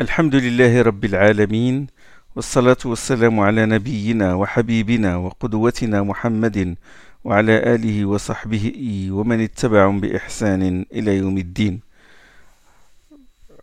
الحمد 0.00 0.34
لله 0.34 0.82
رب 0.82 1.04
العالمين 1.04 1.86
والصلاة 2.36 2.76
والسلام 2.84 3.40
على 3.40 3.66
نبينا 3.66 4.34
وحبيبنا 4.34 5.16
وقدوتنا 5.16 6.02
محمد 6.02 6.76
وعلى 7.24 7.74
آله 7.74 8.04
وصحبه 8.04 8.64
ومن 9.12 9.40
اتبعهم 9.40 10.00
بإحسان 10.00 10.84
إلى 10.92 11.16
يوم 11.16 11.38
الدين 11.38 11.80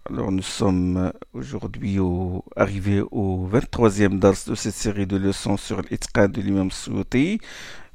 Alors 0.09 0.31
nous 0.31 0.41
sommes 0.41 1.13
aujourd'hui 1.33 1.99
au, 1.99 2.43
arrivés 2.57 3.01
au 3.11 3.47
23e 3.53 4.17
dars 4.19 4.35
de 4.47 4.55
cette 4.55 4.73
série 4.73 5.05
de 5.07 5.15
leçons 5.17 5.55
sur 5.55 5.81
l'Itqad 5.81 6.31
de 6.31 6.41
l'imam 6.41 6.71
Souti. 6.71 7.39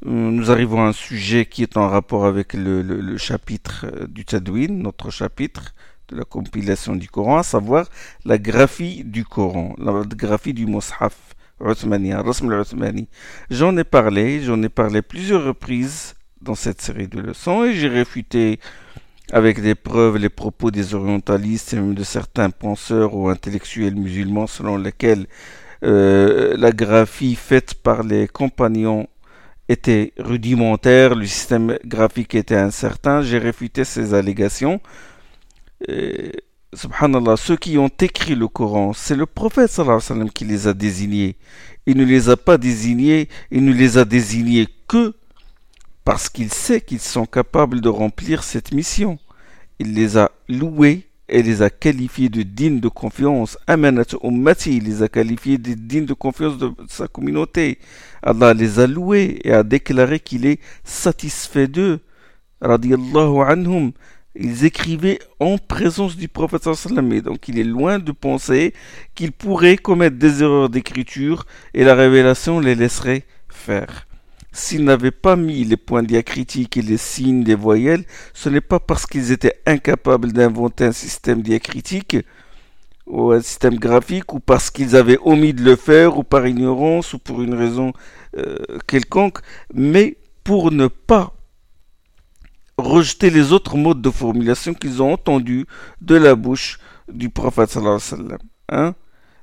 Nous 0.06 0.50
arrivons 0.50 0.80
à 0.84 0.88
un 0.88 0.92
sujet 0.92 1.44
qui 1.44 1.62
est 1.64 1.76
en 1.76 1.88
rapport 1.88 2.24
avec 2.24 2.54
le, 2.54 2.82
le, 2.82 3.00
le 3.00 3.16
chapitre 3.18 3.84
du 4.08 4.24
Tadwin, 4.24 4.80
notre 4.80 5.10
chapitre 5.10 5.74
de 6.08 6.16
la 6.16 6.24
compilation 6.24 6.96
du 6.96 7.08
Coran, 7.08 7.38
à 7.38 7.42
savoir 7.42 7.86
la 8.24 8.38
graphie 8.38 9.04
du 9.04 9.24
Coran, 9.24 9.74
la 9.78 10.02
graphie 10.04 10.54
du 10.54 10.66
Mus'haf. 10.66 11.16
J'en 13.50 13.76
ai 13.76 13.84
parlé, 13.84 14.40
j'en 14.42 14.62
ai 14.62 14.68
parlé 14.68 15.02
plusieurs 15.02 15.44
reprises 15.44 16.14
dans 16.40 16.54
cette 16.54 16.80
série 16.80 17.08
de 17.08 17.20
leçons 17.20 17.64
et 17.64 17.72
j'ai 17.74 17.88
réfuté 17.88 18.60
avec 19.32 19.60
des 19.60 19.74
preuves 19.74 20.16
les 20.18 20.28
propos 20.28 20.70
des 20.70 20.94
orientalistes 20.94 21.72
et 21.72 21.76
même 21.76 21.94
de 21.94 22.04
certains 22.04 22.50
penseurs 22.50 23.14
ou 23.14 23.28
intellectuels 23.28 23.96
musulmans 23.96 24.46
selon 24.46 24.76
lesquels 24.76 25.26
euh, 25.82 26.56
la 26.56 26.72
graphie 26.72 27.34
faite 27.34 27.74
par 27.74 28.02
les 28.02 28.28
compagnons 28.28 29.08
était 29.68 30.12
rudimentaire, 30.18 31.14
le 31.14 31.26
système 31.26 31.78
graphique 31.84 32.34
était 32.34 32.56
incertain. 32.56 33.20
J'ai 33.20 33.38
réfuté 33.38 33.84
ces 33.84 34.14
allégations. 34.14 34.80
Subhanallah, 36.74 37.36
ceux 37.36 37.56
qui 37.56 37.78
ont 37.78 37.90
écrit 38.00 38.34
le 38.34 38.46
Coran, 38.46 38.92
c'est 38.92 39.16
le 39.16 39.24
prophète 39.26 39.70
sallallahu 39.70 40.30
qui 40.34 40.44
les 40.44 40.66
a 40.66 40.74
désignés. 40.74 41.36
Il 41.86 41.96
ne 41.96 42.04
les 42.04 42.28
a 42.28 42.36
pas 42.36 42.58
désignés, 42.58 43.28
il 43.50 43.64
ne 43.64 43.72
les 43.72 43.96
a 43.96 44.04
désignés 44.04 44.68
que 44.86 45.14
parce 46.04 46.28
qu'il 46.28 46.52
sait 46.52 46.80
qu'ils 46.80 47.00
sont 47.00 47.26
capables 47.26 47.80
de 47.80 47.88
remplir 47.88 48.42
cette 48.42 48.72
mission. 48.72 49.18
Il 49.78 49.94
les 49.94 50.16
a 50.16 50.30
loués 50.48 51.06
et 51.28 51.42
les 51.42 51.62
a 51.62 51.70
qualifiés 51.70 52.28
de 52.28 52.42
dignes 52.42 52.80
de 52.80 52.88
confiance. 52.88 53.56
Amanat 53.66 54.14
ummati, 54.22 54.76
il 54.76 54.84
les 54.84 55.02
a 55.02 55.08
qualifiés 55.08 55.58
de 55.58 55.74
dignes 55.74 56.06
de 56.06 56.14
confiance 56.14 56.58
de 56.58 56.72
sa 56.88 57.08
communauté. 57.08 57.78
Allah 58.22 58.52
les 58.54 58.78
a 58.78 58.86
loués 58.86 59.38
et 59.44 59.52
a 59.52 59.62
déclaré 59.62 60.20
qu'il 60.20 60.46
est 60.46 60.60
satisfait 60.84 61.68
d'eux. 61.68 62.00
Radiallahu 62.60 63.42
anhum. 63.46 63.92
Ils 64.40 64.64
écrivaient 64.64 65.18
en 65.40 65.58
présence 65.58 66.16
du 66.16 66.28
sallam 66.72 67.12
et 67.12 67.22
donc 67.22 67.48
il 67.48 67.58
est 67.58 67.64
loin 67.64 67.98
de 67.98 68.12
penser 68.12 68.72
qu'ils 69.16 69.32
pourraient 69.32 69.76
commettre 69.76 70.16
des 70.16 70.44
erreurs 70.44 70.68
d'écriture 70.68 71.44
et 71.74 71.82
la 71.82 71.96
révélation 71.96 72.60
les 72.60 72.76
laisserait 72.76 73.24
faire. 73.48 74.06
S'ils 74.52 74.84
n'avaient 74.84 75.10
pas 75.10 75.34
mis 75.34 75.64
les 75.64 75.76
points 75.76 76.04
diacritiques 76.04 76.76
et 76.76 76.82
les 76.82 76.98
signes 76.98 77.42
des 77.42 77.56
voyelles, 77.56 78.04
ce 78.32 78.48
n'est 78.48 78.60
pas 78.60 78.78
parce 78.78 79.06
qu'ils 79.06 79.32
étaient 79.32 79.58
incapables 79.66 80.32
d'inventer 80.32 80.84
un 80.84 80.92
système 80.92 81.42
diacritique 81.42 82.16
ou 83.08 83.32
un 83.32 83.40
système 83.40 83.76
graphique 83.76 84.32
ou 84.34 84.38
parce 84.38 84.70
qu'ils 84.70 84.94
avaient 84.94 85.18
omis 85.24 85.52
de 85.52 85.64
le 85.64 85.74
faire 85.74 86.16
ou 86.16 86.22
par 86.22 86.46
ignorance 86.46 87.12
ou 87.12 87.18
pour 87.18 87.42
une 87.42 87.54
raison 87.54 87.92
euh, 88.36 88.56
quelconque, 88.86 89.38
mais 89.74 90.16
pour 90.44 90.70
ne 90.70 90.86
pas 90.86 91.34
rejeter 92.77 93.29
les 93.29 93.51
autres 93.51 93.77
modes 93.77 94.01
de 94.01 94.09
formulation 94.09 94.73
qu'ils 94.73 95.01
ont 95.01 95.13
entendus 95.13 95.65
de 96.01 96.15
la 96.15 96.35
bouche 96.35 96.79
du 97.11 97.29
prophète 97.29 97.69
sallallahu 97.69 97.99
alayhi 97.99 98.11
wa 98.11 98.17
sallam. 98.17 98.39
Hein? 98.69 98.95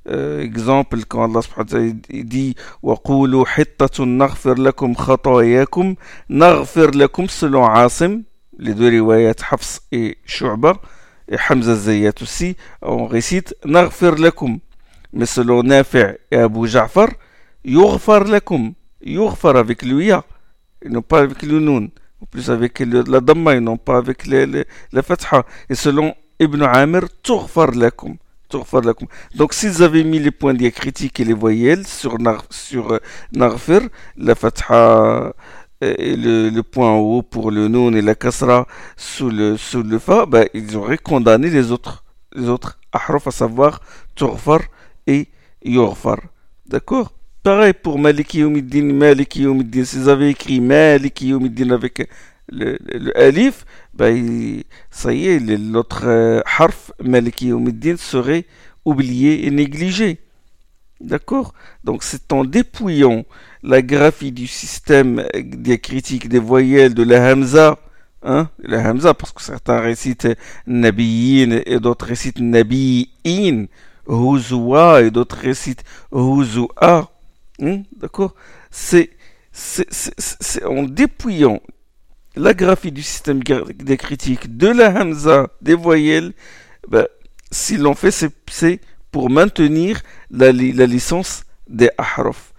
Euh, 0.09 0.41
exemple, 0.41 0.99
quand 1.07 1.25
Allah 1.25 1.43
subhanahu 1.43 1.67
wa 1.67 1.79
ta'ala 1.79 2.25
dit 2.25 2.55
وَقُولُوا 2.83 3.45
حِطَّةٌ 3.45 4.05
نَغْفِرْ 4.05 4.55
لَكُمْ 4.55 4.95
خَطَايَاكُمْ 4.95 5.95
نَغْفِرْ 6.31 6.91
لَكُمْ 6.95 7.29
selon 7.29 7.67
Asim, 7.67 8.23
les 8.59 8.75
deux 8.75 8.89
riwayats 8.89 9.35
Hafs 9.51 9.83
et 9.93 10.17
Shu'ba, 10.25 10.81
et 11.29 11.37
Hamza 11.49 11.77
Zayyat 11.77 12.15
aussi, 12.23 12.57
on 12.81 13.07
récite 13.07 13.55
نَغْفِرْ 13.67 14.17
لَكُمْ. 14.17 14.59
Mais 15.13 15.27
selon 15.27 15.63
Nafi' 15.63 16.17
et 16.31 16.37
Abu 16.37 16.67
Ja'far, 16.67 17.09
يُغْفَرْ 17.65 18.25
لَكُمْ. 18.25 18.73
يُغْفَر 19.05 19.57
avec 19.57 19.83
le 19.83 20.03
ya, 20.03 20.25
et 20.83 20.89
non 20.89 21.03
pas 21.03 21.21
avec 21.21 21.43
le 21.43 21.61
nun. 21.61 21.89
plus 22.26 22.50
avec 22.50 22.80
le, 22.80 23.04
la 23.08 23.20
Dhamma 23.22 23.56
et 23.56 23.60
non 23.60 23.78
pas 23.78 23.98
avec 23.98 24.26
les, 24.28 24.46
les, 24.46 24.66
la 24.92 25.02
Fatha. 25.02 25.46
Et 25.70 25.76
selon 25.76 26.14
Ibn 26.40 26.64
Amir, 26.64 27.04
Tughfar 27.24 27.72
lakum. 27.72 28.18
Donc 29.36 29.54
s'ils 29.54 29.84
avaient 29.84 30.04
mis 30.04 30.20
les 30.20 30.32
points 30.32 30.54
diacritiques 30.54 31.20
et 31.20 31.26
les 31.26 31.34
voyelles 31.34 31.86
sur, 31.86 32.18
sur 32.50 32.94
euh, 32.94 33.00
Narfir, 33.34 33.82
la 34.18 34.36
Fatha 34.36 34.74
euh, 34.74 35.32
et 35.82 36.16
le, 36.16 36.50
le, 36.50 36.64
point 36.64 36.90
en 36.90 37.00
haut 37.00 37.22
pour 37.22 37.52
le 37.52 37.68
Noun 37.68 37.96
et 37.96 38.02
la 38.02 38.16
Kasra 38.16 38.68
sous 38.96 39.30
le, 39.30 39.58
sous 39.58 39.84
le 39.84 40.00
Fa, 40.00 40.26
bah, 40.26 40.46
ils 40.54 40.76
auraient 40.78 40.98
condamné 40.98 41.50
les 41.50 41.72
autres, 41.72 42.06
les 42.34 42.48
autres 42.48 42.80
à 42.94 43.32
savoir 43.32 43.82
Turfar 44.16 44.62
et 45.06 45.28
Yorfar. 45.64 46.20
D'accord? 46.66 47.12
Pareil 47.46 47.74
pour 47.74 48.00
Maliki 48.00 48.40
Yawmiddin, 48.40 48.92
Maliki 48.92 49.44
Yawmiddin, 49.44 49.86
s'ils 49.86 50.10
avaient 50.10 50.32
écrit 50.32 50.60
Maliki 50.60 51.32
avec 51.32 52.10
le, 52.50 52.80
alif, 53.16 53.68
ben, 53.94 54.64
ça 54.90 55.14
y 55.14 55.28
est, 55.28 55.40
l'autre 55.40 56.06
euh, 56.08 56.42
harf, 56.58 56.92
Maliki 57.00 57.52
serait 57.98 58.46
oublié 58.84 59.46
et 59.46 59.52
négligé. 59.52 60.22
D'accord? 61.00 61.54
Donc 61.84 62.02
c'est 62.02 62.34
en 62.34 62.46
dépouillant 62.46 63.26
la 63.62 63.84
graphie 63.84 64.32
du 64.32 64.48
système 64.48 65.24
diacritique 65.36 66.28
des 66.28 66.40
voyelles 66.40 66.96
de 66.96 67.04
la 67.04 67.32
Hamza, 67.32 67.78
hein, 68.24 68.50
la 68.58 68.90
Hamza, 68.90 69.14
parce 69.14 69.34
que 69.34 69.44
certains 69.44 69.82
récitent 69.82 70.30
Nabiyin 70.66 71.62
et 71.68 71.80
d'autres 71.80 72.08
récitent 72.08 72.40
Nabiyin, 72.40 73.68
Huzwa 74.10 75.04
et 75.04 75.12
d'autres 75.12 75.38
récitent 75.38 75.84
Huzua. 76.12 77.12
Hein, 77.62 77.84
D'accord? 77.96 78.36
C'est 78.72 79.10
en 80.66 80.84
dépouillant 80.84 81.62
la 82.36 82.54
graphie 82.54 82.92
du 82.92 83.02
système 83.02 83.42
diacritique 83.44 84.58
de 84.58 84.68
la 84.68 84.90
Hamza 84.90 85.50
des 85.62 85.76
voyelles, 85.76 86.34
ben, 86.88 87.08
s'ils 87.52 87.82
l'ont 87.82 87.96
fait, 87.96 88.12
c'est 88.12 88.82
pour 89.12 89.30
maintenir 89.30 90.02
la, 90.30 90.52
licence 90.52 91.46
des 91.68 91.90
ahraf. 91.98 92.54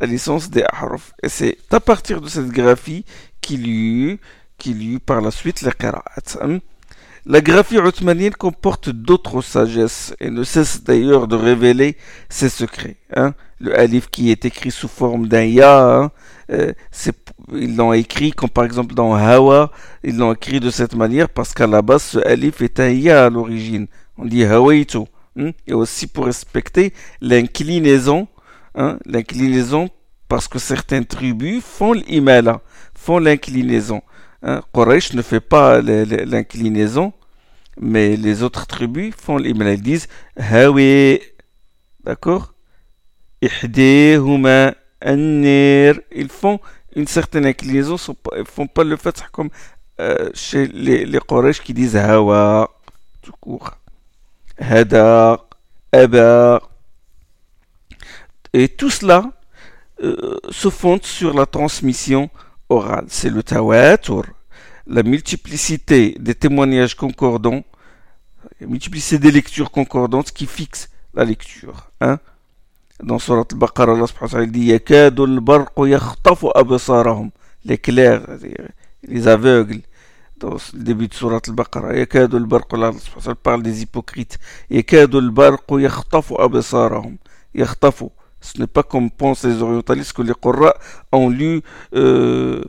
La 0.00 0.06
licence 0.06 0.50
des 0.50 0.62
ahraf. 0.62 1.14
Et 1.22 1.28
c'est 1.28 1.56
à 1.70 1.80
partir 1.80 2.20
de 2.20 2.28
cette 2.28 2.48
graphie 2.48 3.04
qu'il 3.40 3.66
y 3.66 4.10
eut, 4.10 4.20
qu'il 4.58 4.82
y 4.82 4.94
eut 4.94 5.00
par 5.00 5.20
la 5.22 5.30
suite 5.30 5.62
la 5.62 5.72
qira'at. 5.72 6.60
La 7.26 7.40
graphie 7.40 7.78
othmanienne 7.78 8.34
comporte 8.34 8.90
d'autres 8.90 9.40
sagesses 9.40 10.14
et 10.20 10.28
ne 10.28 10.44
cesse 10.44 10.84
d'ailleurs 10.84 11.26
de 11.26 11.36
révéler 11.36 11.96
ses 12.28 12.50
secrets. 12.50 12.96
Hein. 13.16 13.32
Le 13.60 13.74
alif 13.78 14.10
qui 14.10 14.30
est 14.30 14.44
écrit 14.44 14.70
sous 14.70 14.88
forme 14.88 15.26
d'un 15.26 15.44
ya, 15.44 15.88
hein, 15.88 16.10
euh, 16.50 16.74
ils 17.54 17.76
l'ont 17.76 17.94
écrit 17.94 18.32
comme 18.32 18.50
par 18.50 18.64
exemple 18.64 18.94
dans 18.94 19.14
Hawa, 19.14 19.72
ils 20.02 20.18
l'ont 20.18 20.34
écrit 20.34 20.60
de 20.60 20.68
cette 20.68 20.94
manière 20.94 21.30
parce 21.30 21.54
qu'à 21.54 21.66
la 21.66 21.80
base 21.80 22.02
ce 22.02 22.18
alif 22.18 22.60
est 22.60 22.78
un 22.78 22.90
ya 22.90 23.24
à 23.24 23.30
l'origine. 23.30 23.86
On 24.18 24.26
dit 24.26 24.44
Hawaitu. 24.44 24.98
Hein, 25.38 25.52
et 25.66 25.72
aussi 25.72 26.06
pour 26.06 26.26
respecter 26.26 26.92
l'inclinaison, 27.22 28.28
hein, 28.74 28.98
l'inclinaison 29.06 29.88
parce 30.28 30.46
que 30.46 30.58
certaines 30.58 31.06
tribus 31.06 31.62
font 31.64 31.94
l'imala, 31.94 32.60
font 32.94 33.18
l'inclinaison. 33.18 34.02
Hein, 34.46 34.60
ne 35.14 35.22
fait 35.22 35.40
pas 35.40 35.80
l'inclinaison, 35.80 37.14
mais 37.80 38.16
les 38.16 38.42
autres 38.42 38.66
tribus 38.66 39.14
font. 39.16 39.38
Ils 39.38 39.56
disent. 39.80 40.06
D'accord? 42.04 42.52
Ils 43.40 43.48
font 46.28 46.60
une 46.94 47.06
certaine 47.06 47.46
inclinaison, 47.46 47.96
ils 48.34 48.40
ne 48.40 48.44
font 48.44 48.66
pas 48.66 48.84
le 48.84 48.96
fait 48.96 49.22
comme 49.32 49.48
euh, 50.00 50.30
chez 50.34 50.66
les, 50.66 51.06
les 51.06 51.20
qui 51.62 51.72
disent 51.72 51.96
Hawa, 51.96 52.70
tout 53.22 53.32
court. 53.40 53.70
Hada, 54.58 55.40
Aba. 55.92 56.60
Et 58.52 58.68
tout 58.68 58.90
cela 58.90 59.32
euh, 60.02 60.38
se 60.50 60.68
fonde 60.70 61.04
sur 61.04 61.34
la 61.34 61.46
transmission 61.46 62.30
orale. 62.68 63.06
C'est 63.08 63.30
le 63.30 63.42
tawatur, 63.42 64.24
la 64.86 65.02
multiplicité 65.02 66.16
des 66.18 66.34
témoignages 66.34 66.94
concordants, 66.94 67.62
la 68.60 68.66
multiplicité 68.66 69.18
des 69.18 69.30
lectures 69.30 69.70
concordantes 69.70 70.32
qui 70.32 70.46
fixe 70.46 70.88
la 71.14 71.24
lecture. 71.24 71.90
Hein? 72.00 72.18
Dans 73.02 73.18
Surat 73.18 73.44
al-Baqarah, 73.50 73.92
Allah 73.92 74.06
subhanahu 74.06 74.32
wa 74.32 74.38
ta'ala 74.40 74.46
dit 74.46 74.64
Yakadu 74.66 75.22
al-barqu 75.24 75.88
yakhtafu 75.88 76.46
absarahum. 76.54 77.30
L'éclair, 77.64 78.22
les 79.02 79.26
aveugles, 79.26 79.80
dans 80.38 80.54
le 80.54 80.82
début 80.82 81.08
de 81.08 81.14
Surat 81.14 81.40
al-Baqarah. 81.46 81.96
Yakadu 81.96 82.36
al-barq, 82.36 82.72
Allah 82.72 82.92
parle 83.42 83.62
des 83.62 83.82
hypocrites. 83.82 84.38
Yakadu 84.70 85.18
al-barq 85.18 85.64
yakhtafu 85.70 86.34
absarahum. 86.38 87.16
Yakhtafu. 87.54 88.10
Ce 88.43 88.57
n'est 88.57 88.67
pas 88.67 88.83
comme 88.83 89.11
pensent 89.11 89.43
les 89.43 89.61
orientalistes 89.61 90.13
que 90.13 90.21
les 90.21 90.33
Qur'an 90.33 90.71
ont 91.11 91.29
lu 91.29 91.61
euh, 91.93 92.63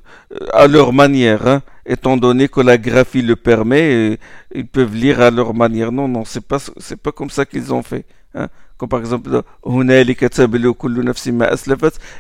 à 0.53 0.67
leur 0.67 0.93
manière, 0.93 1.47
hein, 1.47 1.63
étant 1.87 2.17
donné 2.17 2.49
que 2.49 2.61
la 2.61 2.77
graphie 2.77 3.23
le 3.23 3.37
permet, 3.37 4.19
ils 4.53 4.67
peuvent 4.67 4.95
lire 4.95 5.21
à 5.21 5.31
leur 5.31 5.55
manière. 5.55 5.93
Non, 5.93 6.09
non, 6.09 6.25
c'est 6.25 6.45
pas, 6.45 6.59
c'est 6.79 7.01
pas 7.01 7.13
comme 7.13 7.31
ça 7.31 7.47
qu'ils 7.47 7.73
ont 7.73 7.85
fait. 7.85 8.05
Hein. 8.35 8.49
Comme 8.77 8.89
par 8.89 9.01
exemple, 9.01 9.29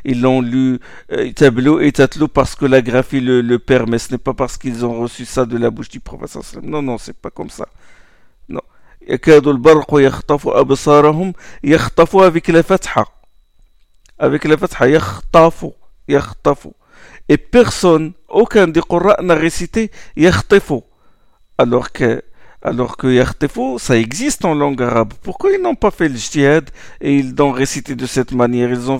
ils 0.04 0.20
l'ont 0.20 0.40
lu 0.42 0.78
tableau 1.34 1.80
et 1.80 1.90
tatlo 1.90 2.28
parce 2.28 2.54
que 2.54 2.66
la 2.66 2.82
graphie 2.82 3.20
le, 3.20 3.40
le 3.40 3.58
permet. 3.58 3.98
Ce 3.98 4.12
n'est 4.12 4.18
pas 4.18 4.34
parce 4.34 4.58
qu'ils 4.58 4.84
ont 4.84 5.00
reçu 5.00 5.24
ça 5.24 5.46
de 5.46 5.56
la 5.56 5.70
bouche 5.70 5.88
du 5.88 6.00
prophète. 6.00 6.36
Non, 6.62 6.82
non, 6.82 6.98
c'est 6.98 7.16
pas 7.16 7.30
comme 7.30 7.50
ça. 7.50 7.66
Non. 8.48 8.60
يكاد 9.08 9.46
البرق 9.46 9.86
يخطف 9.92 10.48
أبصارهم 10.48 11.32
يخطف 11.64 12.16
avec 12.16 12.48
la 12.48 12.62
fatha 12.62 13.13
avec 14.17 14.45
la 14.45 14.57
fatha, 14.57 14.87
yakhtafu, 14.87 15.67
yakhtafu. 16.07 16.69
Et 17.27 17.37
personne, 17.37 18.13
aucun 18.29 18.67
des 18.67 18.81
Qur'an 18.81 19.21
n'a 19.21 19.35
récité 19.35 19.91
yakhtafu. 20.15 20.81
Alors 21.57 21.91
que, 21.91 22.21
alors 22.61 22.97
que 22.97 23.07
yakhtafu, 23.07 23.79
ça 23.79 23.97
existe 23.97 24.45
en 24.45 24.53
langue 24.53 24.81
arabe. 24.81 25.13
Pourquoi 25.23 25.51
ils 25.51 25.61
n'ont 25.61 25.75
pas 25.75 25.91
fait 25.91 26.09
le 26.09 26.17
jihad 26.17 26.69
et 27.01 27.15
ils 27.17 27.35
l'ont 27.35 27.51
récité 27.51 27.95
de 27.95 28.05
cette 28.05 28.31
manière? 28.31 28.69
Euh, 28.71 28.99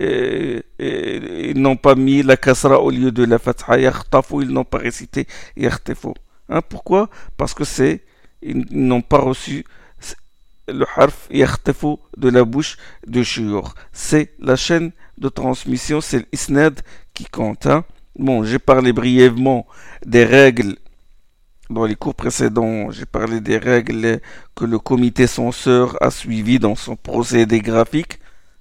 euh, 0.00 0.60
euh, 0.80 1.50
ils 1.50 1.60
n'ont 1.60 1.76
pas 1.76 1.94
mis 1.94 2.22
la 2.22 2.36
kasra 2.36 2.80
au 2.80 2.90
lieu 2.90 3.12
de 3.12 3.24
la 3.24 3.38
fatha, 3.38 3.78
yakhtafu, 3.78 4.42
ils 4.42 4.50
n'ont 4.50 4.64
pas 4.64 4.78
récité 4.78 5.26
yakhtafu. 5.56 6.08
Hein, 6.48 6.62
pourquoi? 6.68 7.08
Parce 7.36 7.54
que 7.54 7.64
c'est, 7.64 8.02
ils 8.42 8.64
n'ont 8.70 9.02
pas 9.02 9.18
reçu 9.18 9.64
le 10.72 10.86
harf 10.96 11.28
Yartefo 11.30 12.00
de 12.16 12.28
la 12.28 12.44
bouche 12.44 12.76
de 13.06 13.22
Shur. 13.22 13.74
C'est 13.92 14.32
la 14.38 14.56
chaîne 14.56 14.92
de 15.18 15.28
transmission, 15.28 16.00
c'est 16.00 16.26
l'isnad 16.32 16.80
qui 17.14 17.24
compte. 17.24 17.66
Hein. 17.66 17.84
Bon, 18.18 18.44
j'ai 18.44 18.58
parlé 18.58 18.92
brièvement 18.92 19.66
des 20.04 20.24
règles 20.24 20.76
dans 21.70 21.84
les 21.84 21.94
cours 21.94 22.16
précédents, 22.16 22.90
j'ai 22.90 23.06
parlé 23.06 23.40
des 23.40 23.56
règles 23.56 24.20
que 24.56 24.64
le 24.64 24.78
comité 24.80 25.28
censeur 25.28 25.96
a 26.02 26.10
suivies 26.10 26.58
dans 26.58 26.74
son 26.74 26.96
procédé 26.96 27.60
graphique. 27.60 28.18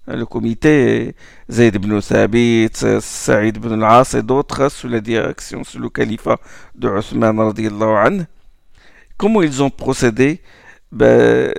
Le 0.08 0.26
comité 0.26 1.16
Zayd 1.50 1.76
ibn 1.76 2.00
Thabit, 2.02 2.70
Saïd 3.02 3.58
ibn 3.58 3.74
al-As 3.84 4.14
et 4.14 4.24
d'autres 4.24 4.70
sous 4.70 4.88
la 4.88 5.02
direction, 5.02 5.64
sous 5.64 5.80
le 5.80 5.90
califat 5.90 6.40
de 6.76 6.88
Othman 6.88 7.40
anhu. 7.40 8.24
Comment 9.18 9.42
ils 9.42 9.62
ont 9.62 9.70
procédé 9.70 10.42
ben, 10.92 11.54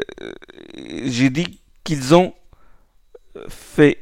J'ai 1.05 1.31
dit 1.31 1.61
qu'ils 1.85 2.15
ont 2.15 2.35
fait, 3.49 3.99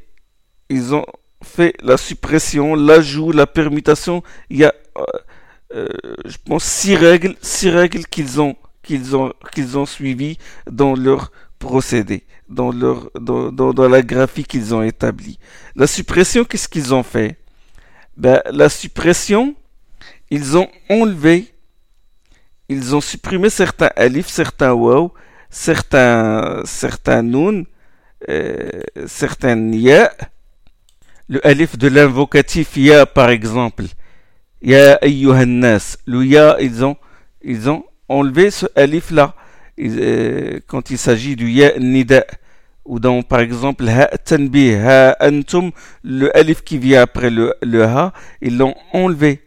ils 0.69 0.95
ont 0.95 1.07
fait 1.43 1.75
la 1.83 1.97
suppression, 1.97 2.75
l'ajout, 2.75 3.33
la 3.33 3.47
permutation. 3.47 4.23
Il 4.51 4.59
y 4.59 4.65
a 4.65 4.75
euh, 4.97 5.05
euh, 5.75 5.87
je 6.25 6.37
pense, 6.45 6.65
six 6.65 6.97
règles, 6.97 7.37
six 7.43 7.69
règles 7.69 8.05
qu'ils 8.07 8.41
ont, 8.41 8.57
qu'ils 8.83 9.15
ont, 9.15 9.33
qu'ils 9.53 9.77
ont 9.77 9.85
suivies 9.85 10.39
dans 10.71 10.95
leur 10.95 11.31
procédé, 11.59 12.25
dans 12.49 12.73
leur, 12.73 13.11
dans, 13.21 13.53
dans, 13.53 13.89
la 13.89 14.03
graphie 14.03 14.45
qu'ils 14.45 14.75
ont 14.75 14.83
établie. 14.83 15.39
La 15.77 15.87
suppression, 15.87 16.45
qu'est-ce 16.45 16.69
qu'ils 16.69 16.95
ont 16.95 17.03
fait? 17.03 17.37
Ben, 18.17 18.41
la 18.51 18.71
suppression, 18.71 19.55
ils 20.31 20.57
ont 20.57 20.69
enlevé, 20.89 21.53
ils 22.69 22.95
ont 22.95 23.01
supprimé 23.01 23.51
certains 23.51 23.91
alifs, 23.97 24.29
certains 24.29 24.73
waw, 24.73 25.13
certains, 25.51 26.63
certains 26.65 27.23
nun, 27.23 27.65
euh, 28.29 28.83
certains 29.07 29.73
ya. 29.73 30.13
Le 31.29 31.47
alif 31.47 31.77
de 31.77 31.89
l'invocatif 31.89 32.77
ya, 32.77 33.07
par 33.07 33.31
exemple, 33.31 33.85
Ya 34.61 34.97
ayyuhannas. 34.97 35.99
Le 36.07 36.25
ya, 36.25 36.57
ils 36.61 36.85
ont, 36.85 36.97
ils 37.43 37.69
ont 37.71 37.85
enlevé 38.09 38.51
ce 38.51 38.67
alif 38.75 39.11
là. 39.11 39.35
Euh, 39.79 40.59
quand 40.67 40.91
il 40.91 40.99
s'agit 40.99 41.37
du 41.37 41.51
ya 41.51 41.79
nida. 41.79 42.25
Ou 42.85 42.99
dans, 42.99 43.23
par 43.23 43.41
exemple, 43.41 43.87
ha 43.89 44.07
tanbih, 44.19 44.75
ha 44.77 45.17
antum, 45.21 45.73
le 46.03 46.35
alif 46.37 46.65
qui 46.65 46.79
vient 46.79 47.03
après 47.03 47.29
le, 47.29 47.55
le 47.63 47.85
ha, 47.85 48.15
ils 48.41 48.57
l'ont 48.57 48.75
enlevé. 48.95 49.43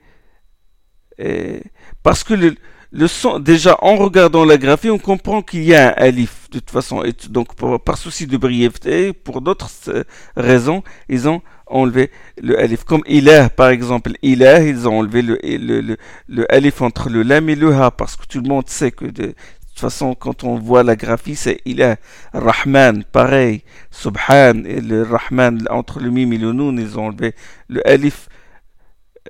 parce 2.03 2.23
que 2.23 2.35
le, 2.35 2.56
le 2.91 3.07
son, 3.07 3.39
déjà 3.39 3.77
en 3.81 3.95
regardant 3.95 4.43
la 4.43 4.57
graphie, 4.57 4.89
on 4.89 4.99
comprend 4.99 5.41
qu'il 5.41 5.63
y 5.63 5.73
a 5.73 5.89
un 5.89 5.93
alif 5.93 6.49
de 6.51 6.59
toute 6.59 6.71
façon. 6.71 7.03
Et 7.03 7.13
donc, 7.29 7.55
par 7.83 7.97
souci 7.97 8.27
de 8.27 8.35
brièveté, 8.35 9.13
pour 9.13 9.41
d'autres 9.41 9.71
euh, 9.88 10.03
raisons, 10.35 10.83
ils 11.07 11.29
ont 11.29 11.41
enlevé 11.67 12.11
le 12.41 12.59
alif. 12.59 12.83
Comme 12.83 13.03
ilah, 13.07 13.49
par 13.49 13.69
exemple, 13.69 14.11
ilah, 14.21 14.61
ils 14.63 14.89
ont 14.89 14.99
enlevé 14.99 15.21
le, 15.21 15.39
le, 15.41 15.97
le, 16.27 16.53
alif 16.53 16.81
entre 16.81 17.09
le 17.09 17.23
lam 17.23 17.47
et 17.49 17.55
le 17.55 17.73
ha, 17.73 17.91
parce 17.91 18.17
que 18.17 18.25
tout 18.25 18.41
le 18.41 18.49
monde 18.49 18.67
sait 18.67 18.91
que 18.91 19.05
de, 19.05 19.27
toute 19.27 19.79
façon, 19.79 20.13
quand 20.13 20.44
on 20.44 20.55
voit 20.55 20.83
la 20.83 20.97
graphie, 20.97 21.37
c'est 21.37 21.61
ilah. 21.63 21.95
Rahman, 22.33 23.05
pareil. 23.05 23.63
Subhan, 23.89 24.65
et 24.65 24.81
le 24.81 25.03
Rahman, 25.03 25.65
entre 25.69 26.01
le 26.01 26.11
mim 26.11 26.31
et 26.33 26.37
le 26.37 26.51
noun, 26.51 26.77
ils 26.77 26.99
ont 26.99 27.05
enlevé 27.05 27.35
le 27.69 27.87
alif. 27.87 28.27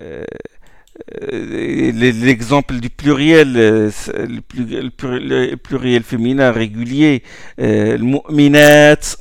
Euh, 0.01 0.25
l'exemple 1.31 2.75
du 2.75 2.89
pluriel, 2.89 3.55
euh, 3.57 3.91
le, 4.27 5.55
pluriel 5.55 6.03
féminin 6.03 6.51
régulier, 6.51 7.23
euh, 7.59 7.97
le 7.97 8.03
mu'minat, 8.03 9.17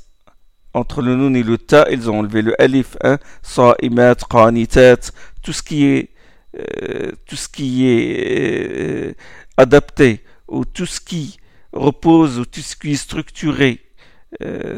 entre 0.73 1.03
le 1.03 1.17
nun 1.17 1.35
et 1.35 1.43
le 1.43 1.59
ta, 1.59 1.87
ils 1.91 2.09
ont 2.11 2.21
enlevé 2.21 2.43
le 2.43 2.61
alif, 2.61 2.97
hein, 3.03 3.19
sa'imat, 3.43 4.15
qanitat, 4.15 5.13
tout 5.43 5.53
ce 5.53 5.63
qui 5.63 5.85
est, 5.85 6.11
tout 7.27 7.37
ce 7.37 7.49
qui 7.49 7.89
est 7.89 9.17
adapté, 9.57 10.23
ou 10.49 10.65
tout 10.65 10.87
ce 10.87 11.01
qui 11.01 11.39
repose, 11.73 12.39
ou 12.39 12.45
tout 12.45 12.61
ce 12.61 12.77
qui 12.77 12.93
est 12.93 12.97
structuré 12.97 13.81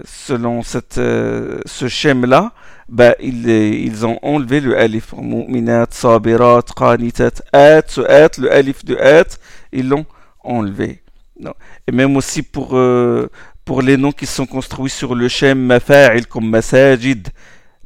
selon 0.04 0.62
cette, 0.62 0.94
ce 0.94 1.88
schème-là, 1.88 2.54
bah, 2.88 3.14
ils, 3.20 3.48
ils 3.48 4.06
ont 4.06 4.18
enlevé 4.22 4.60
le 4.60 4.78
alif. 4.78 5.12
Mu'minat, 5.16 5.86
sabirat, 5.90 6.62
qanitat, 6.76 7.42
at, 7.52 7.82
ce 7.88 8.00
at, 8.00 8.38
le 8.38 8.52
alif 8.52 8.84
de 8.84 8.96
at, 8.96 9.38
ils 9.72 9.88
l'ont 9.88 10.06
enlevé. 10.42 11.02
Non. 11.40 11.54
Et 11.86 11.92
même 11.92 12.16
aussi 12.16 12.42
pour, 12.42 12.76
euh, 12.76 13.28
pour 13.64 13.82
les 13.82 13.96
noms 13.96 14.12
qui 14.12 14.26
sont 14.26 14.46
construits 14.46 14.90
sur 14.90 15.14
le 15.14 15.28
shem 15.28 15.58
mafa'il 15.58 16.26
comme 16.26 16.48
masajid, 16.48 17.28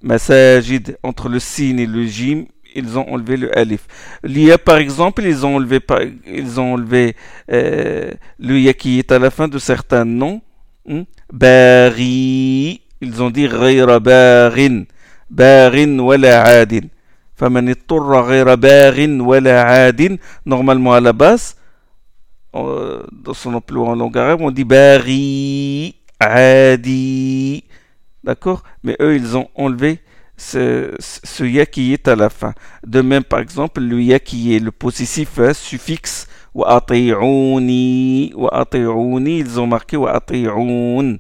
masajid, 0.03 0.99
entre 1.03 1.29
le 1.29 1.39
sin 1.39 1.79
et 1.79 1.87
le 1.87 2.05
jim, 2.05 2.47
ils 2.75 2.99
ont 2.99 3.09
enlevé 3.09 3.37
le 3.37 3.57
alif. 3.57 3.87
L'ia 4.23 4.59
par 4.59 4.77
exemple, 4.77 5.23
ils 5.25 5.47
ont 5.47 5.57
enlevé, 5.57 5.81
ils 6.27 6.61
ont 6.61 6.75
enlevé 6.75 7.17
euh, 7.51 8.11
le 8.39 8.61
ya 8.61 8.75
qui 8.75 8.99
est 8.99 9.11
à 9.13 9.19
la 9.19 9.31
fin 9.31 9.49
de 9.49 9.59
certains 9.59 10.05
noms. 10.05 10.43
Hmm? 10.85 11.03
Bari, 11.33 12.83
ils 13.02 13.22
ont 13.22 13.32
dit 13.32 13.48
غير 13.48 13.98
باغ 13.98 14.56
باغ 15.30 15.76
ولا 16.00 16.42
عاد 16.42 16.90
فمن 17.36 17.70
اضطر 17.70 18.22
غير 18.22 18.56
باغ 18.56 18.98
ولا 19.22 19.62
عاد 19.62 20.20
normalement 20.46 20.94
à 20.94 21.02
la 21.02 21.14
base 21.14 21.56
dans 22.54 23.34
son 23.34 23.54
emploi 23.54 23.90
en 23.90 23.96
langue 23.96 24.18
arabe 24.18 24.42
on 24.42 24.52
dit 24.52 24.66
bari 24.66 25.96
adi 26.20 27.64
d'accord 28.24 28.64
mais 28.84 28.96
eux 29.00 29.16
ils 29.16 29.38
ont 29.38 29.48
enlevé 29.56 30.00
ce, 30.38 30.94
ce 31.00 31.44
ya 31.44 31.66
qui 31.66 31.94
est 31.94 32.08
à 32.08 32.16
la 32.16 32.30
fin 32.30 32.54
de 32.86 33.02
même 33.02 33.24
par 33.24 33.40
exemple 33.40 33.80
le 33.82 34.02
ya 34.02 34.20
qui 34.20 34.56
est 34.56 34.60
le 34.60 34.72
possessif 34.72 35.40
hein, 35.40 35.54
suffixe 35.54 36.28
wa 36.54 36.76
ati'uni 36.76 38.34
wa 38.36 38.50
ati'uni 38.54 39.40
ils 39.40 39.60
ont 39.60 39.68
marqué 39.68 39.96
wa 39.96 40.12
ati'un 40.12 41.18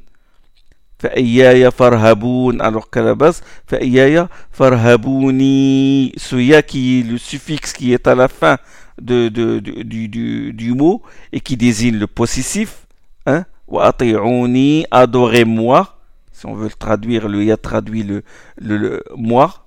فأياي 1.01 1.71
فارهبون 1.71 2.61
alors 2.61 2.89
qu'à 2.91 3.01
la 3.01 3.15
base 3.15 3.41
فأياي 3.65 4.27
farhabouni 4.51 6.13
ce 6.17 6.35
ya 6.35 6.61
qui 6.61 6.99
est 6.99 7.03
le 7.11 7.17
suffixe 7.17 7.73
qui 7.73 7.91
est 7.93 8.07
à 8.07 8.13
la 8.13 8.27
fin 8.27 8.57
de, 9.01 9.29
de, 9.29 9.59
de 9.59 9.81
du, 9.81 10.07
du, 10.07 10.53
du, 10.53 10.73
mot 10.73 11.01
et 11.33 11.39
qui 11.39 11.57
désigne 11.57 11.97
le 11.97 12.05
possessif 12.07 12.85
hein 13.25 13.45
وأطيعوني 13.67 14.85
adorez-moi 14.91 15.97
si 16.31 16.45
on 16.45 16.53
veut 16.53 16.65
le 16.65 16.77
traduire 16.85 17.27
le 17.27 17.43
ya 17.45 17.57
traduit 17.57 18.03
le, 18.03 18.23
le, 18.57 18.77
le 18.77 19.03
moi 19.15 19.65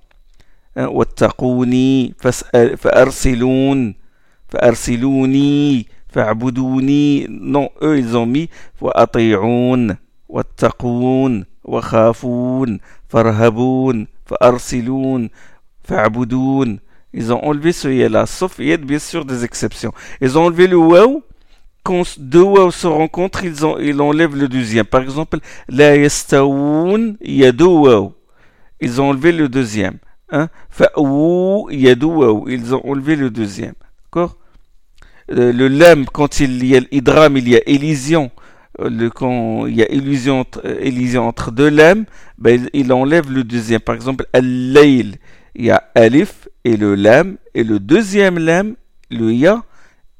hein, 0.77 0.87
واتقوني 0.87 2.13
فأرسلون 2.77 3.95
فأرسلوني 4.47 5.87
فاعبدوني 6.07 7.27
non 7.27 7.69
eux 7.81 7.99
ils 7.99 8.15
ont 8.15 8.25
mis 8.25 8.49
وأطيعون 8.81 9.97
واتقون 10.29 11.45
وخافون 11.63 12.79
فارهبون 13.09 14.07
فأرسلون 14.25 15.29
فاعبدون 15.83 16.79
Ils 17.17 17.31
ont 17.31 17.41
enlevé 17.45 17.71
ce 17.71 17.87
ya-là, 17.87 18.25
sauf 18.25 18.55
il 18.59 18.65
y 18.65 18.73
a 18.73 18.77
bien 18.77 18.99
sûr 18.99 19.23
des 19.23 19.45
exceptions. 19.45 19.93
Ils 20.19 20.37
ont 20.37 20.47
enlevé 20.47 20.67
le 20.67 20.75
waouh. 20.75 21.23
Quand 21.81 22.03
deux 22.19 22.41
waouh 22.41 22.71
se 22.71 22.87
rencontrent, 22.87 23.45
ils, 23.45 23.65
ont, 23.65 23.77
ils 23.79 24.01
enlèvent 24.01 24.35
le 24.35 24.49
deuxième. 24.49 24.85
Par 24.85 25.01
exemple, 25.01 25.39
la 25.69 25.95
yastaoun, 25.95 27.15
il 27.21 27.35
y 27.35 27.45
a 27.45 27.53
deux 27.53 27.63
waouh. 27.63 28.13
Ils 28.81 28.99
ont 28.99 29.11
enlevé 29.11 29.31
le 29.31 29.47
deuxième. 29.47 29.97
Hein? 30.29 30.49
il 30.77 31.79
y 31.79 31.87
a 31.89 31.95
deux 31.95 32.05
waouh. 32.05 32.49
Ils 32.49 32.75
ont 32.75 32.85
enlevé 32.85 33.15
le 33.15 33.29
deuxième. 33.29 33.75
D'accord 34.03 34.35
euh, 35.31 35.53
Le 35.53 35.69
lam, 35.69 36.05
quand 36.07 36.41
il 36.41 36.65
y 36.65 36.75
a 36.75 36.81
l'idram, 36.81 37.37
il 37.37 37.47
y 37.47 37.55
a 37.55 37.61
élision. 37.65 38.29
Euh, 38.78 38.88
le, 38.88 39.10
quand 39.10 39.66
il 39.66 39.76
y 39.76 39.82
a 39.82 39.90
illusion, 39.90 40.44
euh, 40.64 41.16
entre 41.16 41.50
deux 41.50 41.68
lames, 41.68 42.04
ben, 42.38 42.68
il 42.72 42.92
enlève 42.92 43.30
le 43.30 43.42
deuxième. 43.42 43.80
Par 43.80 43.94
exemple, 43.94 44.26
al-layl, 44.32 45.16
il 45.54 45.64
y 45.64 45.70
a 45.70 45.82
alif 45.94 46.48
et 46.64 46.76
le 46.76 46.94
lam, 46.94 47.36
et 47.54 47.64
le 47.64 47.80
deuxième 47.80 48.38
lam, 48.38 48.76
le 49.10 49.32
ya 49.32 49.64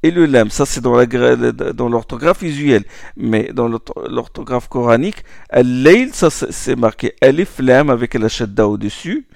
et 0.02 0.10
le 0.10 0.26
lam. 0.26 0.50
Ça, 0.50 0.66
c'est 0.66 0.80
dans 0.80 1.88
l'orthographe 1.88 2.42
usuelle. 2.42 2.84
Mais 3.16 3.50
dans 3.52 3.68
l'orthographe 3.68 4.68
coranique, 4.68 5.22
al-layl, 5.50 6.12
ça, 6.12 6.30
c'est 6.30 6.76
marqué 6.76 7.14
alif 7.20 7.58
lam 7.60 7.90
avec 7.90 8.14
la 8.14 8.28
shadda 8.28 8.66
au-dessus, 8.66 9.26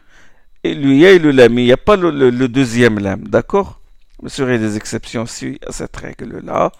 et 0.64 0.74
le 0.74 0.92
ya 0.94 1.12
et 1.12 1.18
le 1.18 1.30
lam. 1.30 1.56
Il 1.58 1.66
n'y 1.66 1.72
a 1.72 1.76
pas 1.76 1.96
le, 1.96 2.48
deuxième 2.48 2.98
lam, 2.98 3.28
d'accord? 3.28 3.80
Il 4.22 4.30
y 4.38 4.42
a 4.42 4.58
des 4.58 4.76
exceptions 4.76 5.22
aussi 5.22 5.58
à 5.66 5.72
cette 5.72 5.96
règle-là 5.96 6.72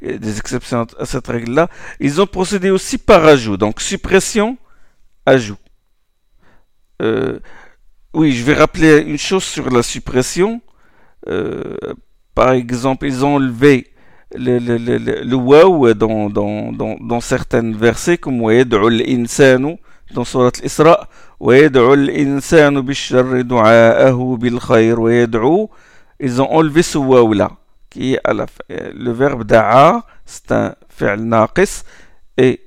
des 0.00 0.38
exceptions 0.38 0.86
à 0.98 1.06
cette 1.06 1.26
règle-là. 1.26 1.68
Ils 2.00 2.20
ont 2.20 2.26
procédé 2.26 2.70
aussi 2.70 2.98
par 2.98 3.24
ajout. 3.24 3.56
Donc 3.56 3.80
suppression, 3.80 4.56
ajout. 5.26 5.58
Euh, 7.02 7.38
oui, 8.14 8.32
je 8.32 8.44
vais 8.44 8.54
rappeler 8.54 8.98
une 9.00 9.18
chose 9.18 9.44
sur 9.44 9.70
la 9.70 9.82
suppression. 9.82 10.60
Euh, 11.28 11.76
par 12.34 12.52
exemple, 12.52 13.06
ils 13.06 13.24
ont 13.24 13.36
enlevé 13.36 13.88
le, 14.34 14.58
le, 14.58 14.76
le, 14.78 14.98
le 14.98 15.36
waouh 15.36 15.94
dans, 15.94 16.30
dans, 16.30 16.72
dans, 16.72 16.96
dans 17.00 17.20
certains 17.20 17.72
versets, 17.72 18.18
comme 18.18 18.40
dans 20.14 20.24
Surat 20.24 20.52
Isra, 20.62 21.08
insanu 21.40 22.82
bil 22.82 22.96
Ils 26.20 26.42
ont 26.42 26.50
enlevé 26.52 26.82
ce 26.82 26.98
waouh 26.98 27.32
là 27.34 27.50
qui 27.90 28.14
est 28.14 28.20
à 28.24 28.32
la 28.32 28.46
fin. 28.46 28.62
Le 28.68 29.10
verbe 29.12 29.44
da'a, 29.44 30.04
c'est 30.24 30.52
un 30.52 30.74
fi'l 30.88 31.20
naqis 31.20 31.82
et, 32.36 32.60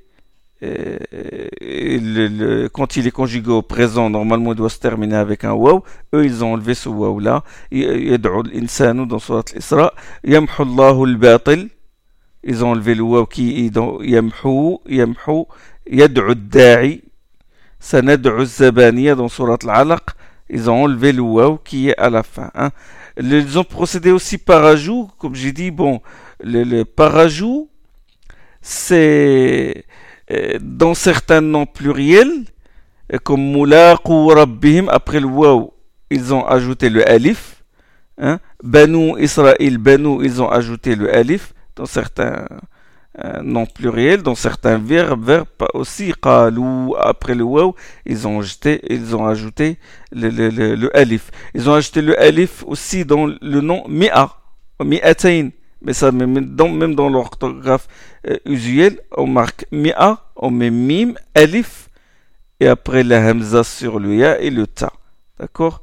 le, 2.00 2.68
quand 2.68 2.96
il 2.96 3.08
est 3.08 3.10
conjugué 3.10 3.50
au 3.50 3.62
présent, 3.62 4.08
normalement 4.08 4.52
il 4.52 4.56
doit 4.56 4.70
se 4.70 4.78
terminer 4.78 5.16
avec 5.16 5.44
un 5.44 5.52
waw. 5.52 5.82
Eux, 6.14 6.24
ils 6.24 6.44
ont 6.44 6.52
enlevé 6.52 6.74
ce 6.74 6.88
waw 6.88 7.18
là. 7.18 7.42
Yad'u 7.72 8.42
l'insanu 8.52 9.06
dans 9.06 9.18
Surat 9.18 9.42
l'Isra. 9.54 9.92
Yamhu 10.24 10.48
Allahu 10.60 11.08
al-batil. 11.08 11.68
Ils 12.44 12.64
ont 12.64 12.70
enlevé 12.70 12.94
le 12.94 13.02
waw 13.02 13.26
qui 13.26 13.66
est 13.66 13.70
dans 13.70 14.00
yamhu, 14.02 14.78
yamhu, 14.86 15.44
yad'u 15.90 16.34
da'i. 16.36 17.02
Sanad'u 17.80 18.44
zabaniya 18.44 19.16
dans 19.16 19.28
Surat 19.28 19.58
l'Alaq. 19.64 20.10
Ils 20.48 20.70
ont 20.70 20.84
enlevé 20.84 21.12
le 21.12 21.22
waw 21.22 21.58
qui 21.58 21.88
est 21.88 21.98
à 21.98 22.08
la 22.08 22.22
fin. 22.22 22.50
Hein. 22.54 22.70
Ils 23.20 23.58
ont 23.58 23.64
procédé 23.64 24.10
aussi 24.10 24.38
par 24.38 24.64
ajout, 24.64 25.10
comme 25.18 25.34
j'ai 25.34 25.52
dit, 25.52 25.70
bon, 25.70 26.00
le, 26.42 26.64
le 26.64 26.84
par 26.84 27.16
ajout, 27.16 27.68
c'est 28.60 29.84
euh, 30.30 30.58
dans 30.60 30.94
certains 30.94 31.40
noms 31.40 31.66
pluriels, 31.66 32.44
euh, 33.12 33.18
comme 33.22 33.42
Mulaqu 33.42 34.12
Rabbihim, 34.32 34.88
après 34.88 35.20
le 35.20 35.26
waw, 35.26 35.74
ils 36.10 36.32
ont 36.32 36.46
ajouté 36.46 36.88
le 36.88 37.06
alif. 37.08 37.62
Hein? 38.18 38.38
Banu 38.62 39.20
Israël, 39.20 39.78
Banu, 39.78 40.24
ils 40.24 40.40
ont 40.40 40.48
ajouté 40.48 40.94
le 40.94 41.14
alif 41.14 41.52
dans 41.76 41.86
certains 41.86 42.46
non 43.42 43.66
pluriel 43.66 44.22
dans 44.22 44.34
certains 44.34 44.78
verbes, 44.78 45.24
verbes 45.24 45.46
aussi, 45.74 46.14
qalou, 46.20 46.94
après 46.98 47.34
le 47.34 47.44
waw, 47.44 47.74
ils 48.06 48.26
ont 48.26 48.40
ajouté, 48.40 48.80
ils 48.88 49.14
ont 49.14 49.26
ajouté 49.26 49.78
le, 50.12 50.30
le, 50.30 50.74
le, 50.74 50.96
alif. 50.96 51.30
Ils 51.54 51.68
ont 51.68 51.74
ajouté 51.74 52.00
le 52.00 52.18
alif 52.18 52.64
aussi 52.66 53.04
dans 53.04 53.26
le 53.26 53.60
nom 53.60 53.84
mi'a, 53.88 54.30
mi'atain. 54.82 55.50
Mais 55.84 55.92
ça, 55.92 56.12
même 56.12 56.40
dans, 56.54 56.68
même 56.68 56.94
dans 56.94 57.08
l'orthographe 57.08 57.88
euh, 58.28 58.38
usuelle, 58.46 59.00
on 59.16 59.26
marque 59.26 59.66
mi'a, 59.72 60.24
on 60.36 60.50
met 60.50 60.70
mim, 60.70 61.14
alif, 61.34 61.90
et 62.60 62.68
après 62.68 63.02
la 63.02 63.18
hamza 63.30 63.64
sur 63.64 63.98
le 63.98 64.14
ya 64.14 64.40
et 64.40 64.50
le 64.50 64.66
ta. 64.66 64.92
D'accord? 65.38 65.82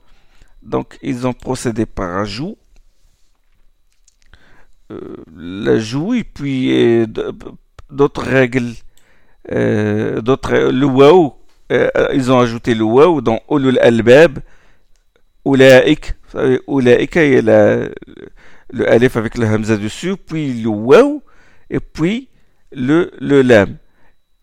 Donc, 0.64 0.98
ils 1.02 1.28
ont 1.28 1.34
procédé 1.34 1.86
par 1.86 2.18
ajout 2.18 2.58
euh, 4.92 5.18
l'ajout 5.38 6.16
et 6.16 6.24
puis 6.24 6.72
euh, 6.74 7.06
d'autres 7.92 8.24
règles. 8.24 8.74
Euh, 9.52 10.22
d'autres, 10.22 10.56
le 10.56 10.86
waouh, 10.86 11.34
ils 12.14 12.32
ont 12.32 12.40
ajouté 12.40 12.74
le 12.74 12.84
waouh 12.84 13.22
dans 13.22 13.40
ulul 13.52 13.78
albab, 13.80 14.40
ulaik, 15.46 16.14
vous 16.24 16.40
savez, 16.40 16.60
ulaik, 16.68 17.16
il 17.16 17.50
a 17.50 17.78
la, 17.78 17.90
le 18.72 18.90
alif 18.90 19.16
avec 19.16 19.38
le 19.38 19.46
hamza 19.46 19.78
dessus, 19.78 20.16
puis 20.18 20.54
le 20.54 20.70
waouh, 20.70 21.22
et 21.70 21.80
puis 21.80 22.30
le, 22.72 23.12
le 23.20 23.42
lam. 23.44 23.78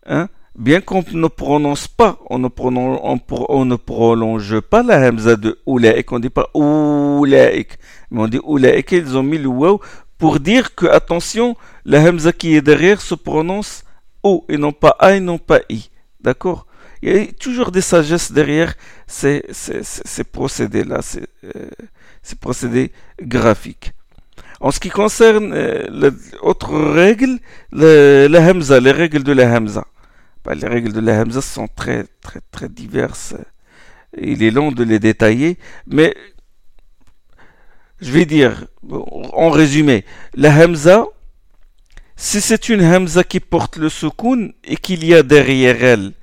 Hein? 0.05 0.29
Bien 0.57 0.81
qu'on 0.81 1.03
ne 1.11 1.27
prononce 1.27 1.87
pas, 1.87 2.17
on 2.29 2.39
ne, 2.39 2.47
on, 2.57 3.65
ne 3.65 3.75
prolonge 3.75 4.59
pas 4.61 4.81
la 4.81 5.09
hamza 5.09 5.35
de 5.35 5.59
ulaik, 5.67 6.11
on 6.11 6.15
ne 6.15 6.21
dit 6.21 6.29
pas 6.29 6.49
ulaik, 6.55 7.77
mais 8.09 8.21
on 8.21 8.27
dit 8.27 8.39
ulaik, 8.47 8.91
ils 8.93 9.17
ont 9.17 9.23
mis 9.23 9.37
le 9.37 9.47
waouh 9.49 9.79
pour 10.17 10.39
dire 10.39 10.75
que, 10.75 10.85
attention, 10.85 11.55
la 11.85 12.01
hamza 12.01 12.33
qui 12.33 12.55
est 12.55 12.61
derrière 12.61 13.01
se 13.01 13.15
prononce 13.15 13.83
O 14.23 14.45
et 14.49 14.57
non 14.57 14.71
pas 14.71 14.95
A 14.99 15.15
et 15.15 15.19
non 15.19 15.37
pas 15.37 15.61
I. 15.69 15.89
D'accord? 16.19 16.65
Il 17.01 17.15
y 17.15 17.19
a 17.19 17.25
toujours 17.27 17.71
des 17.71 17.81
sagesses 17.81 18.31
derrière 18.31 18.73
ces, 19.05 19.45
ces, 19.51 20.23
procédés-là, 20.23 21.01
ces, 21.01 21.23
euh, 21.43 21.69
ces, 22.23 22.35
procédés 22.35 22.91
graphiques. 23.21 23.93
En 24.59 24.71
ce 24.71 24.79
qui 24.79 24.89
concerne 24.89 25.53
euh, 25.53 25.85
l'autre 26.41 26.75
règle, 26.75 27.37
la 27.71 28.41
hamza, 28.49 28.79
les 28.79 28.91
règles 28.91 29.23
de 29.23 29.31
la 29.31 29.55
hamza. 29.55 29.85
Bah, 30.43 30.55
les 30.55 30.67
règles 30.67 30.93
de 30.93 30.99
la 30.99 31.21
hamza 31.21 31.41
sont 31.41 31.67
très, 31.67 32.05
très, 32.21 32.39
très 32.51 32.69
diverses. 32.69 33.35
Il 34.19 34.41
est 34.41 34.51
long 34.51 34.71
de 34.71 34.83
les 34.83 34.97
détailler, 34.97 35.59
mais 35.85 36.15
je 38.01 38.11
vais 38.11 38.25
dire, 38.25 38.65
en 38.89 39.49
résumé, 39.49 40.05
la 40.35 40.53
hamza, 40.53 41.05
si 42.15 42.41
c'est 42.41 42.69
une 42.69 42.83
hamza 42.83 43.23
qui 43.23 43.39
porte 43.39 43.77
le 43.77 43.89
soukoun 43.89 44.53
et 44.63 44.77
qu'il 44.77 45.05
y 45.05 45.13
a 45.13 45.23
derrière 45.23 45.83
elle 45.83 46.13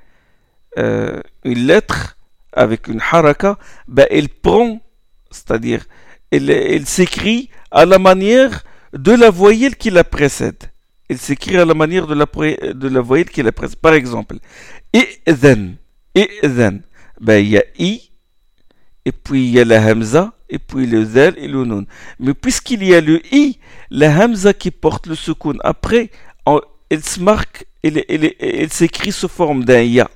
euh, 0.77 1.21
une 1.43 1.67
lettre 1.67 2.17
avec 2.51 2.87
une 2.87 2.99
haraka, 2.99 3.57
ben 3.87 4.07
elle 4.09 4.29
prend, 4.29 4.81
c'est-à-dire, 5.31 5.85
elle, 6.31 6.85
s'écrit 6.85 7.49
à 7.71 7.85
la 7.85 7.99
manière 7.99 8.63
de 8.93 9.11
la 9.11 9.29
voyelle 9.29 9.75
qui 9.75 9.89
la 9.89 10.03
précède. 10.03 10.71
Elle 11.09 11.17
s'écrit 11.17 11.57
à 11.57 11.65
la 11.65 11.73
manière 11.73 12.07
de 12.07 12.13
la, 12.13 13.01
voyelle 13.01 13.29
qui 13.29 13.43
la 13.43 13.51
précède. 13.51 13.77
Par 13.77 13.93
exemple, 13.93 14.37
et 14.93 15.21
then, 15.23 15.77
ben 17.21 17.37
il 17.43 17.49
y 17.49 17.57
a 17.57 17.63
i, 17.77 18.09
et 19.05 19.11
puis 19.11 19.45
il 19.45 19.51
y 19.51 19.59
a 19.59 19.65
la 19.65 19.81
hamza, 19.81 20.34
et 20.49 20.59
puis 20.59 20.85
le 20.85 21.03
zel 21.05 21.33
et 21.37 21.47
le 21.47 21.65
nun. 21.65 21.85
Mais 22.19 22.33
puisqu'il 22.33 22.83
y 22.83 22.93
a 22.93 23.01
le 23.01 23.21
i, 23.33 23.59
la 23.89 24.15
hamza 24.15 24.53
qui 24.53 24.71
porte 24.71 25.07
le 25.07 25.15
soukoun 25.15 25.59
après, 25.63 26.11
elle 26.89 27.03
se 27.03 27.19
marque, 27.19 27.65
elle, 27.83 28.71
s'écrit 28.71 29.11
sous 29.11 29.27
forme 29.27 29.63
d'un 29.63 29.81
ya. 29.81 30.09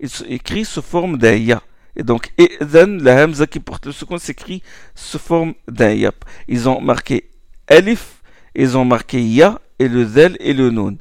Elle 0.00 0.08
s'écrit 0.08 0.64
sous 0.64 0.82
forme 0.82 1.18
d'un 1.18 1.34
ya. 1.34 1.62
Et 1.96 2.02
donc, 2.02 2.32
then, 2.60 3.02
la 3.02 3.24
hamza 3.24 3.46
qui 3.46 3.60
porte 3.60 3.86
le 3.86 3.92
soukoun 3.92 4.18
s'écrit 4.18 4.62
sous 4.94 5.18
forme 5.18 5.54
d'un 5.66 5.92
ya. 5.92 6.12
Ils 6.48 6.68
ont 6.68 6.80
marqué 6.80 7.30
alif, 7.68 8.22
ils 8.54 8.76
ont 8.76 8.84
marqué 8.84 9.20
ya, 9.20 9.60
et 9.78 9.88
le 9.88 10.06
zel 10.06 10.36
et 10.40 10.52
le 10.52 10.70
nun. 10.70 10.96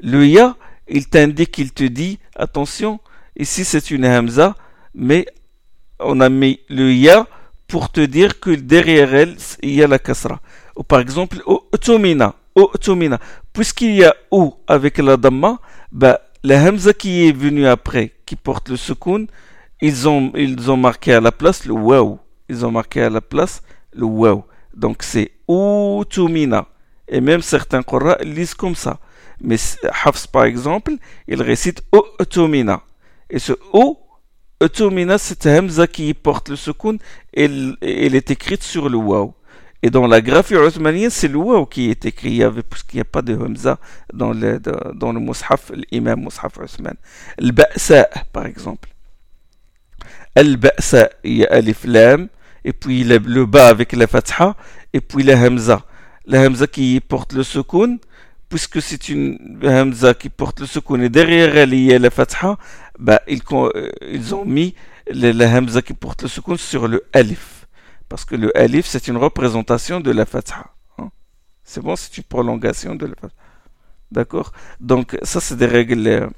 Le 0.00 0.26
ya, 0.26 0.56
il 0.88 1.08
t'indique, 1.08 1.58
il 1.58 1.72
te 1.72 1.84
dit, 1.84 2.18
attention, 2.34 3.00
ici 3.36 3.64
c'est 3.64 3.90
une 3.90 4.04
hamza, 4.06 4.56
mais 4.94 5.26
on 6.00 6.20
a 6.20 6.28
mis 6.28 6.60
le 6.68 6.92
ya 6.92 7.26
pour 7.68 7.90
te 7.90 8.00
dire 8.00 8.38
que 8.40 8.50
derrière 8.50 9.14
elle, 9.14 9.36
il 9.62 9.74
y 9.74 9.82
a 9.82 9.88
la 9.88 9.98
kasra. 9.98 10.40
Ou 10.76 10.82
par 10.82 11.00
exemple, 11.00 11.42
utumina, 11.74 12.34
utumina. 12.56 13.18
Puisqu'il 13.52 13.94
y 13.96 14.04
a 14.04 14.14
ou 14.30 14.54
avec 14.66 14.98
la 14.98 15.16
damma, 15.16 15.58
bah, 15.90 16.20
la 16.42 16.62
hamza 16.62 16.92
qui 16.92 17.26
est 17.26 17.32
venue 17.32 17.66
après, 17.66 18.12
qui 18.24 18.36
porte 18.36 18.68
le 18.68 18.76
sukoun, 18.76 19.26
ils 19.80 20.08
ont, 20.08 20.32
ils 20.34 20.70
ont 20.70 20.76
marqué 20.76 21.12
à 21.14 21.20
la 21.20 21.32
place 21.32 21.64
le 21.64 21.72
waw. 21.72 22.18
Ils 22.48 22.64
ont 22.64 22.70
marqué 22.70 23.02
à 23.02 23.10
la 23.10 23.20
place 23.20 23.62
le 23.92 24.04
waw. 24.04 24.44
Donc 24.74 25.02
c'est 25.02 25.32
utumina. 25.48 26.66
Et 27.08 27.20
même 27.20 27.42
certains 27.42 27.82
Qur'an 27.82 28.16
lisent 28.22 28.54
comme 28.54 28.74
ça. 28.74 28.98
Mais 29.40 29.56
Hafs, 30.04 30.26
par 30.26 30.44
exemple, 30.44 30.92
il 31.28 31.42
récite 31.42 31.82
utumina. 32.20 32.82
Et 33.28 33.38
ce 33.38 33.52
O 33.72 33.98
Utumina, 34.62 35.18
c'est 35.18 35.46
Hamza 35.46 35.86
qui 35.86 36.14
porte 36.14 36.48
le 36.48 36.56
soukoun 36.56 36.98
et 37.34 37.44
elle 37.44 38.14
est 38.14 38.30
écrite 38.30 38.62
sur 38.62 38.88
le 38.88 38.96
waw. 38.96 39.34
Et 39.82 39.90
dans 39.90 40.06
la 40.06 40.22
graphie 40.22 40.56
osmanienne, 40.56 41.10
c'est 41.10 41.28
le 41.28 41.36
waw 41.36 41.66
qui 41.66 41.90
est 41.90 42.06
écrit, 42.06 42.40
parce 42.68 42.82
qu'il 42.82 42.96
n'y 42.96 43.02
a 43.02 43.04
pas 43.04 43.22
de 43.22 43.36
Hamza 43.36 43.78
dans 44.12 44.32
le, 44.32 44.58
dans 44.94 45.12
le 45.12 45.20
mushaf, 45.20 45.70
l'imam 45.92 46.22
mushaf. 46.22 46.58
Le 47.38 47.52
Ba'sa, 47.52 48.08
par 48.32 48.46
exemple. 48.46 48.88
Al-Ba'sa, 50.34 51.10
il 51.24 51.36
y 51.36 51.44
a 51.44 51.52
Alif 51.52 51.84
Lam, 51.84 52.28
et 52.64 52.72
puis 52.72 53.04
le, 53.04 53.18
le 53.18 53.44
Ba 53.46 53.68
avec 53.68 53.92
la 53.92 54.06
Fatha, 54.06 54.56
et 54.92 55.00
puis 55.00 55.22
la 55.22 55.38
Hamza. 55.38 55.84
La 56.24 56.40
Hamza 56.40 56.66
qui 56.66 57.00
porte 57.00 57.34
le 57.34 57.42
soukoun, 57.42 57.98
puisque 58.48 58.80
c'est 58.80 59.08
une 59.08 59.60
Hamza 59.64 60.14
qui 60.14 60.28
porte 60.28 60.60
le 60.60 60.66
soukoun, 60.66 61.02
et 61.02 61.08
derrière 61.08 61.56
elle, 61.56 61.74
il 61.74 61.84
y 61.84 61.92
a 61.92 61.98
la 61.98 62.10
Fatha, 62.10 62.58
bah, 62.98 63.20
ils, 63.28 63.42
euh, 63.52 64.32
ont 64.32 64.44
mis 64.44 64.74
la 65.08 65.50
Hamza 65.56 65.82
qui 65.82 65.94
porte 65.94 66.22
le 66.22 66.28
soukoun 66.28 66.56
sur 66.56 66.88
le 66.88 67.04
Alif. 67.12 67.66
Parce 68.08 68.24
que 68.24 68.36
le 68.36 68.56
Alif, 68.56 68.86
c'est 68.86 69.08
une 69.08 69.16
représentation 69.16 70.00
de 70.00 70.10
la 70.12 70.26
Fatha. 70.26 70.72
Hein. 70.98 71.10
C'est 71.64 71.82
bon, 71.82 71.96
c'est 71.96 72.16
une 72.16 72.24
prolongation 72.24 72.94
de 72.94 73.06
la 73.06 73.14
Fatha. 73.20 73.34
D'accord? 74.12 74.52
Donc, 74.80 75.18
ça, 75.22 75.40
c'est 75.40 75.56
des 75.56 75.66
règles. 75.66 76.06
Euh, 76.06 76.28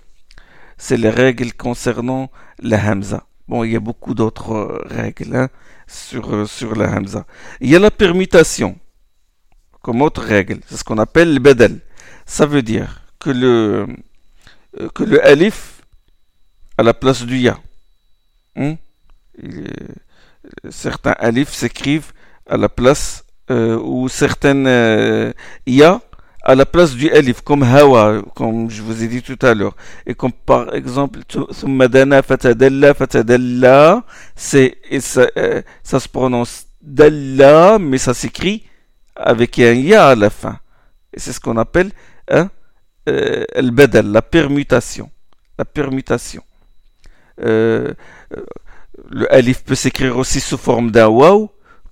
c'est 0.79 0.97
les 0.97 1.11
règles 1.11 1.53
concernant 1.53 2.31
la 2.61 2.79
Hamza. 2.79 3.27
Bon, 3.49 3.65
il 3.65 3.73
y 3.73 3.77
a 3.77 3.81
beaucoup 3.81 4.15
d'autres 4.15 4.53
euh, 4.53 4.83
règles 4.87 5.35
hein, 5.37 5.49
sur, 5.87 6.49
sur 6.49 6.75
la 6.75 6.91
Hamza. 6.91 7.27
Il 7.61 7.69
y 7.69 7.77
a 7.77 7.79
la 7.79 7.91
permutation 7.91 8.79
comme 9.83 10.03
autre 10.03 10.23
règle. 10.23 10.61
C'est 10.67 10.77
ce 10.77 10.85
qu'on 10.85 10.99
appelle 10.99 11.35
le 11.35 11.41
bedel. 11.41 11.81
Ça 12.29 12.45
veut 12.45 12.63
dire 12.63 13.01
que 13.19 13.31
le, 13.31 13.87
que 14.95 15.03
le 15.03 15.27
alif 15.27 15.83
à 16.77 16.83
la 16.83 16.93
place 16.93 17.25
du 17.25 17.39
ya. 17.39 17.59
Hmm? 18.55 18.75
certains 20.71 21.15
alifs 21.19 21.53
s'écrivent 21.53 22.13
à 22.47 22.57
la 22.57 22.69
place 22.69 23.25
euh, 23.51 23.79
ou 23.79 24.09
certaines 24.09 24.67
euh, 24.67 25.33
ya 25.67 26.01
à 26.43 26.55
la 26.55 26.67
place 26.67 26.95
du 26.95 27.11
alif, 27.11 27.41
comme 27.41 27.63
hawa, 27.63 28.23
comme 28.35 28.71
je 28.71 28.83
vous 28.83 29.03
ai 29.03 29.09
dit 29.09 29.23
tout 29.23 29.39
à 29.43 29.55
l'heure. 29.55 29.75
Et 30.07 30.15
comme 30.15 30.33
par 30.33 30.75
exemple, 30.75 31.21
madana 31.67 32.23
fatadalla 32.23 32.95
fatadalla, 32.95 34.05
c'est, 34.35 34.79
ça, 35.01 35.27
euh, 35.37 35.61
ça 35.83 36.01
se 36.01 36.09
prononce 36.09 36.67
dalla, 36.81 37.79
mais 37.79 37.99
ça 37.99 38.15
s'écrit 38.15 38.65
avec 39.17 39.59
un 39.59 39.73
ya 39.73 40.09
à 40.09 40.15
la 40.15 40.31
fin. 40.31 40.59
Et 41.13 41.21
c'est 41.21 41.33
ce 41.33 41.41
qu'on 41.41 41.57
appelle 41.57 41.91
hein, 42.31 42.51
euh, 43.09 43.45
la 43.55 44.23
permutation. 44.23 45.11
La 45.59 45.65
permutation. 45.65 46.43
Euh, 47.41 47.93
le 49.11 49.33
alif 49.33 49.65
peut 49.65 49.75
s'écrire 49.75 50.17
aussi 50.17 50.41
sous 50.41 50.59
forme 50.59 50.91
d'un 50.91 51.09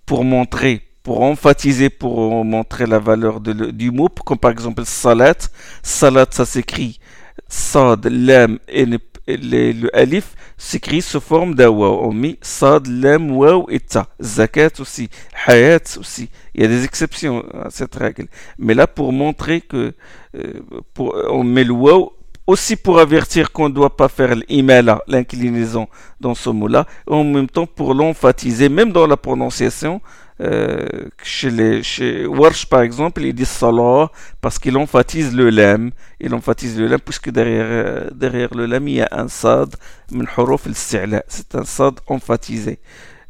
pour 0.04 0.24
montrer, 0.24 0.82
pour 1.02 1.22
emphasiser, 1.22 1.90
pour 1.90 2.44
montrer 2.44 2.86
la 2.86 2.98
valeur 2.98 3.40
du 3.40 3.90
mot, 3.90 4.08
comme 4.08 4.38
par 4.38 4.50
exemple 4.50 4.84
salat. 4.84 5.34
Salat, 5.82 6.26
ça 6.30 6.44
s'écrit 6.44 7.00
sad, 7.48 8.06
lam 8.06 8.58
et 8.68 8.86
le, 9.26 9.94
alif 9.96 10.34
s'écrit 10.56 11.02
sous 11.02 11.20
forme 11.20 11.54
d'un 11.54 11.68
waw. 11.68 12.00
On 12.06 12.12
met 12.12 12.38
sad, 12.42 12.86
lam, 12.86 13.30
waw 13.32 13.66
et 13.70 13.80
ta. 13.80 14.08
Zakat 14.20 14.80
aussi, 14.80 15.08
hayat 15.46 15.98
aussi. 15.98 16.28
Il 16.54 16.62
y 16.62 16.64
a 16.64 16.68
des 16.68 16.84
exceptions 16.84 17.44
à 17.52 17.70
cette 17.70 17.94
règle. 17.94 18.26
Mais 18.58 18.74
là, 18.74 18.86
pour 18.86 19.12
montrer 19.12 19.60
que 19.60 19.94
euh, 20.36 20.60
on 20.98 21.44
met 21.44 21.64
le 21.64 21.72
waw 21.72 22.12
aussi 22.46 22.76
pour 22.76 23.00
avertir 23.00 23.50
qu'on 23.52 23.68
ne 23.68 23.74
doit 23.74 23.96
pas 23.96 24.08
faire 24.08 24.34
l'imala, 24.48 25.02
l'inclinaison 25.08 25.88
dans 26.20 26.34
ce 26.34 26.48
mot-là, 26.50 26.86
en 27.08 27.24
même 27.24 27.48
temps 27.48 27.66
pour 27.66 27.92
l'emphatiser, 27.92 28.68
même 28.68 28.92
dans 28.92 29.06
la 29.06 29.16
prononciation, 29.16 30.00
euh, 30.40 30.86
chez, 31.22 31.50
les, 31.50 31.82
chez 31.82 32.26
Warsh 32.26 32.66
par 32.66 32.82
exemple, 32.82 33.22
il 33.22 33.32
dit 33.32 33.46
salah 33.46 34.10
parce 34.40 34.58
qu'il 34.58 34.76
emphatise 34.76 35.34
le 35.34 35.48
lam, 35.50 35.90
il 36.20 36.34
emphatise 36.34 36.78
le 36.78 36.86
lam 36.88 37.00
puisque 37.00 37.30
derrière, 37.30 37.66
euh, 37.68 38.10
derrière 38.14 38.54
le 38.54 38.66
lam 38.66 38.86
il 38.86 38.96
y 38.96 39.00
a 39.00 39.08
un 39.12 39.28
sad, 39.28 39.74
c'est 40.10 41.54
un 41.54 41.64
sad 41.64 41.94
emphatisé. 42.06 42.78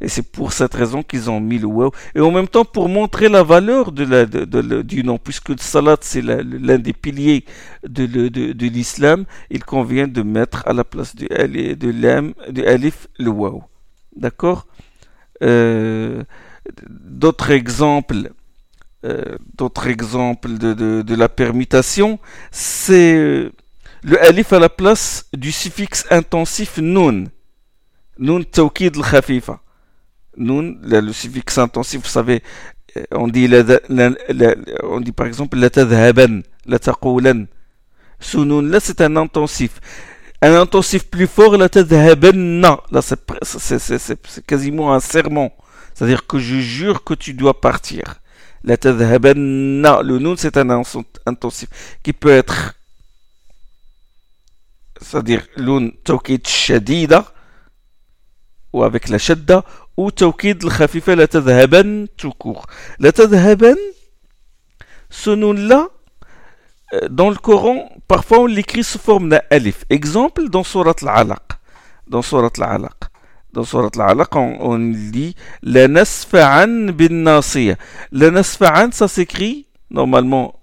Et 0.01 0.09
c'est 0.09 0.23
pour 0.31 0.53
cette 0.53 0.75
raison 0.75 1.03
qu'ils 1.03 1.31
ont 1.31 1.41
mis 1.41 1.59
le 1.59 1.67
waw. 1.67 1.91
Et 2.15 2.21
en 2.21 2.31
même 2.31 2.49
temps, 2.49 2.67
pour 2.67 2.89
montrer 2.89 3.31
la 3.31 3.43
valeur 3.43 3.93
de 3.93 4.05
la, 4.05 4.27
du 4.83 5.03
nom, 5.03 5.17
puisque 5.17 5.49
le 5.49 5.57
salat, 5.59 5.97
c'est 6.03 6.21
l'un 6.21 6.79
des 6.79 6.93
piliers 6.93 7.47
de, 7.83 8.67
l'islam, 8.67 9.25
il 9.51 9.65
convient 9.65 10.07
de 10.07 10.23
mettre 10.23 10.65
à 10.67 10.75
la 10.75 10.85
place 10.85 11.17
du, 11.17 11.27
de 11.27 12.51
du 12.53 12.67
alif, 12.67 13.09
le 13.19 13.31
waw. 13.31 13.65
D'accord? 14.15 14.67
Euh, 15.43 16.23
D'autres 16.89 17.51
exemples, 17.51 18.31
euh, 19.05 19.37
exemples 19.87 20.59
de, 20.59 21.03
de, 21.03 21.15
la 21.15 21.29
permutation, 21.29 22.19
c'est 22.51 23.15
euh, 23.15 23.53
le 24.03 24.23
alif 24.23 24.53
à 24.53 24.59
la 24.59 24.69
place 24.69 25.27
du 25.33 25.53
suffixe 25.53 26.07
intensif 26.11 26.79
nun. 26.79 27.25
Nun 28.19 28.43
tawkid 28.43 28.97
al-khafifa. 28.97 29.61
Nun, 30.37 30.77
le 30.83 31.13
suffixe 31.13 31.59
intensif, 31.59 32.03
vous 32.03 32.09
savez, 32.09 32.43
euh, 32.97 33.05
on 33.13 33.29
dit, 33.29 33.49
on 34.83 35.01
dit 35.01 35.13
par 35.13 35.27
exemple 35.27 35.57
la 35.59 35.71
tadhaban, 35.71 36.43
la 36.67 36.79
taqoulan. 36.79 37.47
Ce 38.21 38.39
nun 38.39 38.63
là, 38.63 38.81
c'est 38.81 39.01
un 39.01 39.17
intensif. 39.17 39.81
Un 40.43 40.55
intensif 40.55 41.09
plus 41.09 41.27
fort, 41.27 41.57
la 41.57 41.69
tadhabanna. 41.69 42.81
Là, 42.91 43.01
c'est 43.03 44.47
quasiment 44.47 44.93
un 44.93 45.01
serment. 45.01 45.53
C'est-à-dire 45.97 46.27
que 46.27 46.39
je 46.39 46.57
jure 46.57 47.05
que 47.05 47.15
tu 47.15 47.33
dois 47.33 47.59
partir. 47.59 48.17
La. 48.65 48.77
Le 48.77 50.19
nun, 50.19 50.35
c'est 50.37 50.59
un 50.59 50.69
intensif 51.25 51.69
qui 52.03 52.13
peut 52.13 52.33
être, 52.33 52.75
c'est-à-dire 55.01 55.47
l'un 55.57 55.89
tawkid 56.05 56.47
shadida, 56.47 57.25
ou 58.75 58.83
avec 58.83 59.09
la 59.09 59.17
shadda, 59.17 59.65
ou 59.97 60.11
tawkid 60.11 60.65
al-khafifa 60.65 61.17
la 61.17 61.29
tadhaban 61.29 62.05
tout 62.19 62.33
court. 62.33 62.67
La 62.99 63.11
tadhaban, 63.11 63.81
ce 65.09 65.31
nom-là, 65.31 65.89
euh, 66.93 67.09
dans 67.09 67.31
le 67.31 67.37
Coran, 67.37 67.89
parfois 68.07 68.41
on 68.41 68.47
l'écrit 68.47 68.85
sous 68.85 68.99
forme 68.99 69.31
d'un 69.31 69.41
alif. 69.51 69.87
Exemple 69.89 70.51
dans 70.51 70.63
Surat 70.63 70.95
al-Alaq. 71.01 71.53
Dans 72.07 72.21
Surat 72.21 72.51
al-Alaq. 72.59 73.16
Dans 73.57 73.65
Surat 73.65 73.89
al-Alaq, 73.97 74.37
on, 74.37 74.59
on 74.61 74.79
dit 74.79 75.35
La 75.63 75.89
bin 75.89 77.09
nasiya. 77.11 77.77
La 78.13 78.31
nasfa'an, 78.31 78.91
ça 78.93 79.09
s'écrit, 79.09 79.67
normalement, 79.91 80.61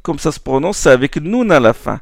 comme 0.00 0.18
ça 0.18 0.32
se 0.32 0.40
prononce, 0.40 0.78
c'est 0.78 0.90
avec 0.90 1.16
noun 1.16 1.52
à 1.52 1.60
la 1.60 1.74
fin. 1.74 2.00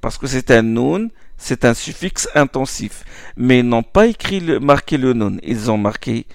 Parce 0.00 0.16
que 0.16 0.28
c'est 0.28 0.52
un 0.52 0.62
noun 0.62 1.10
c'est 1.40 1.64
un 1.64 1.74
suffixe 1.74 2.28
intensif. 2.36 3.04
Mais 3.36 3.58
ils 3.60 3.68
n'ont 3.68 3.82
pas 3.82 4.06
écrit 4.06 4.38
le, 4.38 4.60
marqué 4.60 4.96
le 4.96 5.12
nun, 5.12 5.38
ils 5.42 5.72
ont 5.72 5.78
marqué 5.78 6.26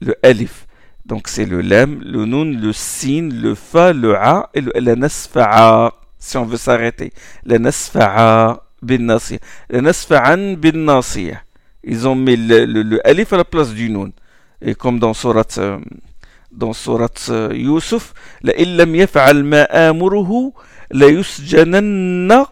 le 0.00 0.14
alif. 0.22 0.66
Donc 1.04 1.28
c'est 1.28 1.44
le 1.44 1.60
lam, 1.60 2.00
le 2.02 2.24
nun, 2.24 2.58
le 2.58 2.72
sin, 2.72 3.28
le 3.30 3.54
fa, 3.54 3.92
le 3.92 4.16
a 4.16 4.48
et 4.54 4.62
le, 4.62 4.72
la 4.74 5.08
si 6.18 6.36
on 6.38 6.46
veut 6.46 6.56
s'arrêter. 6.56 7.12
La 7.44 7.58
nasfa'a 7.58 8.64
bin 8.80 9.04
nasiya. 9.04 9.38
La 9.68 9.82
nasfa'an 9.82 10.54
bin 10.54 10.84
nasiya 10.84 11.42
ils 11.82 12.06
ont 12.06 12.14
mis 12.14 12.36
le, 12.36 12.64
le, 12.64 12.82
le, 12.82 13.06
alif 13.06 13.32
à 13.32 13.38
la 13.38 13.44
place 13.44 13.72
du 13.72 13.90
nun. 13.90 14.10
Et 14.62 14.74
comme 14.74 14.98
dans 14.98 15.14
surat, 15.14 15.44
euh, 15.58 15.78
dans 16.52 16.72
surat 16.72 17.08
euh, 17.30 17.50
Yusuf, 17.54 18.12
la 18.42 18.54
illam 18.58 18.94
yaf'al 18.94 19.42
ma 19.42 19.62
amuruhu 19.64 20.52
la 20.90 21.08
yusjananna 21.08 22.46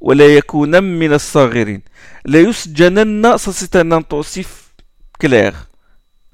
wa 0.00 0.14
la 0.14 0.28
yakunam 0.28 0.86
min 0.86 1.10
as-saghirin. 1.12 1.80
La 2.24 2.40
yusjananna, 2.40 3.38
ça 3.38 3.52
c'est 3.52 3.74
un 3.74 3.90
intensif 3.92 4.70
clair. 5.18 5.66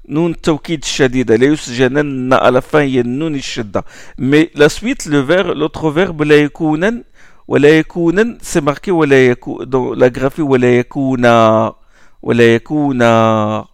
Nun 0.07 0.33
tawkid 0.33 0.85
shadida, 0.85 1.37
la 1.37 1.47
yusjananna, 1.47 2.35
à 2.37 2.51
la 2.51 2.61
fin 2.61 2.83
il 2.83 2.93
y 2.93 2.99
a 2.99 3.03
nun 3.03 3.35
shadda. 3.39 3.83
Mais 4.19 4.51
la 4.53 4.69
suite, 4.69 5.07
le 5.07 5.19
verbe, 5.19 5.57
l'autre 5.57 5.89
verbe, 5.89 6.21
la 6.21 6.37
yakunan, 6.37 7.01
wa 7.47 7.57
la 7.57 7.69
yakunan, 7.69 8.37
c'est 8.43 8.61
marqué 8.61 8.91
wa 8.91 9.07
la 9.07 9.23
yakunan, 9.23 9.65
dans 9.65 9.95
la 9.95 10.11
graphie 10.11 10.43
wa 10.43 10.59
la. 10.59 11.75
ولا 12.24 12.54
يكونا 12.54 13.66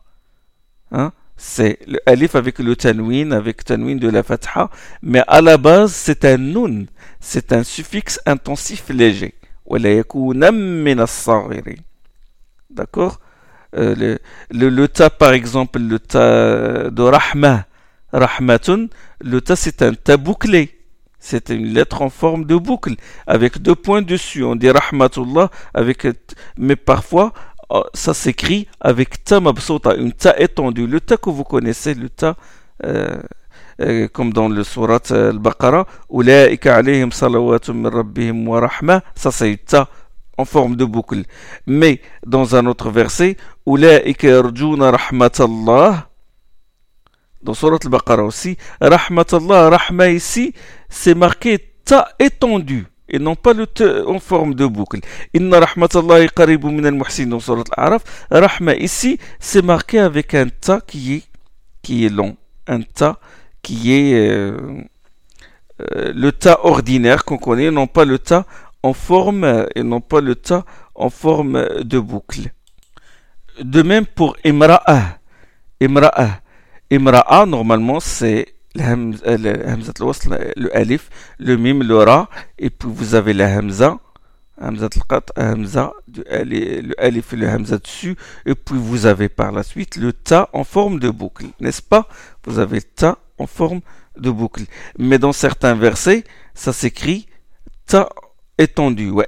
hein 0.92 1.12
c'est 1.36 1.78
le 1.86 1.98
alif 2.06 2.34
avec 2.34 2.58
le 2.60 2.74
tanwin, 2.76 3.32
avec 3.32 3.62
tanwin 3.64 3.96
de 3.96 4.08
la 4.08 4.22
fatha, 4.22 4.70
mais 5.02 5.22
à 5.28 5.42
la 5.42 5.58
base 5.58 5.92
c'est 5.92 6.24
un 6.24 6.38
nun, 6.38 6.86
c'est 7.20 7.52
un 7.52 7.62
suffixe 7.62 8.18
intensif 8.24 8.88
léger. 8.88 9.34
D'accord 12.70 13.20
euh, 13.76 13.94
le, 13.94 14.18
le, 14.50 14.68
le, 14.70 14.88
ta, 14.88 15.10
par 15.10 15.32
exemple, 15.32 15.78
le 15.80 15.98
ta 15.98 16.88
de 16.90 17.02
Rahma, 17.02 17.66
Rahmatun, 18.12 18.86
le 19.20 19.40
ta 19.40 19.56
c'est 19.56 19.82
un 19.82 19.92
ta 19.92 20.16
bouclé. 20.16 20.72
C'est 21.18 21.50
une 21.50 21.66
lettre 21.74 22.02
en 22.02 22.08
forme 22.08 22.44
de 22.44 22.54
boucle, 22.54 22.94
avec 23.26 23.58
deux 23.60 23.74
points 23.74 24.02
dessus. 24.02 24.44
On 24.44 24.54
dit 24.54 24.70
Rahmatullah, 24.70 25.50
avec, 25.74 26.06
mais 26.56 26.76
parfois 26.76 27.32
oh, 27.34 27.49
ça 27.93 28.13
s'écrit 28.13 28.67
avec 28.79 29.23
ta 29.23 29.39
mabsota, 29.39 29.95
une 29.95 30.13
ta 30.13 30.37
étendue. 30.39 30.87
Le 30.87 30.99
ta 30.99 31.17
que 31.17 31.29
vous 31.29 31.43
connaissez, 31.43 31.93
le 31.93 32.09
ta, 32.09 32.35
euh, 32.83 33.21
euh, 33.81 34.07
comme 34.07 34.33
dans 34.33 34.49
le 34.49 34.63
surat 34.63 34.99
al-Baqarah, 35.09 35.85
wa 36.09 36.29
rahma, 38.59 39.01
ça 39.15 39.31
c'est 39.31 39.57
ta 39.65 39.89
en 40.37 40.45
forme 40.45 40.75
de 40.75 40.85
boucle. 40.85 41.23
Mais 41.67 42.01
dans 42.25 42.55
un 42.55 42.65
autre 42.65 42.89
verset, 42.89 43.37
yarjuna 43.65 44.91
rahmatallah, 44.91 46.09
dans 47.43 47.53
surat 47.53 47.77
al-Baqarah 47.83 48.23
aussi, 48.23 48.57
rahmatallah, 48.81 49.69
rahma 49.69 50.09
ici, 50.09 50.53
c'est 50.89 51.15
marqué 51.15 51.59
ta 51.85 52.09
étendue 52.19 52.90
et 53.11 53.19
non 53.19 53.35
pas 53.35 53.53
le 53.53 53.67
te 53.67 54.05
en 54.07 54.19
forme 54.19 54.55
de 54.55 54.65
boucle. 54.65 55.01
Inna 55.33 55.59
rahmatallahi 55.59 56.29
qaribu 56.29 56.69
min 56.69 56.85
al-muhsin 56.85 57.39
surat 57.39 57.63
al-Araf. 57.77 58.03
Rahma 58.31 58.75
ici, 58.75 59.19
c'est 59.39 59.61
marqué 59.61 59.99
avec 59.99 60.33
un 60.33 60.47
ta 60.47 60.81
qui 60.81 61.15
est, 61.15 61.23
qui 61.81 62.05
est 62.05 62.09
long. 62.09 62.35
Un 62.67 62.81
ta 62.81 63.19
qui 63.61 63.93
est 63.93 64.13
euh, 64.15 64.57
euh, 65.81 66.13
le 66.15 66.31
ta 66.31 66.65
ordinaire 66.65 67.25
qu'on 67.25 67.37
connaît, 67.37 67.69
non 67.69 67.87
pas 67.87 68.05
le 68.05 68.17
ta 68.17 68.45
en 68.81 68.93
forme 68.93 69.67
et 69.75 69.83
non 69.83 70.01
pas 70.01 70.21
le 70.21 70.35
ta 70.35 70.65
en 70.95 71.09
forme 71.09 71.83
de 71.83 71.99
boucle. 71.99 72.51
De 73.61 73.81
même 73.81 74.05
pour 74.05 74.37
imra'a. 74.45 75.19
Imra'a. 75.81 76.39
Imra'a, 76.89 77.45
normalement, 77.45 77.99
c'est 77.99 78.55
le 78.75 80.69
alif, 80.75 81.09
le 81.39 81.57
mim, 81.57 81.83
le 81.83 81.97
ra, 81.97 82.29
et 82.57 82.69
puis 82.69 82.89
vous 82.91 83.15
avez 83.15 83.33
la 83.33 83.47
hamza, 83.57 83.99
hamza 84.59 84.87
hamza, 85.35 85.93
le 86.07 86.93
alif 87.01 87.33
et 87.33 87.35
le 87.35 87.49
hamza 87.49 87.77
dessus, 87.77 88.15
et 88.45 88.55
puis 88.55 88.77
vous 88.77 89.05
avez 89.05 89.29
par 89.29 89.51
la 89.51 89.63
suite 89.63 89.97
le 89.97 90.13
ta 90.13 90.49
en 90.53 90.63
forme 90.63 90.99
de 90.99 91.09
boucle, 91.09 91.47
n'est-ce 91.59 91.81
pas 91.81 92.07
Vous 92.45 92.59
avez 92.59 92.81
ta 92.81 93.17
en 93.37 93.47
forme 93.47 93.81
de 94.17 94.29
boucle. 94.29 94.63
Mais 94.97 95.19
dans 95.19 95.33
certains 95.33 95.75
versets, 95.75 96.23
ça 96.53 96.73
s'écrit 96.73 97.27
ta 97.85 98.09
étendu. 98.57 99.09
Wa 99.09 99.25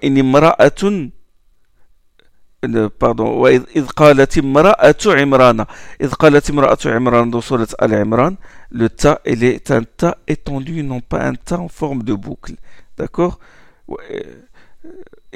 pardon, 2.99 3.39
وإذ 3.39 3.87
قالت 3.97 4.39
امرأة 4.39 4.97
عمران 5.07 5.65
إذ 6.01 6.13
قالت 6.15 6.51
امرأة 6.51 6.79
عمران 6.87 7.31
dans 7.31 7.41
surat 7.41 7.69
Al-Imran 7.79 8.35
le 8.73 8.89
ta 8.89 9.21
il 9.25 9.45
est 9.45 9.71
un 9.71 9.83
ta 9.85 10.19
étendu 10.27 10.83
non 10.83 11.01
pas 11.01 11.23
un 11.25 11.35
ta 11.35 11.59
en 11.61 11.69
forme 11.69 12.03
de 12.03 12.15
boucle 12.15 12.55
d'accord 12.97 13.39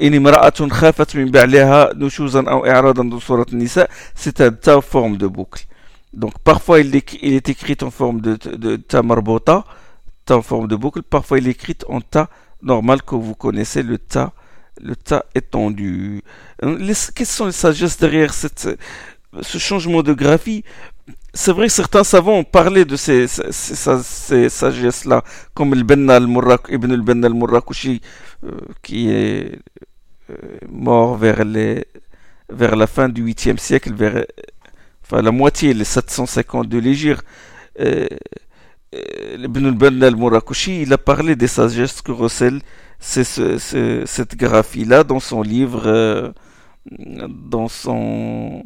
إن 0.01 0.13
امرأة 0.13 0.69
خافت 0.69 1.15
من 1.15 1.31
بعلها 1.31 1.93
نشوزا 1.95 2.43
أو 2.49 2.65
إعراضا 2.65 3.09
dans 3.09 3.19
surat 3.19 3.45
Nisa 3.53 3.87
c'est 4.15 4.41
un 4.41 4.51
ta 4.51 4.77
en 4.77 4.81
forme 4.81 5.17
de 5.17 5.27
boucle 5.27 5.65
donc 6.13 6.37
parfois 6.43 6.79
il 6.81 6.93
est, 6.95 7.13
il 7.21 7.33
est 7.33 7.47
écrit 7.49 7.77
en 7.81 7.89
forme 7.89 8.19
de, 8.19 8.35
de, 8.35 8.55
de 8.55 8.75
ta 8.75 9.01
marbota 9.01 9.63
ta 10.25 10.35
en 10.37 10.41
forme 10.41 10.67
de 10.67 10.75
boucle 10.75 11.01
parfois 11.03 11.37
il 11.37 11.47
est 11.47 11.51
écrit 11.51 11.77
en 11.87 12.01
ta 12.01 12.29
normal 12.61 13.01
que 13.01 13.15
vous 13.15 13.33
connaissez 13.35 13.81
le 13.81 13.97
ta 13.97 14.33
le 14.80 14.96
tas 14.96 15.24
étendu. 15.34 16.22
quelles 17.14 17.26
sont 17.26 17.46
les 17.46 17.52
sagesses 17.52 17.98
derrière 17.98 18.32
cette, 18.34 18.68
ce 19.40 19.58
changement 19.58 20.02
de 20.02 20.12
graphie? 20.12 20.64
C'est 21.34 21.52
vrai 21.52 21.68
certains 21.68 22.04
savants 22.04 22.38
ont 22.38 22.44
parlé 22.44 22.84
de 22.84 22.96
ces, 22.96 23.26
ces, 23.28 24.48
sagesses-là, 24.48 25.22
comme 25.54 25.74
Ibn 25.74 26.10
al-Benna 26.10 27.26
al-Murrakushi, 27.26 28.00
euh, 28.44 28.52
qui 28.82 29.10
est 29.10 29.58
euh, 30.30 30.34
mort 30.68 31.16
vers, 31.16 31.44
les, 31.44 31.84
vers 32.48 32.76
la 32.76 32.86
fin 32.86 33.08
du 33.08 33.24
8e 33.24 33.58
siècle, 33.58 33.92
vers 33.94 34.24
enfin, 35.04 35.22
la 35.22 35.30
moitié, 35.30 35.74
les 35.74 35.84
750 35.84 36.68
de 36.68 36.78
l'Égypte. 36.78 37.24
Euh, 38.94 39.36
Ibn 39.44 39.66
al-Banna 39.66 40.06
al-Murakushi, 40.06 40.82
il 40.82 40.92
a 40.94 40.98
parlé 40.98 41.36
des 41.36 41.46
sagesses 41.46 42.00
que 42.00 42.10
recèle 42.10 42.60
ce, 42.98 43.22
ce, 43.22 44.02
cette 44.06 44.34
graphie-là 44.34 45.04
dans 45.04 45.20
son 45.20 45.42
livre, 45.42 45.82
euh, 45.86 46.30
dans 46.90 47.68
son, 47.68 48.64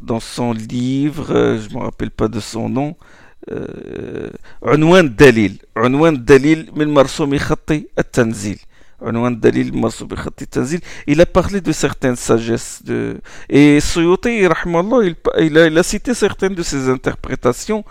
dans 0.00 0.18
son 0.18 0.52
livre, 0.52 1.56
je 1.60 1.68
ne 1.68 1.74
me 1.74 1.84
rappelle 1.84 2.10
pas 2.10 2.26
de 2.26 2.40
son 2.40 2.68
nom, 2.68 2.96
euh, 3.52 4.30
Unwan 4.62 5.08
Dalil, 5.08 5.58
Unwan 5.76 6.16
Dalil 6.16 6.68
min 6.74 6.86
marsoumi 6.86 7.38
khatti 7.38 7.86
at-tanzil. 7.96 8.58
Il 11.06 11.20
a 11.22 11.26
parlé 11.26 11.60
de 11.62 11.72
certaines 11.72 12.16
sagesses. 12.16 12.82
De... 12.84 13.18
Et 13.48 13.80
Soyoté, 13.80 14.42
il, 14.42 14.50
il, 15.38 15.56
il 15.56 15.78
a 15.78 15.82
cité 15.82 16.12
certaines 16.12 16.54
de 16.54 16.62
ses 16.62 16.90
interprétations 16.90 17.82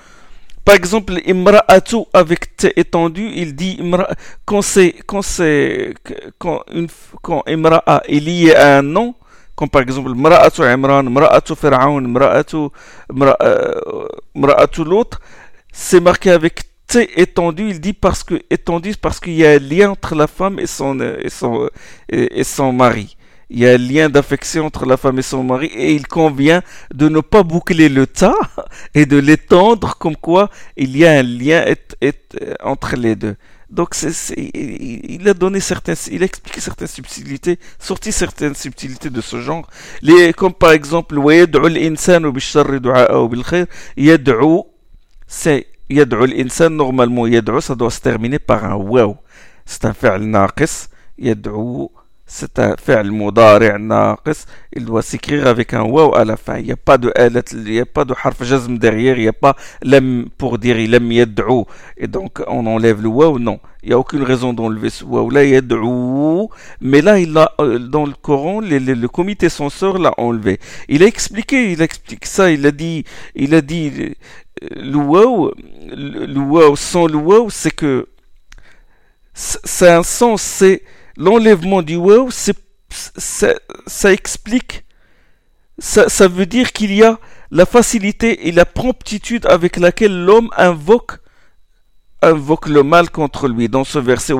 par 0.70 0.76
exemple, 0.76 1.14
imra'atu 1.26 1.96
avec 2.14 2.56
t 2.56 2.72
étendu, 2.80 3.32
il 3.34 3.56
dit 3.56 3.80
quand 4.46 4.62
c'est 4.62 4.94
quand 5.08 5.24
c'est 5.24 5.96
quand 6.38 7.44
imra'a 7.48 8.04
est 8.08 8.20
lié 8.20 8.54
à 8.54 8.78
un 8.78 8.84
nom, 8.84 9.16
comme 9.56 9.68
par 9.68 9.82
exemple 9.82 10.12
imra'atu 10.12 10.62
Imran, 10.62 11.08
imra'atu 11.08 11.56
Fir'aun, 11.56 12.06
imra'atu 12.06 12.68
imra'atu 14.36 14.84
l'autre, 14.84 15.20
c'est 15.74 16.02
marqué 16.02 16.30
avec 16.30 16.62
t 16.86 17.20
étendu, 17.20 17.70
il 17.72 17.80
dit 17.82 17.94
parce 17.94 18.24
que 18.24 18.36
étendu 18.52 18.94
parce 19.02 19.20
qu'il 19.20 19.34
y 19.34 19.48
a 19.48 19.54
un 19.54 19.58
lien 19.58 19.90
entre 19.90 20.14
la 20.14 20.28
femme 20.28 20.60
et 20.60 20.68
son 20.68 21.00
et 21.00 21.32
son 21.32 21.68
et 22.10 22.44
son 22.44 22.74
mari 22.74 23.18
il 23.50 23.60
y 23.60 23.68
a 23.68 23.72
un 23.72 23.78
lien 23.78 24.10
d'affection 24.10 24.66
entre 24.66 24.86
la 24.86 24.98
femme 24.98 25.20
et 25.20 25.24
son 25.24 25.44
mari 25.44 25.68
et 25.68 25.94
il 25.94 26.08
convient 26.08 26.62
de 26.94 27.10
ne 27.10 27.20
pas 27.20 27.44
boucler 27.44 27.90
le 27.90 28.06
tas 28.06 28.36
et 28.94 29.06
de 29.06 29.18
l'étendre 29.18 29.98
comme 29.98 30.16
quoi 30.16 30.50
il 30.78 30.96
y 30.96 31.06
a 31.06 31.12
un 31.20 31.24
lien 31.24 31.66
entre 32.64 32.96
les 32.96 33.16
deux. 33.16 33.36
Donc 33.70 33.96
il 34.36 35.28
a 35.28 35.34
donné 35.34 35.60
certaines, 35.60 35.96
il 36.12 36.24
a 36.24 36.26
expliqué 36.26 36.60
certaines 36.60 36.88
subtilités, 36.88 37.60
sorti 37.78 38.12
certaines 38.12 38.56
subtilités 38.56 39.12
de 39.12 39.22
ce 39.22 39.42
genre, 39.42 39.68
comme 40.36 40.54
par 40.54 40.72
exemple 40.72 41.20
c'est 45.28 45.68
l'insan 45.90 46.70
normalement 46.70 47.26
ça 47.62 47.76
doit 47.76 47.92
se 47.92 48.02
terminer 48.02 48.40
par 48.40 48.66
un 48.66 48.76
waw. 48.76 49.18
C'est 49.66 49.86
un 49.86 50.18
naqis 50.18 50.88
yad'u 51.20 51.90
c'est 52.32 52.60
un 52.60 52.76
fi'l 52.78 53.12
mudari' 53.12 53.72
naqis, 53.80 54.46
il 54.72 54.86
doit 54.86 55.02
s'écrire 55.02 55.48
avec 55.48 55.74
un 55.74 55.82
waw 55.82 56.14
à 56.16 56.24
la 56.24 56.38
fin. 56.38 56.60
Il 56.60 56.66
n'y 56.66 56.72
a 56.72 56.78
pas 56.78 57.00
de 57.00 57.12
il 57.54 57.72
n'y 57.72 57.80
a 57.80 57.88
pas 57.88 58.06
de 58.06 58.14
harf 58.24 58.44
jazm 58.44 58.78
derrière, 58.78 59.18
il 59.18 59.24
n'y 59.24 59.28
a 59.28 59.34
pas 59.34 59.56
lam 59.82 60.28
pour 60.38 60.60
dire 60.60 60.78
lam 60.88 61.12
yad'u. 61.12 61.64
Et 61.98 62.08
donc 62.08 62.44
on 62.48 62.68
enlève 62.68 63.02
le 63.02 63.10
waw, 63.10 63.40
non. 63.40 63.60
Il 63.82 63.90
n'y 63.90 63.96
a 63.96 64.00
aucune 64.00 64.22
raison 64.22 64.54
d'enlever 64.54 64.92
ce 64.92 65.04
waw 65.04 65.30
là, 65.32 65.44
yad'u. 65.44 66.48
Mais 66.82 67.02
là, 67.02 67.18
il 67.20 67.36
a, 67.36 67.52
euh, 67.60 67.80
dans 67.80 68.06
le 68.06 68.14
Coran, 68.22 68.60
le, 68.62 69.08
comité 69.08 69.50
censeur 69.50 69.98
l'a 69.98 70.14
enlevé. 70.18 70.60
Il 70.88 71.02
a 71.02 71.08
expliqué, 71.08 71.72
il 71.72 71.82
explique 71.82 72.28
ça, 72.28 72.52
il 72.52 72.64
a 72.68 72.72
dit, 72.72 73.06
il 73.34 73.56
a 73.56 73.62
dit, 73.62 73.92
euh, 74.00 74.68
le 74.76 74.98
waw, 74.98 75.52
le 75.58 76.40
waw, 76.40 76.76
sans 76.76 77.08
le 77.08 77.18
waw, 77.18 77.50
c'est 77.50 77.72
que, 77.72 78.08
c'est 79.34 79.90
un 79.90 80.04
sens, 80.04 80.42
c'est, 80.42 80.84
l'enlèvement 81.20 81.82
du 81.84 81.98
wow, 81.98 82.30
ça, 82.32 84.12
explique, 84.12 84.86
ça, 85.78 86.28
veut 86.28 86.48
dire 86.48 86.72
qu'il 86.72 86.94
y 86.94 87.04
a 87.04 87.20
la 87.52 87.66
facilité 87.66 88.48
et 88.48 88.52
la 88.52 88.66
promptitude 88.66 89.46
avec 89.46 89.78
laquelle 89.78 90.24
l'homme 90.24 90.50
invoque 90.58 91.20
invoque 92.22 92.68
le 92.68 92.84
mal 92.84 93.10
contre 93.10 93.48
lui. 93.48 93.70
Dans 93.70 93.86
ce 93.86 93.98
verset, 93.98 94.34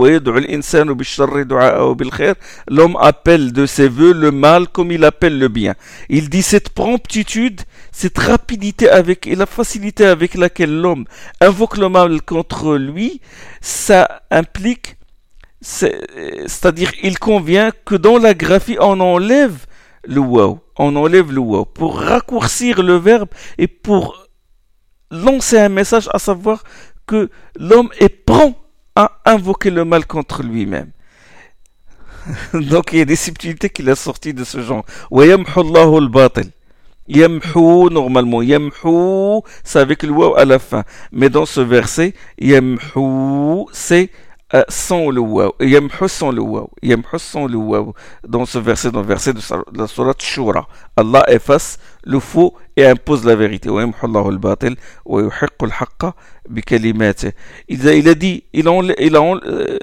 l'homme 2.68 2.98
appelle 3.00 3.54
de 3.54 3.66
ses 3.66 3.88
voeux 3.88 4.12
le 4.12 4.32
mal 4.32 4.68
comme 4.68 4.92
il 4.92 5.06
appelle 5.06 5.40
le 5.40 5.48
bien. 5.48 5.76
Il 6.10 6.30
dit 6.30 6.42
cette 6.42 6.72
promptitude, 6.72 7.62
cette 7.94 8.18
rapidité 8.18 8.90
avec 8.90 9.28
et 9.28 9.36
la 9.36 9.46
facilité 9.46 10.06
avec 10.06 10.36
laquelle 10.36 10.78
l'homme 10.78 11.06
invoque 11.40 11.78
le 11.78 11.88
mal 11.88 12.22
contre 12.22 12.76
lui, 12.76 13.22
ça 13.62 14.24
implique 14.30 14.99
c'est-à-dire, 15.62 16.92
il 17.04 17.20
convient 17.20 17.72
que 17.86 17.96
dans 17.96 18.18
la 18.18 18.34
graphie, 18.34 18.78
on 18.80 19.00
enlève 19.00 19.66
le 20.06 20.20
wow. 20.20 20.60
On 20.78 20.96
enlève 20.96 21.32
le 21.32 21.40
wow 21.40 21.66
pour 21.66 22.00
raccourcir 22.00 22.82
le 22.82 22.96
verbe 22.96 23.30
et 23.58 23.68
pour 23.68 24.28
lancer 25.12 25.58
un 25.58 25.70
message 25.70 26.10
à 26.14 26.20
savoir 26.20 26.64
que 27.06 27.30
l'homme 27.58 27.90
est 28.00 28.10
prompt 28.10 28.56
à 28.96 29.20
invoquer 29.26 29.72
le 29.72 29.84
mal 29.84 30.06
contre 30.06 30.44
lui-même. 30.44 30.92
Donc 32.54 32.94
il 32.94 33.00
y 33.00 33.02
a 33.02 33.06
des 33.06 33.16
subtilités 33.16 33.70
qu'il 33.70 33.90
a 33.90 33.96
sorties 33.96 34.34
de 34.34 34.44
ce 34.44 34.62
genre. 34.62 34.86
Yamhu, 37.10 37.90
normalement, 37.90 38.44
yamhu, 38.44 39.42
c'est 39.64 39.80
avec 39.80 40.04
le 40.04 40.12
wow 40.12 40.36
à 40.36 40.46
la 40.46 40.60
fin. 40.60 40.84
Mais 41.12 41.30
dans 41.30 41.48
ce 41.48 41.60
verset, 41.60 42.14
yamhu, 42.40 43.66
c'est 43.74 44.12
euh, 44.56 44.64
sans 44.68 45.12
le 45.12 45.22
waw, 45.22 45.54
sans 46.08 46.32
le 46.32 46.42
waw, 46.42 46.72
sans 47.20 47.46
le 47.46 47.56
waw 47.56 47.94
dans 48.28 48.46
ce 48.46 48.58
verset, 48.58 48.90
dans 48.90 49.04
verset 49.04 49.34
de 49.34 49.42
la 49.78 49.86
sourate 49.86 50.24
Shura. 50.24 50.68
Allah 50.98 51.24
efface 51.28 51.78
le 52.04 52.20
faux 52.20 52.56
et 52.76 52.84
impose 52.84 53.26
la 53.26 53.36
vérité. 53.36 53.70
Il 53.70 53.80
a, 57.88 57.94
il 57.94 58.10
a 58.10 58.16
dit, 58.16 58.44
il 58.54 58.68
a 58.68 58.82
il 58.98 59.16
a 59.16 59.22
euh, 59.22 59.78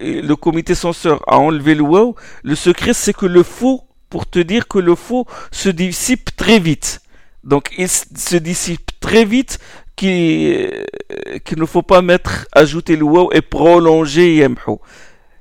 le 0.00 0.34
comité 0.34 0.74
censeur 0.74 1.22
a 1.26 1.38
enlevé 1.38 1.74
le 1.74 1.82
waw. 1.82 2.14
Le 2.42 2.54
secret, 2.54 2.92
c'est 2.92 3.14
que 3.14 3.24
le 3.24 3.42
faux, 3.42 3.84
pour 4.10 4.26
te 4.26 4.38
dire 4.38 4.68
que 4.68 4.78
le 4.78 4.96
faux 4.96 5.24
se 5.50 5.70
dissipe 5.70 6.36
très 6.36 6.58
vite. 6.58 7.00
Donc 7.42 7.70
il 7.78 7.88
se 7.88 8.36
dissipe 8.36 8.90
très 9.00 9.24
vite 9.24 9.58
qu'il 9.96 11.58
ne 11.58 11.66
faut 11.66 11.82
pas 11.82 12.02
mettre, 12.02 12.46
ajouter 12.52 12.96
le 12.96 13.04
waw 13.04 13.30
et 13.32 13.42
prolonger 13.42 14.36
yamhu. 14.36 14.78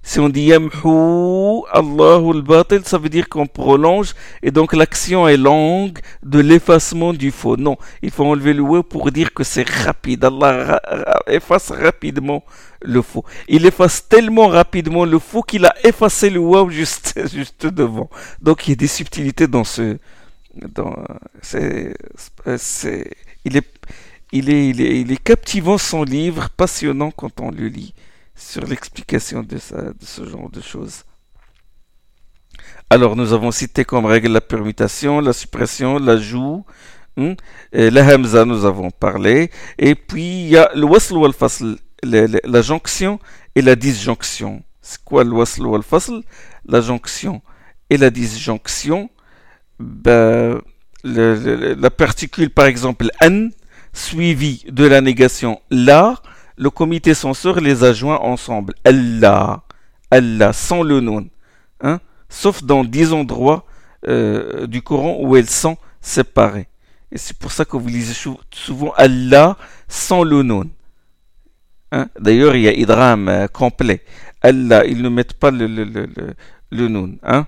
Si 0.05 0.19
on 0.19 0.27
dit 0.27 0.47
yamhu, 0.47 0.69
Allahu 1.71 2.31
al-batil, 2.31 2.81
ça 2.83 2.97
veut 2.97 3.07
dire 3.07 3.29
qu'on 3.29 3.47
prolonge 3.47 4.13
et 4.41 4.51
donc 4.51 4.73
l'action 4.73 5.27
est 5.29 5.37
longue 5.37 5.99
de 6.21 6.39
l'effacement 6.39 7.13
du 7.13 7.31
faux. 7.31 7.55
Non, 7.55 7.77
il 8.01 8.11
faut 8.11 8.25
enlever 8.25 8.53
le 8.53 8.61
waw 8.61 8.83
pour 8.83 9.09
dire 9.11 9.33
que 9.33 9.45
c'est 9.45 9.67
rapide. 9.67 10.25
Allah 10.25 10.81
efface 11.27 11.71
rapidement 11.71 12.43
le 12.81 13.01
faux. 13.01 13.23
Il 13.47 13.65
efface 13.65 14.07
tellement 14.09 14.49
rapidement 14.49 15.05
le 15.05 15.19
faux 15.19 15.41
qu'il 15.41 15.65
a 15.65 15.73
effacé 15.83 16.29
le 16.29 16.39
waw 16.39 16.69
juste, 16.69 17.19
juste 17.33 17.65
devant. 17.65 18.09
Donc 18.41 18.67
il 18.67 18.71
y 18.71 18.73
a 18.73 18.75
des 18.75 18.87
subtilités 18.87 19.47
dans 19.47 19.63
ce, 19.63 19.97
dans, 20.53 20.95
c'est, 21.41 21.93
il 23.45 23.57
est, 23.57 23.67
il 24.33 24.49
est, 24.49 24.69
il 24.69 25.11
est, 25.11 25.23
captivant 25.23 25.77
son 25.77 26.03
livre, 26.03 26.49
passionnant 26.49 27.11
quand 27.11 27.39
on 27.39 27.51
le 27.51 27.67
lit 27.67 27.93
sur 28.35 28.65
l'explication 28.65 29.43
de, 29.43 29.55
de 29.55 30.05
ce 30.05 30.27
genre 30.27 30.49
de 30.49 30.59
choses. 30.59 31.03
Alors, 32.89 33.15
nous 33.15 33.31
avons 33.31 33.51
cité 33.51 33.85
comme 33.85 34.05
règle 34.05 34.31
la 34.31 34.41
permutation, 34.41 35.19
la 35.19 35.33
suppression, 35.33 35.99
l'ajout, 35.99 36.65
hein, 37.17 37.35
la 37.71 38.03
hamza, 38.05 38.43
nous 38.43 38.65
avons 38.65 38.89
parlé, 38.89 39.51
et 39.77 39.93
puis 39.93 40.45
il 40.45 40.49
y 40.49 40.57
a 40.57 40.71
le 40.73 40.85
wasl 40.85 41.15
wal 41.15 41.33
fasl, 41.33 41.77
la, 42.01 42.61
jonction 42.61 43.19
et 43.53 43.61
la 43.61 43.75
disjonction. 43.75 44.63
C'est 44.81 45.03
quoi 45.03 45.23
le 45.23 45.31
wasl 45.31 45.65
wal 45.65 45.83
fasl? 45.83 46.21
La 46.65 46.81
jonction 46.81 47.41
et 47.89 47.97
la 47.97 48.09
disjonction. 48.09 49.09
Ben, 49.79 50.59
la 51.03 51.89
particule, 51.89 52.49
par 52.49 52.65
exemple, 52.65 53.09
n, 53.21 53.51
suivi 53.93 54.65
de 54.69 54.86
la 54.86 55.01
négation 55.01 55.62
la, 55.69 56.15
le 56.58 56.69
comité 56.69 57.13
censeur 57.13 57.62
les 57.62 57.84
a 57.84 57.93
joints 57.93 58.19
ensemble. 58.19 58.73
Allah, 58.84 59.63
Allah, 60.12 60.53
sans 60.53 60.84
le 60.84 60.99
nom. 60.99 61.27
Hein? 61.82 61.99
Sauf 62.29 62.63
dans 62.63 62.84
dix 62.84 63.13
endroits 63.13 63.65
euh, 64.08 64.67
du 64.67 64.82
Coran 64.82 65.17
où 65.21 65.36
elles 65.36 65.49
sont 65.49 65.77
séparées. 66.01 66.67
Et 67.12 67.17
c'est 67.17 67.38
pour 67.38 67.51
ça 67.51 67.65
que 67.65 67.77
vous 67.77 67.88
lisez 67.88 68.13
souvent 68.51 68.93
Allah 68.97 69.58
sans 69.88 70.23
le 70.23 70.41
nom. 70.41 70.65
Hein? 71.91 72.10
D'ailleurs, 72.19 72.56
il 72.56 72.63
y 72.63 72.67
a 72.67 72.73
idram 72.73 73.27
euh, 73.29 73.47
complet. 73.47 74.03
Allah, 74.41 74.86
ils 74.86 75.01
ne 75.01 75.10
mettent 75.10 75.34
pas 75.34 75.51
le, 75.51 75.67
le 75.67 77.17
Hein? 77.23 77.45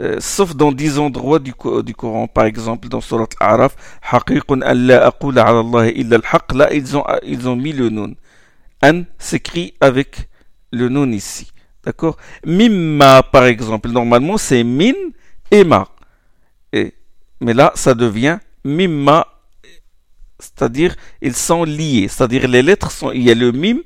Euh, 0.00 0.16
sauf 0.18 0.56
dans 0.56 0.72
dix 0.72 0.98
endroits 0.98 1.38
du, 1.38 1.54
Coran, 1.54 2.26
par 2.26 2.46
exemple 2.46 2.88
dans 2.88 3.00
Surat 3.00 3.28
Araf, 3.38 3.76
ils 6.72 6.96
ont, 6.96 7.04
ils 7.22 7.48
ont 7.48 7.54
mis 7.54 7.72
le 7.72 7.90
nun. 7.90 8.14
An 8.82 9.04
s'écrit 9.18 9.74
avec 9.80 10.28
le 10.72 10.88
nun 10.88 11.12
ici. 11.12 11.52
D'accord? 11.84 12.16
Mimma, 12.44 13.22
par 13.22 13.44
exemple, 13.44 13.88
normalement 13.90 14.36
c'est 14.36 14.64
min 14.64 14.94
et 15.52 15.62
ma. 15.62 15.88
Et, 16.72 16.92
mais 17.40 17.54
là, 17.54 17.70
ça 17.76 17.94
devient 17.94 18.38
mimma, 18.64 19.28
c'est-à-dire 20.40 20.96
ils 21.22 21.34
sont 21.34 21.62
liés. 21.62 22.08
C'est-à-dire 22.08 22.48
les 22.48 22.62
lettres 22.62 22.90
sont, 22.90 23.12
il 23.12 23.22
y 23.22 23.30
a 23.30 23.34
le 23.34 23.52
mim, 23.52 23.78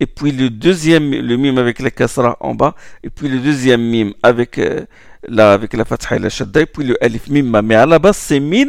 et 0.00 0.06
puis 0.06 0.32
le 0.32 0.50
deuxième, 0.50 1.12
le 1.12 1.36
mim 1.36 1.56
avec 1.56 1.78
la 1.78 1.92
kasra 1.92 2.36
en 2.40 2.56
bas, 2.56 2.74
et 3.04 3.10
puis 3.10 3.28
le 3.28 3.38
deuxième 3.38 3.88
mim 3.88 4.12
avec... 4.24 4.58
Euh, 4.58 4.86
là 5.27 5.53
avec 5.53 5.73
la 5.73 5.85
fatha 5.85 6.15
et 6.15 6.19
la 6.19 6.29
shadda, 6.29 6.61
et 6.61 6.65
puis 6.65 6.85
le 6.85 7.03
alif 7.03 7.27
mimma. 7.29 7.61
Mais 7.61 7.75
à 7.75 7.85
la 7.85 7.99
base, 7.99 8.17
c'est 8.17 8.39
min 8.39 8.67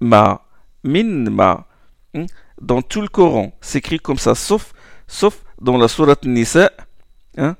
ma. 0.00 0.42
Min 0.84 1.30
ma. 1.30 1.66
Hmm? 2.14 2.26
Dans 2.60 2.82
tout 2.82 3.00
le 3.00 3.08
Coran, 3.08 3.52
c'est 3.60 3.78
écrit 3.78 3.98
comme 3.98 4.18
ça, 4.18 4.34
sauf, 4.34 4.72
sauf 5.06 5.42
dans 5.60 5.76
la 5.76 5.88
sourate 5.88 6.24
Nisa. 6.24 6.70
Hein? 7.36 7.56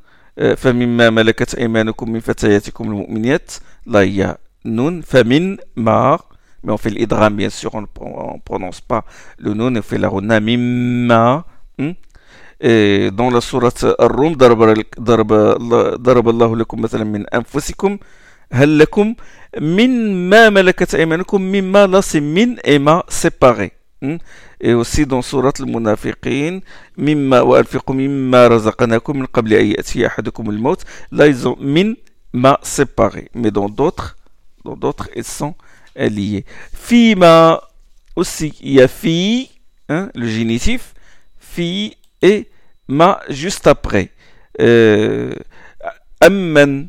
فمما 0.57 1.11
ملكت 1.11 1.55
أيمانكم 1.55 2.13
من 2.13 2.21
فتياتكم 2.21 2.85
المؤمنات 2.85 3.53
là 3.87 4.05
il 4.05 4.15
y 4.15 4.23
a 4.23 4.39
nun 4.65 5.03
famin 5.03 5.57
ma 5.75 6.19
mais 6.63 6.73
on 6.73 6.77
fait 6.77 6.91
l'idram 6.91 7.35
bien 7.35 7.51
sûr 7.51 7.75
on 7.75 7.83
ne 7.83 8.39
prononce 8.45 8.81
pas 8.81 9.05
le 9.39 9.55
nun 9.55 9.77
on 9.77 9.83
fait 9.83 9.99
la 9.99 10.09
rona 10.09 10.39
mimma 10.41 11.45
hmm? 11.79 11.91
إيه، 12.64 13.10
دون 13.10 13.40
سورة 13.40 13.74
الروم 13.84 14.34
ضرب, 14.34 14.86
ضرب, 15.00 15.34
ضرب 16.04 16.30
الله 16.30 16.56
لكم 16.56 16.82
مثلا 16.82 17.04
من 17.04 17.28
أنفسكم 17.28 17.98
هل 18.52 18.80
لكم 18.80 19.16
من 19.62 20.14
ما 20.30 20.50
ملكت 20.50 20.96
أيمانكم 20.96 21.42
مما 21.42 21.88
لص 21.88 22.16
من 22.16 22.60
إما 22.60 23.04
إيه 24.64 24.76
وسي 24.76 25.04
دون 25.04 25.22
سورة 25.22 25.54
المنافقين 25.60 26.62
مما 26.98 27.42
وأنفقوا 27.42 27.96
مما 27.96 28.48
رزقناكم 28.48 29.20
من 29.20 29.26
قبل 29.26 29.54
أن 29.54 29.66
يأتي 29.66 30.08
أحدكم 30.08 30.50
الموت 30.50 30.84
لا 31.12 31.56
من 31.60 31.96
ما 32.34 32.58
سيباغي 32.64 33.28
مي 33.36 33.50
دون 33.50 33.76
دوطخ 33.76 34.16
دون 34.66 34.80
دوتخ 34.80 35.08
إسون 35.18 35.54
أليي 35.98 36.46
فيما 36.74 37.60
أوسي 38.18 38.54
يا 38.64 38.86
في 38.86 39.48
لو 39.90 40.28
جينيتيف 40.28 40.94
في 41.40 41.92
إي 42.24 42.53
ma 42.88 43.22
juste 43.30 43.68
après. 43.68 44.12
Euh, 44.62 45.34
amman, 46.22 46.88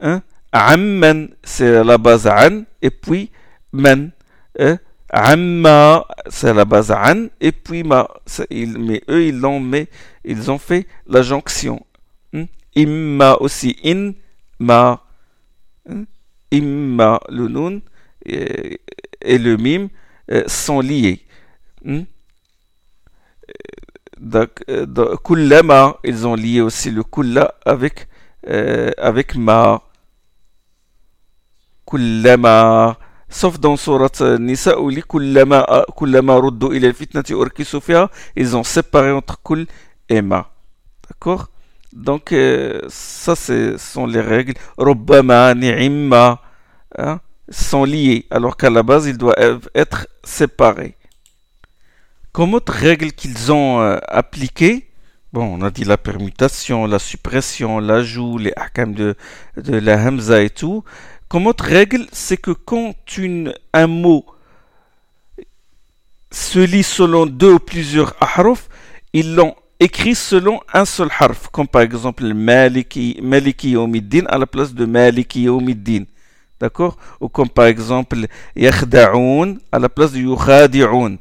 hein? 0.00 0.22
amman, 0.52 1.28
c'est 1.42 1.84
la 1.84 1.98
base 1.98 2.26
an, 2.26 2.64
et 2.80 2.90
puis 2.90 3.30
man. 3.72 4.10
Hein? 4.58 4.78
Amma, 5.14 6.06
c'est 6.28 6.54
la 6.54 6.64
base 6.64 6.90
an, 6.90 7.26
et 7.40 7.52
puis 7.52 7.82
ma. 7.82 8.08
mais 8.50 9.02
eux, 9.08 9.24
ils 9.24 9.38
l'ont 9.38 9.60
mais 9.60 9.88
ils 10.24 10.50
ont 10.50 10.58
fait 10.58 10.86
la 11.06 11.22
jonction. 11.22 11.84
Hein? 12.32 12.46
Imma 12.74 13.36
aussi, 13.40 13.76
in, 13.84 14.12
ma. 14.58 15.04
Hein? 15.88 16.04
Imma, 16.50 17.20
le 17.28 17.48
nun 17.48 17.80
et, 18.24 18.78
le 19.24 19.56
mim 19.56 19.88
euh, 20.30 20.44
sont 20.46 20.80
liés. 20.80 21.24
Hein? 21.86 22.04
Euh, 24.24 25.16
kullama, 25.24 25.96
ils 26.04 26.26
ont 26.26 26.34
lié 26.34 26.60
aussi 26.60 26.90
le 26.90 27.02
kulla 27.02 27.54
avec, 27.64 28.08
euh, 28.48 28.90
avec 28.96 29.34
ma. 29.34 29.82
Kullama. 31.86 32.96
Sauf 33.28 33.58
dans 33.58 33.76
Surat 33.76 34.38
Nisa 34.38 34.78
où 34.78 34.90
il 34.90 35.04
kullama, 35.04 35.66
kullama 35.96 36.36
ruddu 36.36 36.76
ila 36.76 36.92
fitnati 36.92 37.32
urkisu 37.32 37.80
fiha, 37.80 38.10
ils 38.36 38.56
ont 38.56 38.62
séparé 38.62 39.10
entre 39.10 39.42
kul 39.42 39.66
et 40.08 40.22
ma. 40.22 40.50
D'accord? 41.08 41.48
Donc, 41.92 42.32
euh, 42.32 42.80
ça, 42.88 43.34
ce 43.34 43.76
sont 43.76 44.06
les 44.06 44.20
règles. 44.20 44.54
Rubbama, 44.78 45.54
ni'imma, 45.54 46.40
hein, 46.96 47.20
sont 47.48 47.84
liés, 47.84 48.26
alors 48.30 48.56
qu'à 48.56 48.70
la 48.70 48.82
base, 48.82 49.06
ils 49.06 49.18
doivent 49.18 49.68
être 49.74 50.06
séparés. 50.24 50.96
Comme 52.32 52.54
autre 52.54 52.72
règle 52.72 53.12
qu'ils 53.12 53.52
ont 53.52 53.82
euh, 53.82 53.98
appliquée, 54.08 54.88
bon, 55.34 55.58
on 55.58 55.62
a 55.62 55.70
dit 55.70 55.84
la 55.84 55.98
permutation, 55.98 56.86
la 56.86 56.98
suppression, 56.98 57.78
l'ajout, 57.78 58.38
les 58.38 58.54
hakams 58.56 58.94
de, 58.94 59.14
la 59.56 60.02
hamza 60.02 60.42
et 60.42 60.48
tout. 60.48 60.82
Comme 61.28 61.46
autre 61.46 61.64
règle, 61.64 62.06
c'est 62.10 62.38
que 62.38 62.52
quand 62.52 62.94
une, 63.18 63.52
un 63.74 63.86
mot 63.86 64.24
se 66.30 66.58
lit 66.58 66.82
selon 66.82 67.26
deux 67.26 67.52
ou 67.52 67.58
plusieurs 67.58 68.14
ahruf, 68.18 68.70
ils 69.12 69.34
l'ont 69.34 69.54
écrit 69.78 70.14
selon 70.14 70.60
un 70.72 70.86
seul 70.86 71.10
harf, 71.18 71.48
comme 71.48 71.68
par 71.68 71.82
exemple 71.82 72.32
Maliki, 72.32 73.18
Maliki 73.22 73.76
à 74.26 74.38
la 74.38 74.46
place 74.46 74.72
de 74.72 74.86
Maliki 74.86 75.42
Yomiddin. 75.42 76.04
D'accord? 76.58 76.96
Ou 77.20 77.28
comme 77.28 77.50
par 77.50 77.66
exemple 77.66 78.26
Yakhda'oun 78.56 79.58
à 79.70 79.78
la 79.78 79.90
place 79.90 80.12
de 80.12 80.20
Yukhadi'oun. 80.20 81.18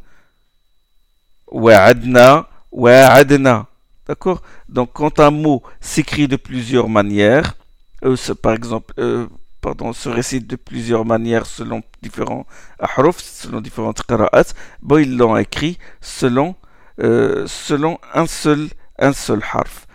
Wa'adna, 1.51 2.47
wa'adna. 2.71 3.67
D'accord? 4.07 4.41
Donc, 4.69 4.91
quand 4.93 5.19
un 5.19 5.31
mot 5.31 5.61
s'écrit 5.79 6.27
de 6.27 6.37
plusieurs 6.37 6.89
manières, 6.89 7.55
euh, 8.03 8.15
par 8.41 8.53
exemple, 8.53 8.93
euh, 8.97 9.27
pardon, 9.61 9.93
se 9.93 10.09
récite 10.09 10.47
de 10.47 10.55
plusieurs 10.55 11.05
manières 11.05 11.45
selon 11.45 11.83
différents 12.01 12.45
ahruf, 12.79 13.19
selon 13.19 13.61
différentes 13.61 14.01
qira'at, 14.01 14.53
bon, 14.81 14.97
ils 14.97 15.15
l'ont 15.17 15.37
écrit 15.37 15.77
selon, 15.99 16.55
euh, 17.01 17.45
selon 17.47 17.99
un 18.13 18.25
seul, 18.25 18.69
un 18.97 19.13
seul 19.13 19.41
harf. 19.53 19.87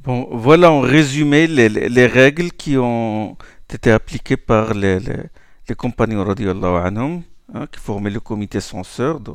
Bon, 0.00 0.28
voilà 0.32 0.70
en 0.70 0.80
résumé 0.80 1.46
les, 1.46 1.70
les 1.70 2.06
règles 2.06 2.50
qui 2.52 2.76
ont 2.76 3.38
été 3.72 3.90
appliquées 3.90 4.36
par 4.36 4.74
les, 4.74 5.00
les, 5.00 5.16
les 5.66 5.74
compagnons 5.74 6.28
anhum, 6.28 7.22
hein, 7.52 7.66
qui 7.70 7.80
formaient 7.80 8.10
le 8.10 8.20
comité 8.20 8.60
censeur 8.60 9.20
de, 9.20 9.32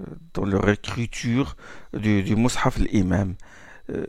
euh, 0.00 0.04
dans 0.34 0.44
leur 0.44 0.68
écriture 0.68 1.56
du, 1.92 2.22
du 2.22 2.36
Mus'haf 2.36 2.78
l'imam. 2.78 3.34
Euh, 3.90 4.06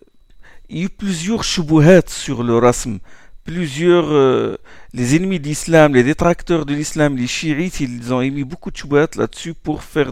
il 0.70 0.78
y 0.78 0.82
a 0.82 0.86
eu 0.86 0.90
plusieurs 0.90 1.44
shubuhat 1.44 2.04
sur 2.08 2.44
le 2.44 2.58
rasm. 2.58 3.00
Plusieurs, 3.44 4.12
euh, 4.12 4.58
les 4.94 5.16
ennemis 5.16 5.40
d'islam, 5.40 5.96
les 5.96 6.04
détracteurs 6.04 6.68
de 6.68 6.76
l'islam, 6.76 7.18
les 7.18 7.26
chiites, 7.26 7.80
ils 7.80 8.14
ont 8.14 8.22
émis 8.22 8.44
beaucoup 8.44 8.70
de 8.70 8.78
shubuhat 8.78 9.08
là-dessus 9.16 9.56
pour 9.56 9.82
faire, 9.82 10.12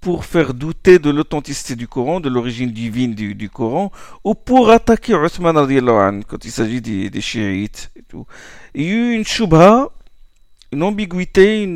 pour 0.00 0.24
faire 0.24 0.54
douter 0.54 0.98
de 0.98 1.10
l'authenticité 1.10 1.76
du 1.76 1.86
Coran, 1.86 2.20
de 2.20 2.30
l'origine 2.30 2.70
divine 2.70 3.14
du, 3.14 3.50
Coran, 3.50 3.92
ou 4.24 4.34
pour 4.34 4.70
attaquer 4.70 5.12
Uthman 5.12 6.24
quand 6.24 6.44
il 6.46 6.50
s'agit 6.50 6.80
des, 6.80 7.10
des 7.10 7.20
chiites 7.20 7.90
et 7.96 8.02
tout. 8.08 8.26
Il 8.74 8.82
y 8.82 8.86
a 8.86 8.94
eu 8.94 9.12
une 9.12 9.24
shubha, 9.26 9.90
une 10.74 10.82
ambiguïté, 10.82 11.66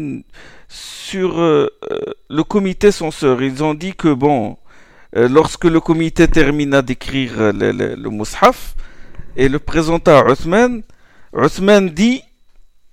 sur 0.69 1.41
euh, 1.41 1.69
euh, 1.91 1.99
le 2.29 2.45
comité 2.45 2.93
censeur. 2.93 3.43
Ils 3.43 3.65
ont 3.65 3.75
dit 3.75 3.95
que 3.95 4.13
bon, 4.13 4.59
euh, 5.17 5.29
lorsque 5.29 5.65
le 5.65 5.81
comité 5.81 6.29
termina 6.29 6.83
d'écrire 6.83 7.53
le, 7.53 7.73
le, 7.73 8.11
Mus'haf 8.11 8.75
et 9.37 9.49
le 9.49 9.59
présenta 9.59 10.19
à 10.19 10.25
Othman, 10.27 10.83
Othman 11.33 11.89
dit 11.89 12.23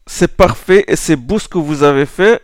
c'est 0.07 0.35
parfait 0.37 0.85
et 0.87 0.95
c'est 0.95 1.15
beau 1.15 1.39
ce 1.39 1.49
que 1.49 1.57
vous 1.57 1.83
avez 1.83 2.05
fait, 2.05 2.41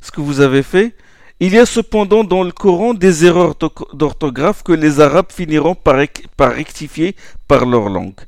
ce 0.00 0.10
que 0.10 0.20
vous 0.20 0.40
avez 0.40 0.62
fait. 0.62 0.96
Il 1.38 1.54
y 1.54 1.58
a 1.58 1.66
cependant 1.66 2.24
dans 2.24 2.44
le 2.44 2.52
Coran 2.52 2.94
des 2.94 3.24
erreurs 3.24 3.56
d'orthographe 3.94 4.62
que 4.62 4.72
les 4.72 5.00
Arabes 5.00 5.30
finiront 5.30 5.74
par 5.74 5.96
rectifier 6.38 7.16
par 7.48 7.66
leur 7.66 7.88
langue. 7.88 8.20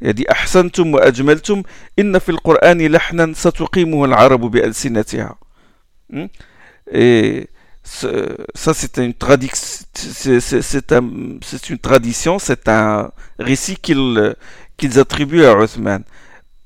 Il 0.00 0.08
a 0.08 0.12
dit 0.12 0.26
أحسنتم 0.30 0.94
وأجملتم 0.94 1.62
إن 1.98 2.18
في 2.18 2.28
القرآن 2.28 2.86
لحنا 2.86 3.32
ستقيمه 3.34 4.04
العرب 4.04 4.40
بألسنتها. 4.40 5.38
Hmm? 6.12 6.26
Et 6.92 7.48
ça, 7.82 8.74
c'est 8.74 8.98
une, 8.98 9.14
c'est 11.42 11.70
une 11.70 11.78
tradition, 11.78 12.38
c'est 12.38 12.68
un 12.68 13.10
récit 13.38 13.76
qu'ils 13.76 14.34
qu'ils 14.76 14.98
attribuent 14.98 15.44
à 15.44 15.54
Uthman. 15.62 16.02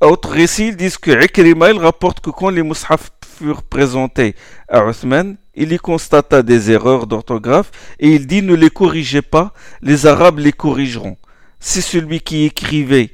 Autre 0.00 0.30
récit, 0.30 0.68
ils 0.68 0.76
disent 0.76 0.98
que 0.98 1.24
Ikrima, 1.24 1.70
il 1.70 1.78
rapporte 1.78 2.20
que 2.20 2.30
quand 2.30 2.50
les 2.50 2.62
mushaf 2.62 3.10
furent 3.38 3.62
présentés 3.62 4.34
à 4.68 4.84
Uthman, 4.88 5.36
il 5.54 5.72
y 5.72 5.78
constata 5.78 6.42
des 6.42 6.70
erreurs 6.70 7.06
d'orthographe 7.06 7.70
et 7.98 8.08
il 8.08 8.26
dit 8.26 8.42
ne 8.42 8.54
les 8.54 8.70
corrigez 8.70 9.22
pas, 9.22 9.52
les 9.82 10.06
Arabes 10.06 10.38
les 10.38 10.52
corrigeront. 10.52 11.16
C'est 11.67 11.81
celui 11.81 12.19
qui 12.19 12.43
écrivait 12.43 13.09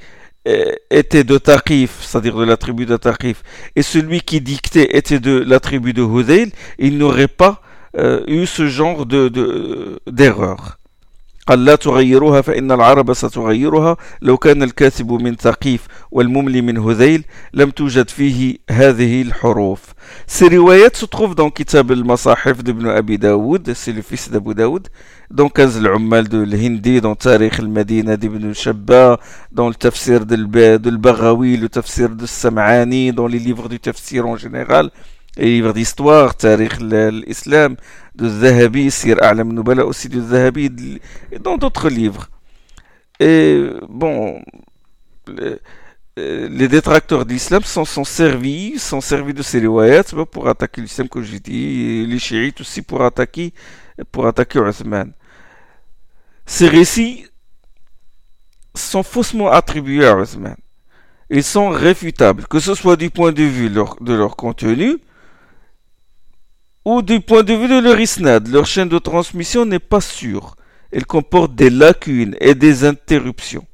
euh, 0.46 0.74
était 0.90 1.24
de 1.24 1.38
Taqif, 1.38 2.00
c'est-à-dire 2.02 2.36
de 2.36 2.44
la 2.44 2.58
tribu 2.58 2.86
de 2.86 2.98
Taqif, 2.98 3.44
et 3.78 3.82
celui 3.82 4.20
qui 4.20 4.42
dictait 4.42 4.90
était 4.98 5.22
de 5.22 5.40
la 5.40 5.62
tribu 5.62 5.94
de 5.94 6.04
Hudayl, 6.04 6.52
il 6.78 6.98
n'aurait 6.98 7.30
pas 7.30 7.62
euh, 7.98 8.26
eu 8.28 8.46
ce 8.46 8.68
genre 8.68 9.06
de, 9.06 10.02
d'erreur. 10.06 10.80
قال 11.48 11.66
لا 11.66 11.76
تغيروها 11.76 12.42
فإن 12.42 12.72
العرب 12.72 13.14
ستغيرها. 13.14 13.98
لو 14.22 14.38
كان 14.38 14.64
الكاتب 14.64 15.12
من 15.12 15.36
ثقيف 15.36 15.88
والمملي 16.12 16.62
من 16.62 16.78
هذيل 16.78 17.24
لم 17.54 17.70
توجد 17.70 18.10
فيه 18.10 18.58
هذه 18.70 19.22
الحروف. 19.22 19.82
سي 20.28 20.48
روايات 20.48 20.96
ستخوف 20.96 21.34
دون 21.34 21.50
كتاب 21.50 21.92
المصاحف 21.92 22.62
دو 22.62 22.72
ابن 22.72 22.88
أبي 22.88 23.18
داود 23.18 23.72
سي 23.72 23.92
لو 23.92 24.02
فيس 24.02 24.30
دابو 24.30 24.52
داود 24.52 24.88
دون 25.32 25.50
كنز 25.50 25.78
العمال 25.78 26.30
دو 26.30 26.44
الهندي 26.44 27.00
دون 27.00 27.18
تاريخ 27.18 27.60
المدينة 27.60 28.16
دي 28.16 28.28
ابن 28.28 28.54
شبا 28.54 29.18
دون 29.52 29.70
التفسير 29.70 30.24
دو, 30.24 30.36
دو 30.76 30.90
البغاوي 30.90 31.56
دو 31.56 32.24
السمعاني 32.24 33.12
دون 33.12 33.32
لي 33.32 33.40
ليفر 33.40 33.66
دو 33.66 33.76
تفسير 33.76 34.24
اون 34.24 34.36
جينيرال 34.36 34.92
ليفر 35.38 35.72
ديستوار 35.72 36.30
تاريخ 36.30 36.78
الإسلام 36.82 37.78
de 38.16 38.28
Zahabi, 38.30 38.92
Sir 38.92 39.22
A'lam 39.22 39.54
Nubala 39.54 39.86
aussi 39.86 40.10
de 40.10 40.22
Zahabi, 40.22 41.00
et 41.32 41.40
dans 41.40 41.58
d'autres 41.58 41.90
livres. 41.90 42.30
Et 43.20 43.70
bon, 43.88 44.42
les, 46.18 46.68
détracteurs 46.68 47.26
de 47.26 47.34
l'islam 47.34 47.64
sont 47.64 47.86
servis, 48.04 48.74
de 48.74 49.42
ces 49.42 49.60
riwayats 49.60 50.04
pour 50.32 50.48
attaquer 50.50 50.82
l'islam, 50.82 51.08
comme 51.08 51.24
j'ai 51.24 51.40
dit, 51.40 52.06
les 52.06 52.20
chiites 52.20 52.62
aussi 52.62 52.82
pour 52.82 53.04
attaquer, 53.04 53.54
pour 54.12 54.28
attaquer. 54.28 54.60
Ces 56.46 56.68
récits 56.68 57.26
sont 58.76 59.04
faussement 59.04 59.50
attribués 59.52 60.06
à 60.06 60.18
Uthman. 60.18 60.56
Ils 61.30 61.44
sont 61.44 61.70
réfutables, 61.70 62.46
que 62.48 62.60
ce 62.60 62.76
soit 62.76 62.98
du 62.98 63.10
point 63.10 63.32
de 63.32 63.44
vue 63.44 63.70
de 63.70 64.14
leur 64.14 64.36
contenu, 64.36 64.98
ou 66.86 67.02
du 67.02 67.20
point 67.20 67.44
de 67.44 67.54
vue 67.54 67.68
de 67.68 67.80
leur 67.80 68.00
isnad, 68.00 68.48
leur 68.48 68.66
chaîne 68.66 68.90
de 68.90 68.98
transmission 68.98 69.66
n'est 69.66 69.80
pas 69.80 70.02
sûre. 70.02 70.56
Elle 70.92 71.06
comporte 71.06 71.56
des 71.56 71.70
lacunes 71.70 72.36
et 72.42 72.56
des 72.56 72.84
interruptions. 72.86 73.66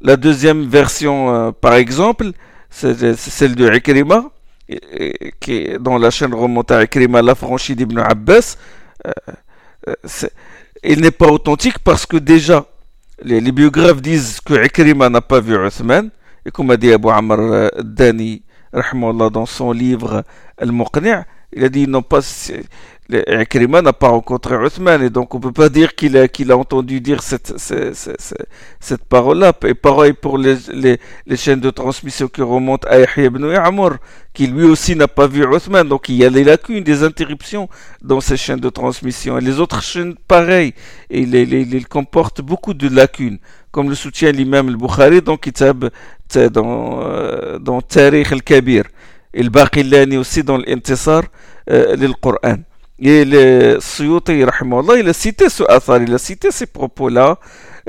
La 0.00 0.16
deuxième 0.16 0.66
version, 0.66 1.34
euh, 1.34 1.52
par 1.52 1.74
exemple, 1.74 2.32
c'est 2.70 3.16
celle 3.16 3.54
de 3.54 3.72
Ikrima, 3.72 4.24
qui 5.40 5.68
dans 5.78 5.98
la 5.98 6.10
chaîne 6.10 6.34
remonte 6.34 6.70
à 6.70 6.82
Ikrima, 6.82 7.22
l'affranchi 7.22 7.76
d'Ibn 7.76 7.98
Abbas. 7.98 8.56
Euh, 9.06 9.12
euh, 9.88 10.28
il 10.82 11.00
n'est 11.00 11.10
pas 11.10 11.28
authentique 11.28 11.78
parce 11.78 12.06
que 12.06 12.16
déjà, 12.16 12.66
les, 13.22 13.52
biographes 13.52 14.02
disent 14.02 14.40
que 14.40 14.64
Ikrima 14.66 15.08
n'a 15.08 15.20
pas 15.20 15.40
vu 15.40 15.54
Uthman, 15.54 16.10
et 16.44 16.50
comme 16.50 16.70
a 16.70 16.76
dit 16.76 16.92
Abu 16.92 17.08
Amr 17.10 17.70
Dani, 17.82 18.42
dans 18.72 19.46
son 19.46 19.70
livre 19.72 20.24
Al-Muqni', 20.58 21.24
il 21.54 21.64
a 21.64 21.68
dit 21.68 21.86
non 21.86 22.02
pas 22.02 22.20
Ikrima 23.10 23.82
n'a 23.82 23.92
pas 23.92 24.08
rencontré 24.08 24.56
Uthman 24.56 25.02
et 25.02 25.10
donc 25.10 25.34
on 25.34 25.40
peut 25.40 25.52
pas 25.52 25.68
dire 25.68 25.94
qu'il 25.94 26.16
a, 26.16 26.26
qu'il 26.26 26.50
a 26.50 26.56
entendu 26.56 27.02
dire 27.02 27.22
cette, 27.22 27.58
cette, 27.58 27.94
cette, 27.94 28.46
cette 28.80 29.04
parole-là. 29.04 29.52
Et 29.66 29.74
pareil 29.74 30.14
pour 30.14 30.38
les, 30.38 30.56
les, 30.72 30.98
les, 31.26 31.36
chaînes 31.36 31.60
de 31.60 31.68
transmission 31.68 32.28
qui 32.28 32.40
remontent 32.40 32.88
à 32.88 33.00
Yahya 33.00 33.24
ibn 33.24 33.44
Ya'mur, 33.46 33.98
qui 34.32 34.46
lui 34.46 34.64
aussi 34.64 34.96
n'a 34.96 35.06
pas 35.06 35.26
vu 35.26 35.44
Uthman. 35.44 35.86
Donc 35.86 36.08
il 36.08 36.14
y 36.16 36.24
a 36.24 36.30
des 36.30 36.44
lacunes, 36.44 36.82
des 36.82 37.02
interruptions 37.02 37.68
dans 38.00 38.22
ces 38.22 38.38
chaînes 38.38 38.60
de 38.60 38.70
transmission. 38.70 39.36
Et 39.36 39.42
les 39.42 39.60
autres 39.60 39.82
chaînes, 39.82 40.14
pareil, 40.26 40.72
et 41.10 41.20
ils, 41.20 41.34
ils, 41.34 41.74
ils 41.74 41.86
comportent 41.86 42.40
beaucoup 42.40 42.72
de 42.72 42.88
lacunes, 42.88 43.38
comme 43.70 43.90
le 43.90 43.94
soutient 43.94 44.32
l'imam 44.32 44.68
al-Bukhari 44.68 45.20
dans 45.20 45.36
Kitab, 45.36 45.90
dans, 46.34 47.02
euh, 47.02 47.58
dans 47.58 47.82
Tariq 47.82 48.32
al-Kabir. 48.32 48.84
Et 49.34 49.42
le 49.42 49.50
Baqillani 49.50 50.16
aussi 50.16 50.42
dans 50.42 50.56
l'Intisar 50.56 51.24
euh, 51.69 51.95
le 51.95 52.13
Coran. 52.13 52.57
Et 53.01 53.23
le 53.23 53.77
Suyuti, 53.79 54.39
il 54.39 55.09
a 55.09 55.13
cité 55.13 55.47
ce 55.47 55.63
athar, 55.69 56.01
il 56.01 56.13
a 56.13 56.17
cité 56.17 56.51
ces 56.51 56.65
propos-là, 56.65 57.37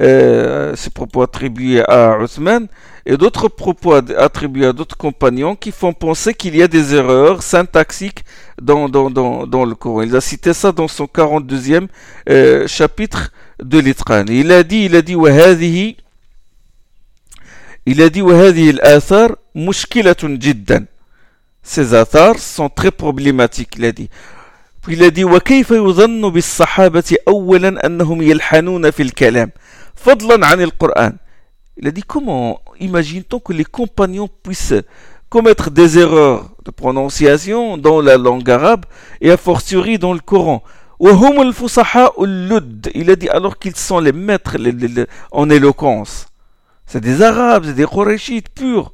euh, 0.00 0.76
ces 0.76 0.90
propos 0.90 1.22
attribués 1.22 1.82
à 1.88 2.16
Uthman, 2.22 2.68
et 3.04 3.16
d'autres 3.16 3.48
propos 3.48 3.94
attribués 3.94 4.66
à 4.66 4.72
d'autres 4.72 4.96
compagnons 4.96 5.56
qui 5.56 5.72
font 5.72 5.92
penser 5.92 6.32
qu'il 6.32 6.54
y 6.56 6.62
a 6.62 6.68
des 6.68 6.94
erreurs 6.94 7.42
syntaxiques 7.42 8.24
dans, 8.62 8.88
dans, 8.88 9.10
dans, 9.10 9.48
dans 9.48 9.64
le 9.64 9.74
Coran. 9.74 10.02
Il 10.02 10.14
a 10.14 10.20
cité 10.20 10.52
ça 10.52 10.70
dans 10.70 10.86
son 10.86 11.06
42e 11.06 11.88
euh, 12.28 12.68
chapitre 12.68 13.32
de 13.60 13.78
l'Itran. 13.80 14.24
Il 14.28 14.52
a 14.52 14.62
dit, 14.62 14.84
il 14.84 14.94
a 14.94 15.02
dit, 15.02 15.16
وهذه 15.16 15.96
il 17.86 18.02
a 18.02 18.08
dit, 18.10 18.22
وهذه 18.22 18.70
الآثار 18.70 19.36
مشكلة 19.54 20.16
جدا. 20.22 20.86
Ces 21.64 21.94
athars 21.94 22.38
sont 22.38 22.68
très 22.68 22.90
problématiques, 22.90 23.74
il 23.76 23.84
a 23.84 23.92
dit. 23.92 24.08
Puis 24.82 24.94
il 24.94 25.02
a 25.04 25.10
dit 25.10 25.24
وكيف 25.24 25.70
يظن 25.70 26.30
بالصحابة 26.30 27.16
أولا 27.28 27.86
أنهم 27.86 28.22
يلحنون 28.22 28.90
في 28.90 29.02
الكلام 29.02 29.50
فضلا 29.94 30.46
عن 30.46 30.60
القرآن 30.60 31.16
Il 31.76 31.88
a 31.88 31.90
dit 31.92 32.02
comment 32.02 32.60
imagine-t-on 32.78 33.40
que 33.40 33.52
les 33.52 33.64
compagnons 33.64 34.28
puissent 34.42 34.74
commettre 35.28 35.70
des 35.70 35.98
erreurs 35.98 36.50
de 36.64 36.70
prononciation 36.70 37.76
dans 37.78 38.00
la 38.00 38.16
langue 38.16 38.50
arabe 38.50 38.84
et 39.20 39.30
a 39.30 39.36
fortiori 39.36 39.98
dans 39.98 40.12
le 40.14 40.20
Coran 40.20 40.62
وهم 40.98 41.42
الفصحاء 41.42 42.24
اللد 42.24 42.90
Il 42.94 43.10
a 43.10 43.16
dit 43.16 43.28
alors 43.28 43.58
qu'ils 43.58 43.76
sont 43.76 44.00
les 44.00 44.12
maîtres 44.12 44.56
les, 44.58 44.72
les, 44.72 44.88
les, 44.88 45.06
en 45.30 45.48
éloquence. 45.50 46.26
C'est 46.86 47.00
des 47.00 47.22
arabes, 47.22 47.64
c'est 47.66 47.74
des 47.74 47.86
Qurayshites 47.86 48.48
purs. 48.50 48.92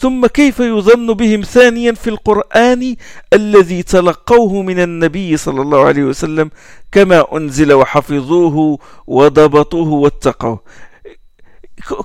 ثم 0.00 0.26
كيف 0.26 0.60
يظن 0.60 1.12
بهم 1.14 1.40
ثانيا 1.42 1.92
في 1.92 2.10
القرآن 2.10 2.96
الذي 3.32 3.82
تلقوه 3.82 4.62
من 4.62 4.78
النبي 4.80 5.36
صلى 5.36 5.62
الله 5.62 5.80
عليه 5.84 6.04
وسلم 6.04 6.50
كما 6.92 7.36
أنزل 7.36 7.72
وحفظوه 7.72 8.78
وضبطوه 9.06 9.88
واتقوه 9.88 10.60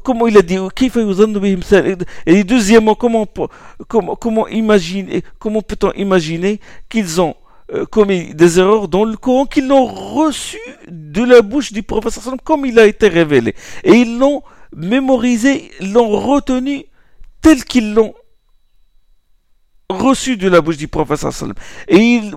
comment 0.03 0.27
il 0.27 0.37
a 0.37 0.41
dit 0.41 0.59
كيف 0.75 0.95
يظن 0.95 1.33
بهم 1.33 1.59
ثانيا 1.59 1.97
et 2.27 2.43
deuxièmement 2.43 2.95
comment 2.95 3.27
comment 3.87 4.15
comment 4.15 4.47
imaginer 4.47 5.23
comment 5.39 5.61
peut-on 5.61 5.91
imaginer 5.93 6.59
qu'ils 6.89 7.21
ont 7.21 7.35
euh, 7.73 7.85
commis 7.85 8.33
des 8.35 8.59
erreurs 8.59 8.87
dans 8.87 9.05
le 9.05 9.17
Coran 9.17 9.45
qu'ils 9.45 9.67
l'ont 9.67 9.85
reçu 9.85 10.59
de 10.87 11.23
la 11.23 11.41
bouche 11.41 11.71
du 11.71 11.81
prophète 11.81 12.19
comme 12.43 12.65
il 12.65 12.77
a 12.77 12.85
été 12.85 13.07
révélé. 13.07 13.55
Et 13.83 13.93
ils 13.93 14.19
l'ont 14.19 14.43
mémorisé, 14.75 15.71
l'ont 15.81 16.09
retenu 16.09 16.85
tel 17.45 17.63
qu'ils 17.63 17.93
l'ont 17.93 18.15
reçu 19.87 20.35
de 20.35 20.49
la 20.49 20.61
bouche 20.61 20.77
du 20.77 20.87
prophète 20.87 21.23
et 21.87 21.95
ils, 21.95 22.33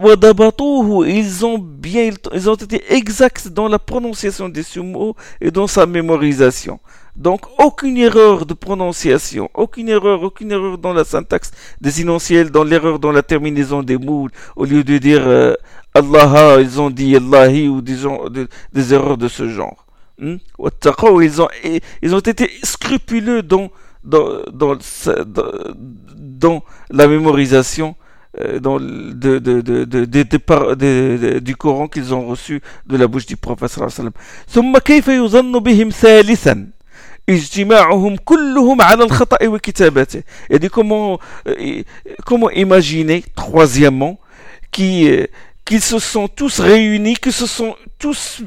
ils 1.07 1.47
ont 1.47 1.59
bien 1.59 2.11
ils 2.35 2.51
ont 2.51 2.55
été 2.55 2.83
exacts 2.93 3.49
dans 3.49 3.69
la 3.69 3.79
prononciation 3.79 4.51
des 4.51 4.65
mots 4.83 5.17
et 5.41 5.51
dans 5.51 5.67
sa 5.67 5.87
mémorisation. 5.87 6.79
Donc 7.17 7.41
aucune 7.59 7.97
erreur 7.97 8.45
de 8.45 8.53
prononciation 8.53 9.49
aucune 9.55 9.89
erreur 9.89 10.23
aucune 10.23 10.53
erreur 10.53 10.77
dans 10.77 10.93
la 10.93 11.05
syntaxe 11.05 11.53
des 11.81 12.03
énonciels 12.03 12.51
dans 12.51 12.65
l'erreur 12.65 12.99
dans 12.99 13.11
la 13.11 13.23
terminaison 13.23 13.83
des 13.83 13.97
mots 13.97 14.29
au 14.57 14.65
lieu 14.67 14.85
de 14.85 14.99
dire 14.99 15.27
euh, 15.27 15.55
Allah 15.95 16.59
ils 16.61 16.79
ont 16.83 16.91
dit 16.91 17.17
Allahi 17.17 17.67
ou 17.67 17.81
des, 17.81 17.97
des 18.75 18.93
erreurs 18.93 19.17
de 19.17 19.29
ce 19.29 19.49
genre. 19.49 19.87
Hmm? 20.19 20.37
ils 21.23 21.41
ont 21.41 21.49
ils 22.03 22.15
ont 22.15 22.21
été 22.33 22.51
scrupuleux 22.63 23.43
dans 23.43 23.71
dans, 24.08 24.42
dans, 24.52 24.78
dans 26.18 26.64
la 26.90 27.08
mémorisation 27.08 27.96
euh, 28.42 28.60
dans, 28.60 28.80
de, 28.80 29.40
de, 29.40 29.62
de, 29.62 29.86
de, 29.86 31.40
du 31.40 31.56
Coran 31.56 31.88
qu'ils 31.88 32.14
ont 32.14 32.28
reçu 32.28 32.62
de 32.88 32.98
la 32.98 33.08
bouche 33.08 33.26
du 33.26 33.38
prophète 33.38 33.70
sallallahu 33.70 33.94
alayhi 33.94 34.08
wa 34.08 34.12
sallam. 34.12 34.14
ثم 34.50 34.78
كيف 34.78 35.08
يظن 35.08 35.60
بهم 35.60 35.90
ثالثا 35.90 36.68
اجتماعهم 37.30 38.16
كلهم 38.16 38.82
على 38.82 39.04
الخطأ 39.04 39.48
وكتابته 39.48 40.24
et 40.50 40.60
dit 40.60 40.70
comment 40.70 41.20
euh, 41.48 41.84
comment 42.26 42.50
imaginer 42.50 43.24
troisièmement 43.36 44.20
qui 44.72 45.10
euh, 45.10 45.28
qu'ils 45.64 45.82
se 45.82 46.00
sont 46.00 46.28
tous 46.28 46.60
réunis 46.60 47.16
qu'ils 47.16 47.32
se 47.34 47.46
sont 47.46 47.76
tous 48.00 48.42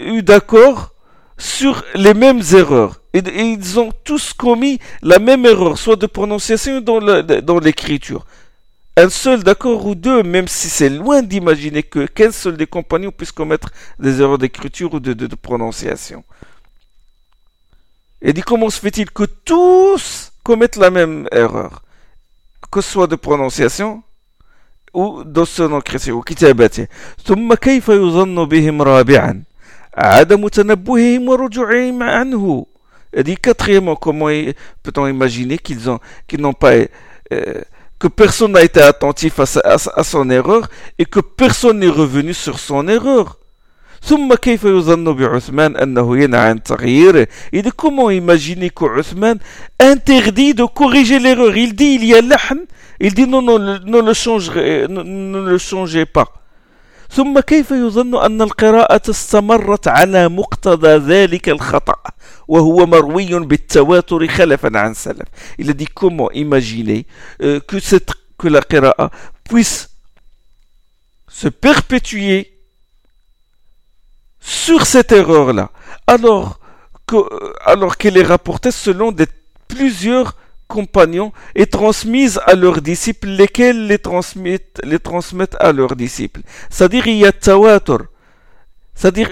eu 0.00 0.22
d'accord 0.22 0.94
sur 1.38 1.84
les 1.94 2.14
mêmes 2.14 2.42
erreurs. 2.54 3.00
Et, 3.14 3.20
ils 3.20 3.78
ont 3.78 3.92
tous 4.04 4.32
commis 4.32 4.78
la 5.02 5.18
même 5.18 5.44
erreur, 5.46 5.78
soit 5.78 5.96
de 5.96 6.06
prononciation 6.06 6.80
dans 6.80 7.58
l'écriture. 7.58 8.24
Un 8.96 9.08
seul, 9.08 9.42
d'accord, 9.42 9.86
ou 9.86 9.94
deux, 9.94 10.22
même 10.22 10.48
si 10.48 10.68
c'est 10.68 10.88
loin 10.90 11.22
d'imaginer 11.22 11.82
que 11.82 12.06
qu'un 12.06 12.32
seul 12.32 12.56
des 12.56 12.66
compagnons 12.66 13.12
puisse 13.12 13.32
commettre 13.32 13.70
des 13.98 14.20
erreurs 14.20 14.38
d'écriture 14.38 14.92
ou 14.94 15.00
de, 15.00 15.12
de, 15.14 15.34
prononciation. 15.34 16.24
Et 18.20 18.32
dit 18.32 18.42
comment 18.42 18.68
se 18.68 18.80
fait-il 18.80 19.10
que 19.10 19.24
tous 19.24 20.32
commettent 20.42 20.76
la 20.76 20.90
même 20.90 21.28
erreur, 21.32 21.82
que 22.70 22.80
ce 22.80 22.90
soit 22.90 23.06
de 23.06 23.16
prononciation 23.16 24.02
ou 24.92 25.24
de 25.24 25.44
son 25.44 25.78
écriture, 25.78 26.18
ou 26.18 26.24
ثم 27.24 27.54
كيف 27.54 27.88
يظن 27.88 28.44
بهم 28.44 28.82
رابعا 28.82 29.42
عدم 29.94 30.48
تنبههم 30.48 31.28
ورجوعهم 31.28 32.02
عنه 32.02 32.66
elle 33.15 33.23
dit 33.23 33.37
quatrièmement, 33.37 33.95
comment 33.95 34.27
peut-on 34.83 35.07
imaginer 35.07 35.57
qu'ils 35.57 35.89
ont, 35.89 35.99
qu'ils 36.27 36.41
n'ont 36.41 36.51
pas, 36.53 36.73
euh, 36.73 37.61
que 37.97 38.07
personne 38.09 38.51
n'a 38.51 38.61
été 38.61 38.81
attentif 38.81 39.39
à, 39.39 39.45
sa, 39.45 39.61
à, 39.61 40.03
son 40.03 40.29
erreur 40.29 40.67
et 40.99 41.05
que 41.05 41.21
personne 41.21 41.79
n'est 41.79 41.87
revenu 41.87 42.33
sur 42.33 42.59
son 42.59 42.89
erreur? 42.89 43.39
Il 44.07 44.17
dit 47.63 47.71
comment 47.75 48.09
imaginer 48.11 48.69
que 48.69 48.85
interdit 49.79 50.53
de 50.53 50.65
corriger 50.65 51.19
l'erreur? 51.19 51.55
Il 51.55 51.73
dit 51.73 51.95
il 51.95 52.05
y 52.05 52.13
a 52.13 52.21
l'ahn. 52.21 52.65
Il 52.99 53.13
dit 53.13 53.27
non, 53.27 53.41
non, 53.41 53.57
ne 53.57 53.77
le, 53.79 54.87
ne 54.87 55.49
le 55.49 55.57
changez 55.57 56.05
pas. 56.05 56.44
ثم 57.14 57.40
كيف 57.40 57.70
يظن 57.70 58.24
أن 58.24 58.42
القراءة 58.42 59.10
استمرت 59.10 59.88
على 59.88 60.28
مقتضى 60.28 60.96
ذلك 60.96 61.48
الخطأ 61.48 61.96
وهو 62.48 62.86
مروي 62.86 63.38
بالتواتر 63.38 64.28
خلفا 64.28 64.78
عن 64.78 64.94
سلف 64.94 65.28
Il 65.58 65.70
a 65.70 65.72
dit 65.72 65.86
comment 65.86 66.30
imaginer 66.30 67.06
euh, 67.42 67.60
que, 67.60 67.80
cette, 67.80 68.12
que 68.38 68.48
la 68.48 68.60
qira'a 68.62 69.10
puisse 69.44 69.90
se 71.28 71.48
perpétuer 71.48 72.52
sur 74.40 74.86
cette 74.86 75.12
erreur-là 75.12 75.70
alors 76.06 76.60
que, 77.06 77.16
alors 77.64 77.96
qu'elle 77.96 78.16
est 78.16 78.22
rapportée 78.22 78.70
selon 78.70 79.12
des, 79.12 79.26
plusieurs 79.68 80.36
compagnons 80.67 81.31
et 81.55 81.67
transmises 81.67 82.39
à 82.45 82.55
leurs 82.55 82.81
disciples, 82.81 83.29
lesquels 83.29 83.87
les 83.87 83.99
transmettent, 83.99 84.81
les 84.83 84.99
transmettent 84.99 85.57
à 85.59 85.71
leurs 85.71 85.95
disciples. 85.95 86.41
C'est-à-dire, 86.69 87.07
il 87.07 87.17
y 87.17 87.25
a 87.25 87.31
tawatur. 87.31 88.05
C'est-à-dire, 88.95 89.29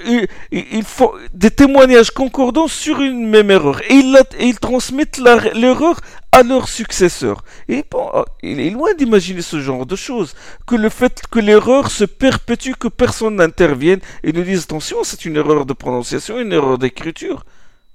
il, 0.52 0.82
faut 0.82 1.14
des 1.32 1.50
témoignages 1.50 2.10
concordants 2.10 2.68
sur 2.68 3.00
une 3.00 3.26
même 3.26 3.50
erreur. 3.50 3.80
Et 3.90 4.02
ils, 4.40 4.58
transmettent 4.60 5.16
l'erreur 5.16 6.00
à 6.32 6.42
leurs 6.42 6.68
successeurs. 6.68 7.42
Et 7.68 7.82
bon, 7.90 8.10
il 8.42 8.60
est 8.60 8.68
loin 8.68 8.92
d'imaginer 8.92 9.40
ce 9.40 9.60
genre 9.60 9.86
de 9.86 9.96
choses. 9.96 10.34
Que 10.66 10.74
le 10.74 10.90
fait 10.90 11.22
que 11.30 11.38
l'erreur 11.38 11.90
se 11.90 12.04
perpétue, 12.04 12.72
que 12.78 12.88
personne 12.88 13.36
n'intervienne 13.36 14.00
et 14.22 14.34
nous 14.34 14.42
dise 14.42 14.64
attention, 14.64 14.98
c'est 15.02 15.24
une 15.24 15.36
erreur 15.36 15.64
de 15.64 15.72
prononciation, 15.72 16.38
une 16.38 16.52
erreur 16.52 16.76
d'écriture. 16.76 17.46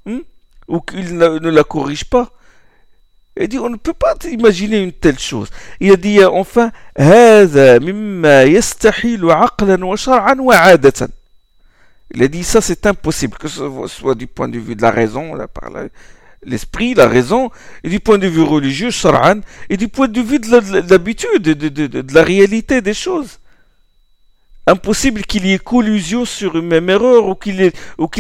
Hmm? 0.08 0.22
Ou 0.68 0.82
qu'il 0.82 1.18
ne 1.18 1.50
la 1.50 1.64
corrige 1.64 2.06
pas. 2.06 2.32
Il 3.42 3.48
dit, 3.48 3.58
on 3.58 3.70
ne 3.70 3.78
peut 3.78 3.94
pas 3.94 4.16
imaginer 4.30 4.84
une 4.84 4.92
telle 4.92 5.18
chose. 5.18 5.48
Il 5.80 5.94
a 5.94 5.96
dit 5.96 6.22
enfin, 6.26 6.74
il 6.98 7.06
a 12.24 12.28
dit 12.28 12.44
ça 12.44 12.60
c'est 12.60 12.86
impossible, 12.86 13.38
que 13.38 13.48
ce 13.48 13.64
soit 13.88 14.16
du 14.16 14.28
point 14.28 14.50
de 14.50 14.60
vue 14.60 14.76
de 14.76 14.82
la 14.82 14.92
raison, 14.92 15.38
par 15.54 15.72
l'esprit, 16.44 16.96
la 16.96 17.08
raison, 17.08 17.50
et 17.84 17.90
du 17.90 18.02
point 18.02 18.18
de 18.18 18.28
vue 18.28 18.42
religieux, 18.42 18.90
et 19.70 19.78
du 19.78 19.88
point 19.88 20.10
de 20.10 20.22
vue 20.22 20.40
de 20.40 20.90
l'habitude, 20.90 21.42
de, 21.42 21.54
de, 21.54 21.88
de, 21.88 22.14
la 22.14 22.24
réalité 22.24 22.82
des 22.82 22.94
choses. 22.94 23.40
Impossible 24.68 25.22
qu'il 25.22 25.46
y 25.46 25.54
ait 25.54 25.60
collusion 25.60 26.26
sur 26.26 26.58
une 26.58 26.68
même 26.68 26.90
erreur 26.90 27.28
ou 27.28 27.36
qu'il 27.36 27.72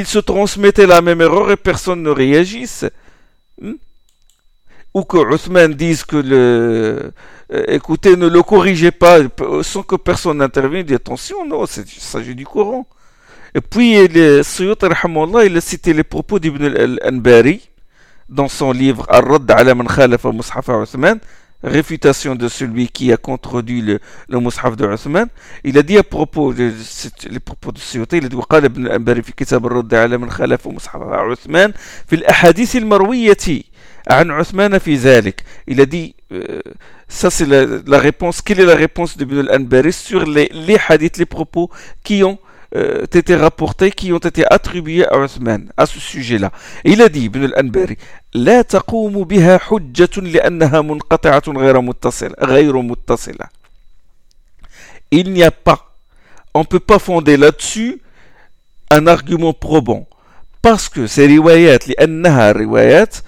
se 0.05 0.19
transmettait 0.19 0.87
la 0.87 1.01
même 1.01 1.19
erreur 1.21 1.51
et 1.51 1.57
personne 1.57 2.03
ne 2.03 2.09
réagisse. 2.09 2.85
Hmm? 3.61 3.73
ou 4.98 5.04
que 5.04 5.16
Othman 5.16 5.74
dise 5.74 6.04
que 6.04 6.16
le, 6.16 7.12
euh, 7.52 7.64
écoutez, 7.68 8.16
ne 8.16 8.28
le 8.28 8.42
corrigez 8.42 8.92
pas 8.92 9.18
sans 9.62 9.82
que 9.82 9.96
personne 9.96 10.38
n'intervienne, 10.38 10.86
dit 10.86 10.94
attention, 10.94 11.44
non, 11.44 11.64
il 11.64 12.00
s'agit 12.00 12.34
du 12.34 12.46
Coran. 12.46 12.86
Et 13.54 13.60
puis, 13.60 14.08
le 14.08 14.42
Suyut, 14.42 14.74
il 14.82 15.56
a 15.56 15.60
cité 15.60 15.92
les 15.92 16.04
propos 16.04 16.38
d'Ibn 16.38 16.64
al-Anbari 16.64 17.68
dans 18.28 18.48
son 18.48 18.72
livre 18.72 19.04
Ar-Radd 19.08 19.50
ala 19.50 19.74
man 19.74 19.86
khalafa 19.86 20.32
Mushaf 20.32 20.68
Uthman, 20.68 21.18
réfutation 21.62 22.34
de 22.34 22.48
celui 22.48 22.88
qui 22.88 23.12
a 23.12 23.16
contredit 23.16 23.82
le, 23.82 24.00
le 24.28 24.40
Mushaf 24.40 24.76
de 24.76 24.86
Uthman. 24.86 25.28
Il 25.62 25.76
a 25.76 25.82
dit 25.82 25.98
à 25.98 26.02
propos, 26.02 26.52
de, 26.52 26.72
les 27.28 27.40
propos 27.40 27.72
de 27.72 27.78
Suyut, 27.78 28.06
il 28.12 28.26
a 28.26 28.28
dit 28.28 28.36
وقال 28.36 28.64
ابن 28.64 28.86
الأنباري 28.86 29.22
في 29.22 29.32
كتاب 29.32 29.66
الرد 29.66 29.94
على 29.94 30.18
من 30.18 30.30
خالف 30.30 30.68
مصحف 30.68 31.02
عثمان 31.02 31.72
في 32.06 32.16
الأحاديث 32.16 32.76
المروية 32.76 33.36
il 35.66 35.80
a 35.80 35.86
dit, 35.86 36.14
euh, 36.32 36.60
ça 37.08 37.30
c'est 37.30 37.46
la, 37.46 37.98
réponse, 37.98 38.42
quelle 38.42 38.60
est 38.60 38.66
la 38.66 38.74
réponse 38.74 39.16
de 39.16 39.22
Ibn 39.22 39.48
al-Anbari 39.48 39.92
sur 39.92 40.26
les, 40.26 40.50
les 40.52 40.78
hadiths, 40.88 41.16
les 41.16 41.26
propos 41.26 41.70
qui 42.02 42.22
ont 42.22 42.38
euh, 42.76 43.04
été 43.04 43.34
rapportés, 43.36 43.90
qui 43.92 44.12
ont 44.12 44.18
été 44.18 44.44
attribués 44.50 45.06
à 45.06 45.24
Uthman, 45.24 45.70
à 45.76 45.86
ce 45.86 45.98
sujet-là. 46.00 46.50
Il 46.84 47.00
a 47.00 47.08
dit, 47.08 47.24
Ibn 47.24 47.44
al-Anbari, 47.44 47.96
لا 48.34 48.62
تقوم 48.62 49.24
بها 49.24 49.58
حجة 49.58 50.20
لأنها 50.20 50.80
منقطعة 50.80 51.42
غير 51.48 51.80
متصلة 51.80 52.34
غير 52.40 52.82
متصلة. 52.82 53.48
Il 55.12 55.30
n'y 55.32 55.44
a 55.44 55.52
pas, 55.52 55.94
on 56.52 56.60
ne 56.60 56.64
peut 56.64 56.80
pas 56.80 56.98
fonder 56.98 57.36
là-dessus 57.36 58.02
un 58.90 59.06
argument 59.06 59.52
probant. 59.52 60.08
Parce 60.60 60.88
que 60.88 61.06
ces 61.06 61.26
riwayat, 61.26 61.78
لأنها 61.86 62.52
riwayat, 62.52 63.22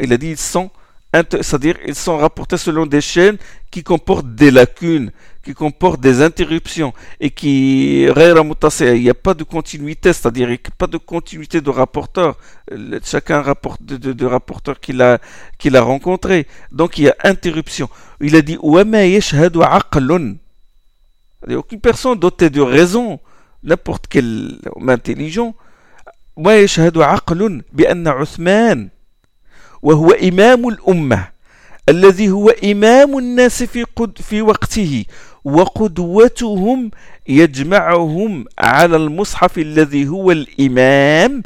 il 0.00 0.12
a 0.12 0.16
dit 0.16 0.30
ils 0.30 0.36
sont 0.36 0.70
c'est-à-dire 1.14 1.76
ils 1.86 1.94
sont 1.94 2.16
rapportés 2.16 2.56
selon 2.56 2.86
des 2.86 3.02
chaînes 3.02 3.36
qui 3.70 3.84
comportent 3.84 4.34
des 4.34 4.50
lacunes, 4.50 5.12
qui 5.44 5.52
comportent 5.52 6.00
des 6.00 6.22
interruptions 6.22 6.94
et 7.20 7.28
qui 7.30 8.04
il 8.04 8.08
n'y 8.08 9.10
a 9.10 9.14
pas 9.14 9.34
de 9.34 9.44
continuité, 9.44 10.14
c'est-à-dire 10.14 10.48
il 10.48 10.52
n'y 10.52 10.56
a 10.56 10.70
pas 10.76 10.86
de 10.86 10.96
continuité 10.96 11.60
de 11.60 11.68
rapporteur. 11.68 12.38
Chacun 13.04 13.42
rapporte 13.42 13.82
de, 13.82 14.12
de, 14.12 14.26
rapporteur 14.26 14.80
qu'il 14.80 15.02
a 15.02 15.20
rencontré. 15.80 16.46
Donc 16.70 16.96
il 16.96 17.04
y 17.04 17.08
a 17.08 17.16
interruption. 17.24 17.90
Il 18.20 18.34
a 18.34 18.42
dit 18.42 18.56
aucune 18.56 20.38
personne 21.80 22.18
dotée 22.18 22.50
de 22.50 22.62
raison, 22.62 23.20
n'importe 23.62 24.06
quel 24.08 24.58
intelligent 24.88 25.54
ويشهد 26.36 26.98
عقل 26.98 27.62
بأن 27.72 28.08
عثمان 28.08 28.88
وهو 29.82 30.10
إمام 30.10 30.68
الأمة 30.68 31.28
الذي 31.88 32.30
هو 32.30 32.48
إمام 32.48 33.18
الناس 33.18 33.62
في, 33.62 33.84
قد 33.96 34.18
في 34.18 34.42
وقته 34.42 35.04
وقدوتهم 35.44 36.90
يجمعهم 37.28 38.44
على 38.58 38.96
المصحف 38.96 39.58
الذي 39.58 40.08
هو 40.08 40.30
الإمام 40.30 41.42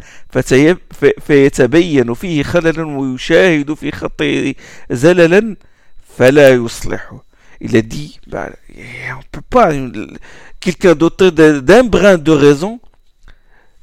فيتبين 1.21 2.15
فيه 2.15 2.43
خللا 2.43 2.99
ويشاهد 2.99 3.75
في 3.75 3.91
خطه 3.93 4.55
زللا 4.91 5.57
فلا 6.17 6.55
يصلحه 6.55 7.27
Il 7.59 7.75
a 7.75 7.81
dit, 7.81 8.21
bah, 8.27 8.51
on 9.19 9.23
peut 9.33 9.41
pas, 9.41 9.73
quelqu'un 10.61 10.95
doté 10.95 11.31
d'un 11.31 11.85
brin 11.85 12.19
de 12.19 12.31
raison 12.31 12.81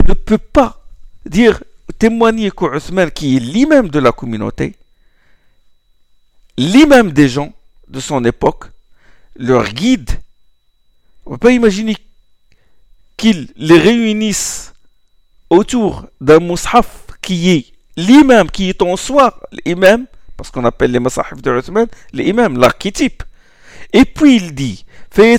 ne 0.08 0.14
peut 0.14 0.38
pas 0.38 0.83
dire, 1.26 1.64
témoigner 2.00 2.52
qu'Othman, 2.52 3.12
qui 3.12 3.38
est 3.38 3.40
l'imam 3.40 3.90
de 3.90 4.00
la 4.00 4.12
communauté, 4.12 4.76
l'imam 6.58 7.12
des 7.12 7.30
gens 7.30 7.54
de 7.88 8.00
son 8.00 8.24
époque, 8.26 8.66
leur 9.36 9.70
guide, 9.70 10.12
on 11.26 11.32
ne 11.32 11.36
peut 11.36 11.48
pas 11.48 11.52
imaginer 11.52 11.96
qu'ils 13.18 13.50
les 13.56 13.78
réunissent 13.78 14.74
autour 15.50 16.08
d'un 16.20 16.40
mushaf 16.40 17.08
qui 17.22 17.52
est 17.52 17.66
l'imam, 17.96 18.50
qui 18.50 18.70
est 18.70 18.82
en 18.82 18.96
soi 18.98 19.40
l'imam, 19.66 20.06
parce 20.36 20.52
qu'on 20.52 20.66
appelle 20.66 20.92
les 20.92 21.00
masahif 21.00 21.42
de 21.42 21.58
Uthman, 21.58 21.88
l'imam, 22.12 22.58
l'archétype. 22.58 23.24
Et 23.94 24.06
puis 24.06 24.36
il 24.38 24.56
dit, 24.56 24.86
et 25.16 25.38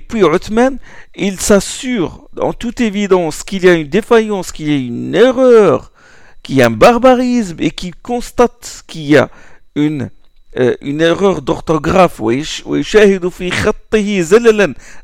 puis 0.00 0.20
Uthman, 0.20 0.78
il 1.16 1.40
s'assure 1.40 2.28
en 2.40 2.52
toute 2.52 2.80
évidence 2.80 3.42
qu'il 3.42 3.64
y 3.64 3.68
a 3.68 3.74
une 3.74 3.88
défaillance, 3.88 4.52
qu'il 4.52 4.68
y 4.68 4.72
a 4.72 4.76
une 4.76 5.14
erreur, 5.16 5.90
qu'il 6.44 6.54
y 6.54 6.62
a 6.62 6.66
un 6.66 6.70
barbarisme 6.70 7.56
et 7.58 7.72
qu'il 7.72 7.96
constate 7.96 8.84
qu'il 8.86 9.06
y 9.08 9.16
a 9.16 9.28
une, 9.74 10.10
euh, 10.56 10.76
erreur 10.82 11.42
d'orthographe. 11.42 12.20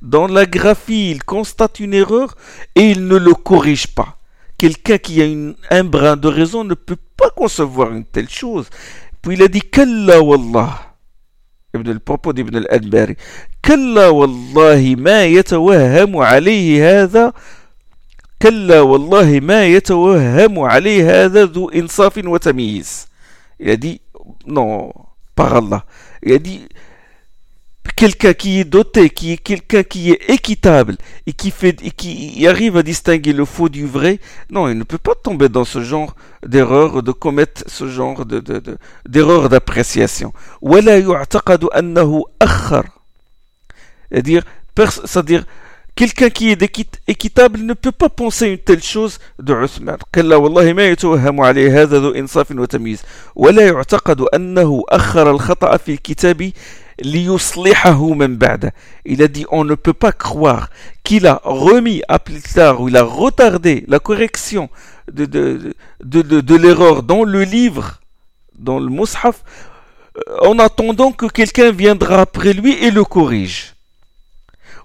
Dans 0.01 0.27
la 0.29 0.47
graphie, 0.47 1.11
il 1.11 1.25
constate 1.25 1.81
une 1.81 1.95
erreur 1.95 2.37
et 2.77 2.91
il 2.91 3.09
ne 3.09 3.17
le 3.17 3.35
corrige 3.35 3.89
pas. 3.89 4.19
Quelqu'un 4.57 4.99
qui 4.99 5.21
a 5.21 5.27
un 5.77 5.85
brin 5.85 6.17
de 6.17 6.29
raison 6.29 6.63
ne 6.63 6.75
peut 6.75 6.97
pas 7.17 7.31
concevoir 7.31 7.93
une 7.93 8.05
telle 8.05 8.31
chose. 8.31 8.69
Puis 9.25 9.35
il 9.37 9.43
a 9.43 9.49
dit 9.49 9.63
Kalla 9.63 10.21
wallah. 10.21 10.95
ابن 11.75 11.91
البروبو 11.91 12.31
ابن 12.31 12.57
الأدباري. 12.57 13.17
كلا 13.65 14.09
والله 14.09 14.95
ما 14.99 15.25
يتوهم 15.25 16.17
عليه 16.17 17.03
هذا. 17.03 17.33
كلا 18.43 18.81
والله 18.81 19.41
ما 19.41 19.67
يتوهم 19.67 20.59
عليه 20.59 21.25
هذا 21.25 21.45
ذو 21.45 21.71
إنصاف 21.71 22.21
وتمييز. 22.25 23.07
il 23.61 23.71
a 23.71 23.77
dit 23.77 24.01
non 24.47 24.93
par 25.35 25.55
Allah 25.57 25.85
il 26.23 26.33
a 26.33 26.39
dit 26.39 26.69
quelqu'un 28.00 28.34
qui 28.34 28.62
est 28.62 28.64
doté, 28.64 29.10
qui 29.10 29.34
est 29.34 29.38
quelqu'un 29.38 29.84
qui 29.84 30.12
est 30.12 30.30
équitable 30.30 30.96
et 31.28 31.34
qui 31.34 31.52
fait 31.52 31.78
et 31.84 31.92
qui 31.92 32.48
arrive 32.48 32.78
à 32.78 32.84
distinguer 32.84 33.34
le 33.34 33.44
faux 33.44 33.68
du 33.68 33.86
vrai, 33.86 34.20
non, 34.50 34.70
il 34.70 34.78
ne 34.78 34.84
peut 34.84 34.98
pas 34.98 35.16
tomber 35.16 35.50
dans 35.50 35.66
ce 35.66 35.82
genre 35.82 36.16
d'erreur, 36.46 37.04
de 37.04 37.12
commettre 37.12 37.64
ce 37.68 37.90
genre 37.90 38.26
de, 38.26 38.40
de, 38.40 38.78
d'erreur 39.08 39.50
d'appréciation. 39.50 40.32
C'est-à-dire, 44.12 44.44
c'est-à-dire 45.06 45.44
quelqu'un 45.96 46.30
qui 46.30 46.52
est 46.52 46.62
équitable 47.08 47.60
ne 47.60 47.74
peut 47.74 47.92
pas 47.92 48.08
penser 48.08 48.48
une 48.48 48.60
telle 48.60 48.82
chose 48.82 49.20
de 49.40 49.54
عثمان 49.54 49.98
كلا 50.16 50.36
والله 50.36 50.74
ما 50.74 50.86
يتوهم 50.86 51.42
عليه 51.42 51.82
هذا 51.82 52.00
ذو 52.00 52.12
إنصاف 52.12 52.52
وتمييز 52.52 53.02
ولا 53.36 53.68
يعتقد 53.68 54.22
أنه 54.22 54.84
أخر 54.90 55.32
الخطأ 55.32 55.78
في 55.78 55.92
الكتاب 55.94 56.52
il 57.03 57.39
a 59.23 59.29
dit 59.29 59.47
on 59.51 59.65
ne 59.65 59.75
peut 59.75 59.93
pas 59.93 60.13
croire 60.13 60.71
qu'il 61.03 61.27
a 61.27 61.41
remis 61.45 62.03
à 62.09 62.19
plus 62.19 62.43
tard 62.43 62.81
ou 62.81 62.89
il 62.89 62.97
a 62.97 63.03
retardé 63.03 63.85
la 63.89 63.99
correction 63.99 64.71
de, 65.13 65.75
l'erreur 66.57 67.03
dans 67.03 67.25
le 67.25 67.43
livre, 67.43 68.01
dans 68.59 68.79
le 68.79 68.89
mushaf, 68.89 69.43
en 70.43 70.59
attendant 70.59 71.13
que 71.13 71.27
quelqu'un 71.27 71.73
viendra 71.73 72.21
après 72.21 72.53
lui 72.53 72.73
et 72.85 72.91
le 72.91 73.05
corrige. 73.05 73.74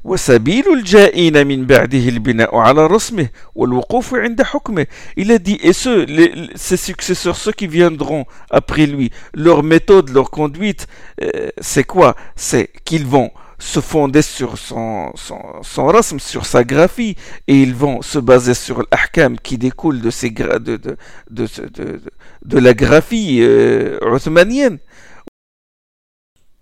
وسبيل 0.05 0.65
الجائين 0.73 1.47
من 1.47 1.67
بعده 1.67 2.09
البناء 2.09 2.57
على 2.57 2.87
رسمه 2.87 3.29
والوقوف 3.55 4.15
عند 4.15 4.43
حكمه 4.43 4.87
il 5.17 5.33
a 5.33 5.39
dit 5.39 5.59
et 5.63 5.73
ceux 5.73 6.05
les, 6.05 6.33
ses 6.55 6.77
successeurs 6.77 7.37
ceux 7.37 7.53
qui 7.53 7.67
viendront 7.67 8.25
après 8.51 8.87
lui 8.87 9.11
leur 9.35 9.63
méthode 9.63 10.11
leur 10.11 10.31
conduite 10.31 10.87
euh, 11.23 11.49
c'est 11.61 11.85
quoi 11.85 12.17
c'est 12.37 12.71
qu'ils 12.85 13.07
vont 13.07 13.31
se 13.59 13.81
fonder 13.81 14.23
sur 14.23 14.59
son, 14.59 15.13
son, 15.15 15.41
son 15.63 15.87
rasm, 15.87 16.19
sur 16.19 16.45
sa 16.45 16.65
graphie, 16.65 17.17
et 17.47 17.63
ils 17.63 17.75
vont 17.75 18.03
se 18.03 18.19
baser 18.19 18.53
sur 18.53 18.85
l'ahkam 18.91 19.39
qui 19.39 19.57
découle 19.59 20.01
de, 20.01 20.11
ces 20.11 20.31
de, 20.31 20.59
de, 20.59 20.77
de, 20.77 21.47
de, 21.77 22.01
de 22.45 22.59
la 22.59 22.75
graphie 22.75 23.39
euh, 23.41 23.99
othmanienne. 24.03 24.79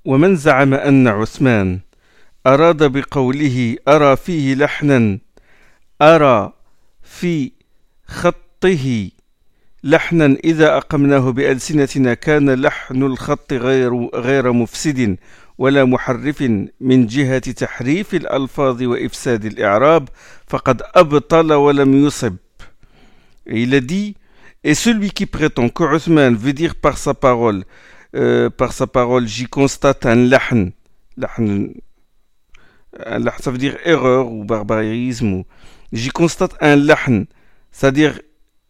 ومن 0.05 0.37
زعم 0.37 0.75
أن 0.75 1.09
عثمان 1.09 1.81
أراد 2.48 2.92
بقوله 2.92 3.76
أرى 3.88 4.16
فيه 4.16 4.56
لحنا 4.56 5.20
أرى 6.02 6.54
في 7.04 7.52
خطه 8.08 9.10
لحنا 9.84 10.26
إذا 10.44 10.78
أقمناه 10.78 11.32
بألسنتنا 11.32 12.14
كان 12.14 12.50
لحن 12.62 13.04
الخط 13.04 13.54
غير 13.54 14.10
غير 14.16 14.52
مفسد 14.52 15.18
ولا 15.58 15.86
محرف 15.86 16.42
من 16.82 17.08
جهة 17.08 17.52
تحريف 17.52 18.16
الألفاظ 18.16 18.84
وإفساد 18.84 19.46
الإعراب 19.46 20.10
فقد 20.48 20.82
أبطل 20.96 21.54
ولم 21.54 22.06
يصب. 22.06 22.36
Il 23.50 23.76
a 23.76 23.80
dit 23.80 24.16
et 24.64 24.74
celui 24.74 25.12
qui 25.12 25.26
prétend 25.26 25.70
que 25.70 25.84
Uthman 25.96 26.36
veut 26.36 26.54
dire 26.54 26.76
par 26.76 26.98
sa 26.98 27.14
parole 27.14 27.64
euh, 28.16 28.50
par 28.50 28.74
sa 28.74 28.88
parole 28.88 29.26
j'y 29.26 29.46
constate 29.46 30.06
un 30.06 30.16
lahn 30.16 30.72
lahn 31.16 31.72
ça 33.40 33.52
veut 33.52 33.58
dire 33.58 33.78
erreur 33.86 34.32
ou 34.32 34.44
barbarisme. 34.44 35.44
J'y 35.94 36.10
constate 36.10 36.56
un 36.62 36.76
lahn, 36.76 37.26
c'est-à-dire 37.72 38.20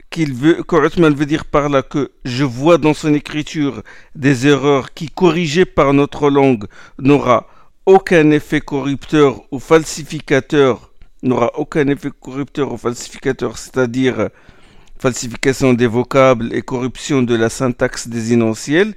qu'il 0.09 0.33
veut, 0.33 0.63
que 0.63 1.13
veut 1.13 1.25
dire 1.25 1.45
par 1.45 1.69
là 1.69 1.81
que 1.81 2.11
je 2.25 2.43
vois 2.43 2.77
dans 2.77 2.93
son 2.93 3.13
écriture 3.13 3.81
des 4.15 4.47
erreurs 4.47 4.93
qui, 4.93 5.07
corrigées 5.07 5.65
par 5.65 5.93
notre 5.93 6.29
langue, 6.29 6.65
n'aura 6.99 7.47
aucun 7.85 8.31
effet 8.31 8.61
corrupteur 8.61 9.41
ou 9.51 9.59
falsificateur, 9.59 10.91
n'aura 11.23 11.51
aucun 11.55 11.87
effet 11.87 12.09
corrupteur 12.19 12.71
ou 12.73 12.77
falsificateur, 12.77 13.57
c'est-à-dire 13.57 14.29
falsification 14.99 15.73
des 15.73 15.87
vocables 15.87 16.53
et 16.53 16.61
corruption 16.61 17.21
de 17.21 17.35
la 17.35 17.49
syntaxe 17.49 18.07
des 18.07 18.33
énonciels, 18.33 18.93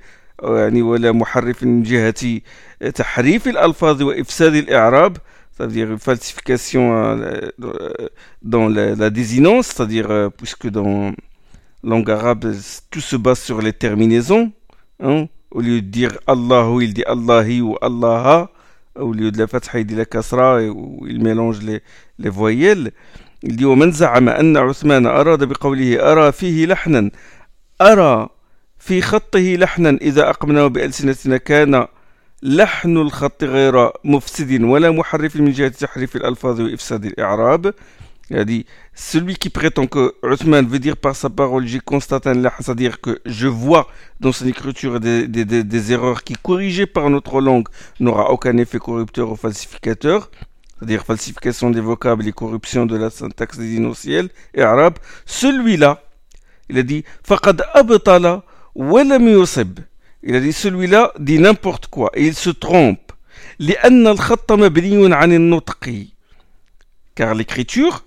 يعني 2.81 2.93
تحريف 2.93 3.49
الألفاظ 3.49 4.03
وإفساد 4.03 4.55
الإعراب 4.55 5.17
c'est-à-dire 5.61 5.99
falsification 5.99 6.95
euh, 6.95 7.51
dans 8.43 8.67
la, 8.69 8.95
la 8.95 9.11
désinence, 9.11 9.67
c'est-à-dire 9.67 10.11
euh, 10.11 10.31
puisque 10.31 10.69
dans 10.71 11.13
langue 11.83 12.11
arabe 12.11 12.55
tout 12.91 13.01
se 13.01 13.17
base 13.17 13.41
sur 13.41 13.61
les 13.61 13.75
terminaisons, 13.75 14.53
hein, 15.03 15.27
au 15.51 15.61
lieu 15.61 15.83
de 15.83 15.87
dire 15.87 16.13
Allahu 16.27 16.85
il 16.85 16.95
dit 16.95 17.05
Allahi 17.05 17.61
ou 17.61 17.77
Allaha, 17.83 18.51
au 18.95 19.13
lieu 19.13 19.31
de 19.31 19.39
la 19.39 19.47
fatha 19.47 19.79
il 19.79 19.87
dit 19.87 19.97
la 19.97 20.07
kasra, 20.07 20.63
où 20.63 21.07
il 21.07 21.23
mélange 21.23 21.61
les, 21.63 21.83
les 22.19 22.31
voyelles. 22.31 22.93
Il 23.43 23.57
dit 23.57 23.65
ومن 23.65 23.93
زعم 23.93 24.29
أن 24.29 24.57
عثمان 24.57 25.07
أراد 25.07 25.45
بقوله 25.45 26.13
أرى 26.13 26.33
فيه 26.33 26.67
لحنا 26.67 27.11
أرى 27.81 28.29
في 28.79 29.01
خطه 29.03 29.57
لحنا 29.59 29.91
إذا 30.03 30.31
أقمناه 30.31 30.67
بألسنتنا 30.67 31.37
كان 31.37 31.87
لحن 32.44 32.98
الخط 32.98 33.44
غير 33.44 33.92
مفسد 34.04 34.62
ولا 34.62 34.92
محرف 34.92 35.36
من 35.36 35.52
جهة 35.52 35.68
تحريف 35.68 36.16
الألفاظ 36.16 36.62
وإفساد 36.62 37.06
الإعراب 37.06 37.74
Il 38.32 38.40
a 38.40 38.44
dit, 38.44 38.66
celui 38.96 39.36
qui 39.36 39.50
prétend 39.50 39.86
que 39.86 40.16
Uthman 40.24 40.66
veut 40.66 40.80
dire 40.80 40.98
par 40.98 41.16
sa 41.16 41.30
parole, 41.30 41.68
j'ai 41.68 41.80
constaté 41.80 42.30
un 42.30 42.34
lah, 42.34 42.54
c'est-à-dire 42.60 43.00
que 43.00 43.20
je 43.24 43.48
vois 43.48 43.88
dans 44.20 44.32
son 44.32 44.48
écriture 44.48 45.00
des, 45.00 45.28
des, 45.28 45.46
des, 45.46 45.64
des 45.64 45.92
erreurs 45.92 46.24
qui, 46.24 46.34
corrigées 46.34 46.88
par 46.88 47.12
notre 47.12 47.40
langue, 47.40 47.68
n'aura 48.00 48.32
aucun 48.32 48.58
effet 48.58 48.80
corrupteur 48.80 49.30
ou 49.32 49.36
falsificateur, 49.36 50.32
c'est-à-dire 50.80 51.06
falsification 51.06 51.70
des 51.70 51.82
vocables 51.82 52.28
et 52.28 52.32
corruption 52.32 52.88
de 52.88 52.98
la 52.98 53.12
syntaxe 53.12 53.60
des 53.60 53.76
énonciels 53.76 54.30
et 54.56 54.64
arabe, 54.64 54.96
celui-là, 55.28 56.02
il 56.70 56.80
a 56.80 56.84
dit, 56.84 57.04
فقد 57.24 57.62
أبطل 57.62 58.42
ولم 58.76 59.28
يصب 59.28 59.80
il 60.23 60.35
a 60.35 60.41
dit 60.41 60.53
celui-là 60.53 61.13
dit 61.19 61.39
n'importe 61.39 61.87
quoi 61.87 62.11
et 62.15 62.27
il 62.27 62.35
se 62.35 62.51
trompe. 62.51 63.13
Car 67.15 67.35
l'écriture 67.35 68.05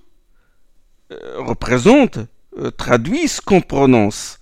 euh, 1.12 1.40
représente, 1.40 2.20
euh, 2.60 2.72
traduit 2.72 3.28
ce 3.28 3.42
qu'on 3.42 3.62
prononce. 3.62 4.40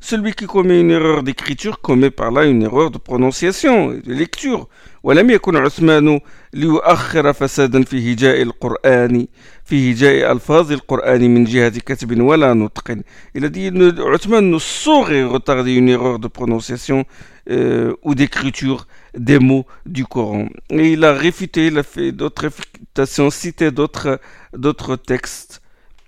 Celui 0.00 0.32
qui 0.32 0.46
commet 0.46 0.80
une 0.80 0.90
erreur 0.90 1.22
d'écriture 1.22 1.80
commet 1.80 2.10
par 2.10 2.30
là 2.30 2.44
une 2.44 2.62
erreur 2.62 2.90
de 2.90 2.98
prononciation, 2.98 3.92
et 3.92 4.00
de 4.00 4.12
lecture. 4.12 4.68
ولم 5.03 5.29
يكن 5.29 5.55
عثمان 5.55 6.19
ليؤخر 6.53 7.33
فسادا 7.33 7.83
في 7.83 8.13
هجاء 8.13 8.41
القرآن 8.41 9.27
في 9.65 9.91
هجاء 9.91 10.31
ألفاظ 10.31 10.71
القرآن 10.71 11.33
من 11.33 11.43
جهة 11.43 11.79
كتب 11.79 12.21
ولا 12.21 12.53
نطق 12.53 12.97
il 13.37 13.45
a 13.45 13.49
dit 13.49 13.71
عثمان 13.99 14.51
ne 14.51 14.59
saurait 14.59 15.23
retarder 15.23 15.73
une 15.75 15.89
erreur 15.89 16.19
de 16.19 16.27
prononciation 16.27 17.05
euh, 17.49 17.93
ou 18.03 18.13
d'écriture 18.15 18.87
des 19.17 19.39
mots 19.39 19.65
du 19.85 20.05
Coran. 20.05 20.47
Et 20.69 20.91
il 20.93 21.03
a 21.05 21.13
réfuté, 21.13 21.67
il 21.67 21.77
a 21.77 21.83
fait 21.83 22.11
d'autres 22.11 22.41
réfutations, 22.43 23.29
cité 23.29 23.71
d'autres, 23.71 24.19
d'autres 24.53 24.95
textes 24.97 25.61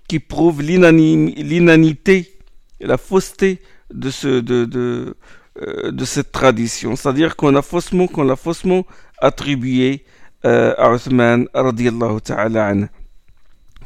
qui 0.06 0.18
prouvent 0.18 0.60
l'inanité 0.60 2.32
et 2.80 2.86
la 2.86 2.98
fausseté 2.98 3.60
de, 3.92 4.10
ce, 4.10 4.28
de, 4.40 4.64
de, 4.64 5.16
euh, 5.61 5.91
de 5.91 6.05
cette 6.05 6.31
tradition. 6.31 6.95
C'est-à-dire 6.95 7.35
qu'on 7.35 7.55
a 7.55 7.61
faussement, 7.61 8.07
qu'on 8.07 8.23
l'a 8.23 8.35
faussement 8.35 8.85
attribué 9.19 10.03
euh, 10.45 10.73
à 10.77 10.93
Uthman 10.93 11.47
radiallahu 11.53 12.21
ta'ala. 12.21 12.73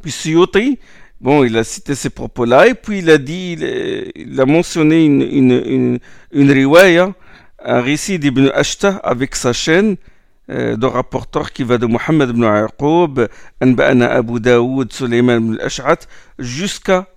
Puis 0.01 0.11
Suyuti, 0.11 0.79
bon, 1.21 1.43
il 1.43 1.57
a 1.57 1.63
cité 1.63 1.95
ces 1.95 2.09
propos-là 2.09 2.67
et 2.67 2.73
puis 2.73 2.99
il 2.99 3.09
a 3.09 3.17
dit, 3.17 3.57
il, 4.15 4.39
a 4.39 4.45
mentionné 4.45 5.05
une, 5.05 5.21
une, 5.21 5.51
une, 5.51 5.99
une 6.31 6.51
riwaya 6.51 7.13
un 7.63 7.81
récit 7.81 8.19
d'Ibn 8.19 8.49
Ashta 8.53 8.97
avec 9.03 9.35
sa 9.35 9.53
chaîne 9.53 9.97
euh, 10.49 10.75
de 10.75 10.85
rapporteur 10.85 11.51
qui 11.51 11.63
va 11.63 11.77
de 11.77 11.85
Mohammed 11.85 12.29
ibn 12.29 12.43
Aqoub, 12.43 13.27
Anba'ana 13.61 14.11
Abu 14.11 14.39
Daoud, 14.39 14.91
Suleiman 14.91 15.37
ibn 15.37 15.53
al-Ash'at, 15.59 16.07
jusqu'à 16.39 17.07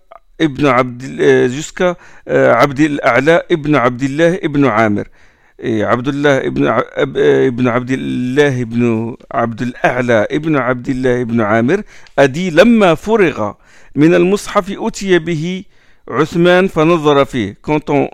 ابن 0.43 0.66
عبد 0.66 1.20
آه، 1.20 1.47
جسكا 1.47 1.97
آه، 2.28 2.53
عبد 2.53 2.80
الأعلى 2.80 3.43
ابن 3.51 3.76
عبد 3.76 4.03
الله 4.03 4.34
ابن 4.34 4.64
عامر 4.66 5.09
إيه، 5.61 5.84
عبد 5.86 6.09
الله 6.09 6.38
ابن 6.38 6.66
آه، 6.66 6.84
ابن 7.47 7.68
عبد 7.68 7.90
الله 7.90 8.62
ابن 8.62 9.14
عبد 9.32 9.62
الأعلى 9.62 10.26
ابن 10.30 10.57
عبد 10.57 10.88
الله 10.88 11.20
ابن 11.20 11.40
عامر 11.40 11.82
أدي 12.18 12.51
لما 12.51 12.95
فرغ 12.95 13.53
من 13.97 14.14
المصحف 14.14 14.74
أتي 14.78 15.18
به 15.18 15.64
عثمان 16.09 16.68
فنظر 16.68 17.24
quand 17.62 17.90
on, 17.90 18.09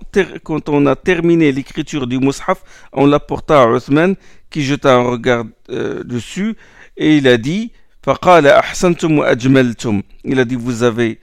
quand 0.45 0.69
on 0.69 0.87
a 0.87 0.97
terminé 0.97 1.53
l'écriture 1.53 2.07
du 2.07 2.19
Mus'haf, 2.19 2.63
on 2.93 3.11
كي 3.11 3.55
à 3.55 3.67
Uthman, 3.77 4.15
qui 4.51 4.63
jeta 4.63 4.95
un 4.95 5.03
regard 5.03 5.45
euh, 5.71 6.05
dessus, 6.05 6.55
et 6.97 7.17
il 7.17 7.29
a 7.29 7.39
dit, 7.39 7.73
فقال 8.03 8.47
أحسنتم 8.47 9.19
وأجملتم. 9.19 10.03
Il 10.25 10.39
a 10.39 10.45
dit, 10.45 10.57
vous 10.57 10.83
avez 10.83 11.19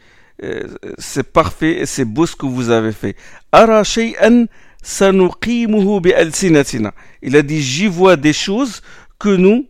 c'est 0.98 1.32
parfait 1.32 1.80
et 1.80 1.86
c'est 1.86 2.06
beau 2.06 2.26
ce 2.26 2.36
que 2.36 2.46
vous 2.46 2.70
avez 2.70 2.92
fait. 2.92 3.16
Il 7.22 7.36
a 7.36 7.42
dit 7.42 7.62
j'y 7.62 7.88
vois 7.88 8.16
des 8.16 8.34
choses 8.34 8.82
que 9.20 9.30
nous 9.30 9.68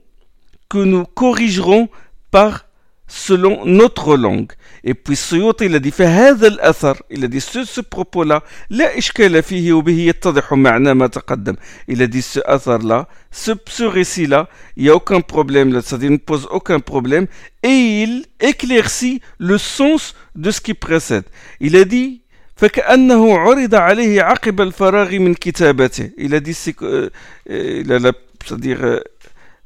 que 0.68 0.80
nous 0.80 1.06
corrigerons 1.06 1.90
par 2.32 2.66
selon 3.08 3.66
notre 3.66 4.18
langue. 4.18 4.52
Et 4.88 4.94
puis 4.94 5.16
Suyuti, 5.16 5.66
il 5.66 5.76
a 5.76 5.80
dit 5.80 5.92
فهذا 5.92 6.48
الأثر 6.48 6.96
a 7.12 7.28
dit 7.28 7.42
ce, 7.42 7.64
ce 7.66 7.82
propos-là 7.82 8.44
لا 8.70 8.98
إشكال 8.98 9.44
فيه 9.44 9.74
وبه 9.74 10.00
يتضح 10.00 10.54
معنى 10.54 10.94
ما 10.94 11.08
تقدم 11.08 11.56
il 11.90 12.04
a 12.04 12.08
dit 12.08 12.22
ce 12.22 12.40
athar-là 12.46 13.08
ce, 13.32 13.52
ce 13.68 13.84
récit-là 13.84 14.48
il 14.78 14.84
n'y 14.84 14.90
a 14.90 14.96
aucun 14.96 15.22
problème 15.22 15.74
là 15.74 15.82
il 16.00 16.12
ne 16.12 16.18
pose 16.18 16.48
aucun 16.52 16.80
problème 16.80 17.26
et 17.64 18.04
il 18.04 18.26
éclaircit 18.40 19.22
le 19.40 19.58
sens 19.58 20.14
de 20.36 20.52
ce 20.52 20.62
qui 20.62 20.76
précède 20.76 21.26
il 21.60 21.76
a 21.76 21.84
dit 21.84 22.22
فكأنه 22.56 23.38
عرض 23.38 23.76
عليه 23.76 24.22
عقب 24.22 24.62
الفراغ 24.62 25.12
من 25.20 25.34
كتابته 25.34 26.12
il 26.18 26.36
a 26.36 26.40
dit 26.40 26.54
c'est 26.54 26.76
euh, 26.84 27.10
a 27.50 28.12
c'est-à-dire 28.46 28.84
euh, 28.84 29.00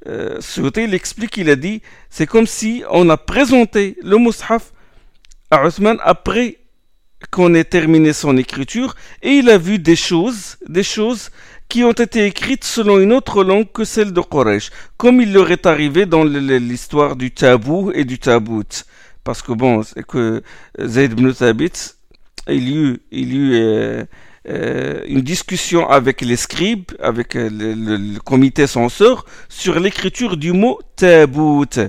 euh, 0.08 0.40
il 0.78 0.94
explique, 0.94 1.36
il 1.38 1.50
a 1.50 1.58
dit, 1.58 1.82
c'est 2.10 2.26
comme 2.26 2.48
si 2.48 2.84
on 2.90 3.10
a 3.10 3.18
présenté 3.18 3.98
le 4.02 4.18
Mus'haf 4.18 4.72
à 5.52 5.66
Othman 5.66 5.98
après 6.04 6.58
qu'on 7.32 7.54
ait 7.54 7.64
terminé 7.64 8.14
son 8.14 8.38
écriture 8.38 8.96
et 9.22 9.32
il 9.32 9.50
a 9.50 9.58
vu 9.58 9.80
des 9.80 9.96
choses, 9.96 10.58
des 10.68 10.84
choses 10.84 11.30
qui 11.68 11.84
ont 11.84 11.92
été 11.92 12.26
écrites 12.26 12.64
selon 12.64 13.00
une 13.00 13.14
autre 13.14 13.44
langue 13.44 13.72
que 13.72 13.84
celle 13.84 14.12
de 14.14 14.22
Quraysh, 14.22 14.72
comme 14.98 15.22
il 15.22 15.34
leur 15.34 15.52
est 15.52 15.66
arrivé 15.66 16.06
dans 16.06 16.24
l'histoire 16.24 17.16
du 17.16 17.32
tabou 17.32 17.92
et 17.94 18.06
du 18.06 18.18
tabout. 18.18 18.86
Parce 19.24 19.42
que 19.42 19.52
bon, 19.52 19.84
c'est 19.84 20.06
que 20.06 20.42
Zayd 20.82 21.12
ibn 21.12 21.32
Thabit, 21.32 21.94
il 22.48 22.70
y 22.70 22.76
eut, 22.76 23.00
il 23.12 23.34
y 23.34 23.38
eut 23.38 23.54
euh, 23.54 24.06
euh, 24.48 25.04
une 25.06 25.22
discussion 25.22 25.88
avec 25.88 26.22
les 26.22 26.38
scribes, 26.38 26.92
avec 27.00 27.36
euh, 27.36 27.50
le, 27.52 27.74
le, 27.74 27.98
le 27.98 28.20
comité 28.20 28.66
censeur, 28.66 29.26
sur 29.50 29.80
l'écriture 29.80 30.38
du 30.38 30.54
mot 30.54 30.80
tabout 30.96 31.80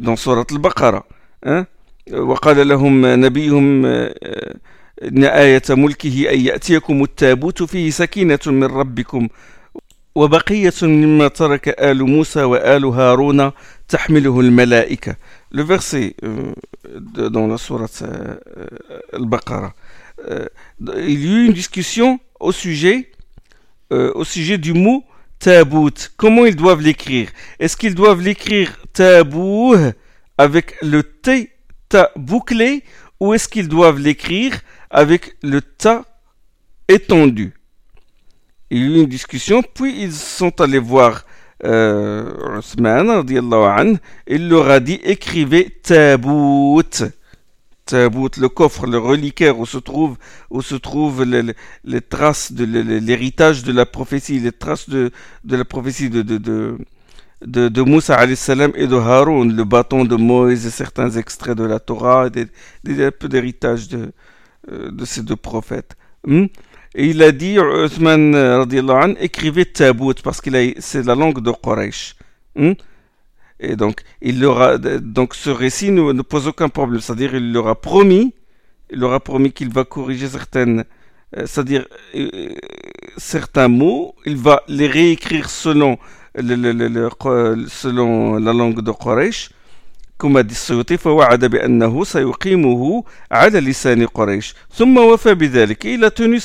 dans 0.00 0.16
Surat 0.16 0.44
al-Baqarah. 0.50 1.06
Hein? 1.44 1.66
وقال 2.12 2.68
لهم 2.68 3.06
نبيهم 3.06 3.84
إن 5.04 5.24
آية 5.24 5.62
ملكه 5.70 6.30
أن 6.32 6.40
يأتيكم 6.40 7.02
التابوت 7.02 7.62
فيه 7.62 7.90
سكينة 7.90 8.38
من 8.46 8.64
ربكم 8.64 9.28
وبقية 10.14 10.72
مما 10.82 11.28
ترك 11.28 11.68
آل 11.68 12.02
موسى 12.04 12.42
وآل 12.42 12.84
هارون 12.84 13.50
تحمله 13.88 14.40
الملائكة 14.40 15.16
Le 15.52 15.64
verset 15.64 16.14
euh, 16.22 16.52
dans 17.28 17.48
la 17.48 17.58
sourate 17.58 18.02
euh, 18.02 18.36
Al-Baqarah. 19.12 19.74
Euh, 20.28 20.46
il 20.96 21.26
y 21.26 21.28
a 21.28 21.38
eu 21.38 21.46
une 21.46 21.52
discussion 21.52 22.20
au 22.38 22.52
sujet, 22.52 23.10
euh, 23.92 24.12
au 24.14 24.22
sujet 24.22 24.58
du 24.58 24.74
mot 24.74 25.02
tabout. 25.40 26.12
Comment 26.16 26.46
ils 26.46 26.54
doivent 26.54 26.82
l'écrire 26.82 27.30
Est-ce 27.58 27.76
qu'ils 27.76 27.96
doivent 27.96 28.20
l'écrire 28.20 28.78
tabou 28.92 29.74
avec 30.38 30.76
le 30.82 31.02
T 31.02 31.50
ta 31.90 32.10
bouclé 32.16 32.82
ou 33.20 33.34
est-ce 33.34 33.48
qu'ils 33.48 33.68
doivent 33.68 33.98
l'écrire 33.98 34.58
avec 34.88 35.36
le 35.42 35.60
ta 35.60 36.06
étendu? 36.88 37.52
Il 38.70 38.78
y 38.78 38.82
a 38.82 38.86
eu 38.86 39.00
une 39.02 39.08
discussion, 39.08 39.62
puis 39.62 40.00
ils 40.02 40.12
sont 40.12 40.60
allés 40.62 40.78
voir 40.78 41.24
euh, 41.62 42.60
il 44.26 44.48
leur 44.48 44.70
a 44.70 44.80
dit 44.80 45.00
écrivez 45.04 45.68
tabout. 45.82 47.04
Tabout, 47.84 48.30
le 48.38 48.48
coffre, 48.48 48.86
le 48.86 48.98
reliquaire 48.98 49.58
où 49.58 49.66
se 49.66 49.76
trouvent, 49.76 50.16
les, 51.24 52.00
traces 52.00 52.52
de 52.52 52.64
l'héritage 52.64 53.64
de 53.64 53.72
la 53.72 53.84
prophétie, 53.84 54.38
les 54.38 54.52
traces 54.52 54.88
de, 54.88 55.10
la 55.44 55.64
prophétie 55.64 56.08
de, 56.08 56.22
de 56.22 56.78
de, 57.44 57.68
de 57.68 57.82
Moussa 57.82 58.22
et 58.24 58.86
de 58.86 58.96
Haroun, 58.96 59.54
le 59.54 59.64
bâton 59.64 60.04
de 60.04 60.16
Moïse 60.16 60.66
et 60.66 60.70
certains 60.70 61.10
extraits 61.10 61.56
de 61.56 61.64
la 61.64 61.78
Torah, 61.78 62.30
des, 62.30 62.46
un 62.86 63.10
peu 63.10 63.28
d'héritage 63.28 63.88
de, 63.88 64.12
euh, 64.70 64.90
de 64.90 65.04
ces 65.04 65.22
deux 65.22 65.36
prophètes. 65.36 65.96
Hmm? 66.26 66.46
Et 66.94 67.06
il 67.06 67.22
a 67.22 67.32
dit, 67.32 67.56
Uthman 67.56 68.34
an, 68.34 69.14
écrivez 69.20 69.64
Tabout 69.64 70.14
parce 70.22 70.40
que 70.40 70.50
c'est 70.78 71.06
la 71.06 71.14
langue 71.14 71.40
de 71.40 71.50
Quraysh. 71.50 72.16
Hmm? 72.56 72.72
Et 73.60 73.76
donc, 73.76 74.00
il 74.22 74.40
leur 74.40 74.60
a, 74.60 74.78
donc 74.78 75.34
ce 75.34 75.50
récit 75.50 75.92
ne, 75.92 76.22
pose 76.22 76.48
aucun 76.48 76.68
problème. 76.68 77.00
C'est-à-dire, 77.00 77.34
il 77.34 77.52
leur 77.52 77.68
a 77.68 77.80
promis, 77.80 78.34
il 78.90 78.98
leur 78.98 79.12
a 79.12 79.20
promis 79.20 79.52
qu'il 79.52 79.68
va 79.72 79.84
corriger 79.84 80.28
certaines, 80.28 80.84
euh, 81.36 81.46
c'est-à-dire 81.46 81.86
euh, 82.16 82.54
certains 83.18 83.68
mots, 83.68 84.16
il 84.26 84.36
va 84.36 84.62
les 84.66 84.88
réécrire 84.88 85.48
selon 85.48 85.98
سلون 87.68 88.44
لا 88.44 88.50
لونغ 88.50 88.80
دو 88.80 88.92
قريش 88.92 89.50
كمادي 90.20 90.52
السيوطي 90.52 90.96
فوعد 90.96 91.44
بأنه 91.44 92.04
سيقيمه 92.04 93.04
على 93.32 93.60
لسان 93.60 94.06
قريش. 94.06 94.54
ثم 94.74 94.98
وفى 94.98 95.34
بذلك 95.34 95.86
إلى 95.86 96.10
توني 96.10 96.38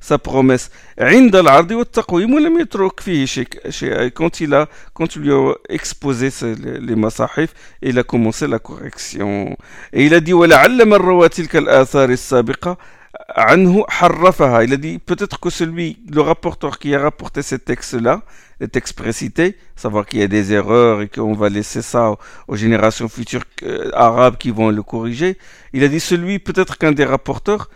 سابروميس 0.00 0.70
عند 0.98 1.36
العرض 1.36 1.70
والتقويم 1.70 2.34
ولم 2.34 2.60
يترك 2.60 3.00
فيه 3.00 3.24
شيء 3.24 3.48
شيء 3.68 4.08
كونت 4.08 4.42
إلى 4.42 4.66
كونت 4.94 5.16
لو 5.16 5.56
إكسبوزي 5.70 6.30
مصاحف 6.80 7.48
إلى 7.84 8.02
كومونسي 8.02 8.46
لا 8.46 8.56
كوريكسيون 8.56 9.54
إلى 9.94 10.20
دي 10.20 10.32
ولعل 10.32 10.86
من 10.86 10.94
روى 10.94 11.28
تلك 11.28 11.56
الآثار 11.56 12.10
السابقة 12.10 12.78
Il 13.36 14.72
a 14.72 14.76
dit 14.76 14.98
peut-être 14.98 15.38
que 15.38 15.50
celui, 15.50 15.98
le 16.10 16.20
rapporteur 16.22 16.78
qui 16.78 16.94
a 16.94 17.00
rapporté 17.00 17.42
ces 17.42 17.58
textes-là, 17.58 18.22
les 18.60 18.68
textes 18.68 18.94
précités, 18.94 19.56
savoir 19.76 20.06
qu'il 20.06 20.20
y 20.20 20.22
a 20.22 20.28
des 20.28 20.52
erreurs 20.52 21.02
et 21.02 21.08
qu'on 21.08 21.34
va 21.34 21.48
laisser 21.48 21.82
ça 21.82 22.16
aux 22.48 22.56
générations 22.56 23.08
futures 23.08 23.44
euh, 23.64 23.90
arabes 23.92 24.36
qui 24.38 24.50
vont 24.50 24.70
le 24.70 24.82
corriger. 24.82 25.38
Il 25.72 25.84
a 25.84 25.88
dit 25.88 26.00
celui, 26.00 26.38
peut-être 26.38 26.78
qu'un 26.78 26.92
des 26.92 27.04
rapporteurs 27.04 27.68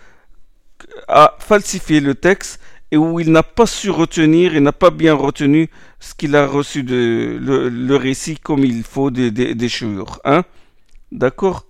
a 1.09 1.37
falsifié 1.39 2.01
le 2.01 2.14
texte 2.14 2.61
et 2.91 2.97
où 2.97 3.20
il 3.20 3.30
n'a 3.32 3.43
pas 3.43 3.66
su 3.66 3.91
retenir, 3.91 4.55
il 4.55 4.62
n'a 4.62 4.72
pas 4.72 4.91
bien 4.91 5.14
retenu 5.14 5.68
ce 6.01 6.14
qu'il 6.14 6.37
a 6.37 6.47
reçu 6.47 6.82
de 6.82 7.39
le, 7.41 7.68
le, 7.68 7.97
récit 7.97 8.39
comme 8.39 8.64
il 8.64 8.84
faut 8.84 9.11
des, 9.11 9.30
des, 9.30 9.55
des 9.55 9.68
Hein? 10.24 10.45
D'accord? 11.11 11.66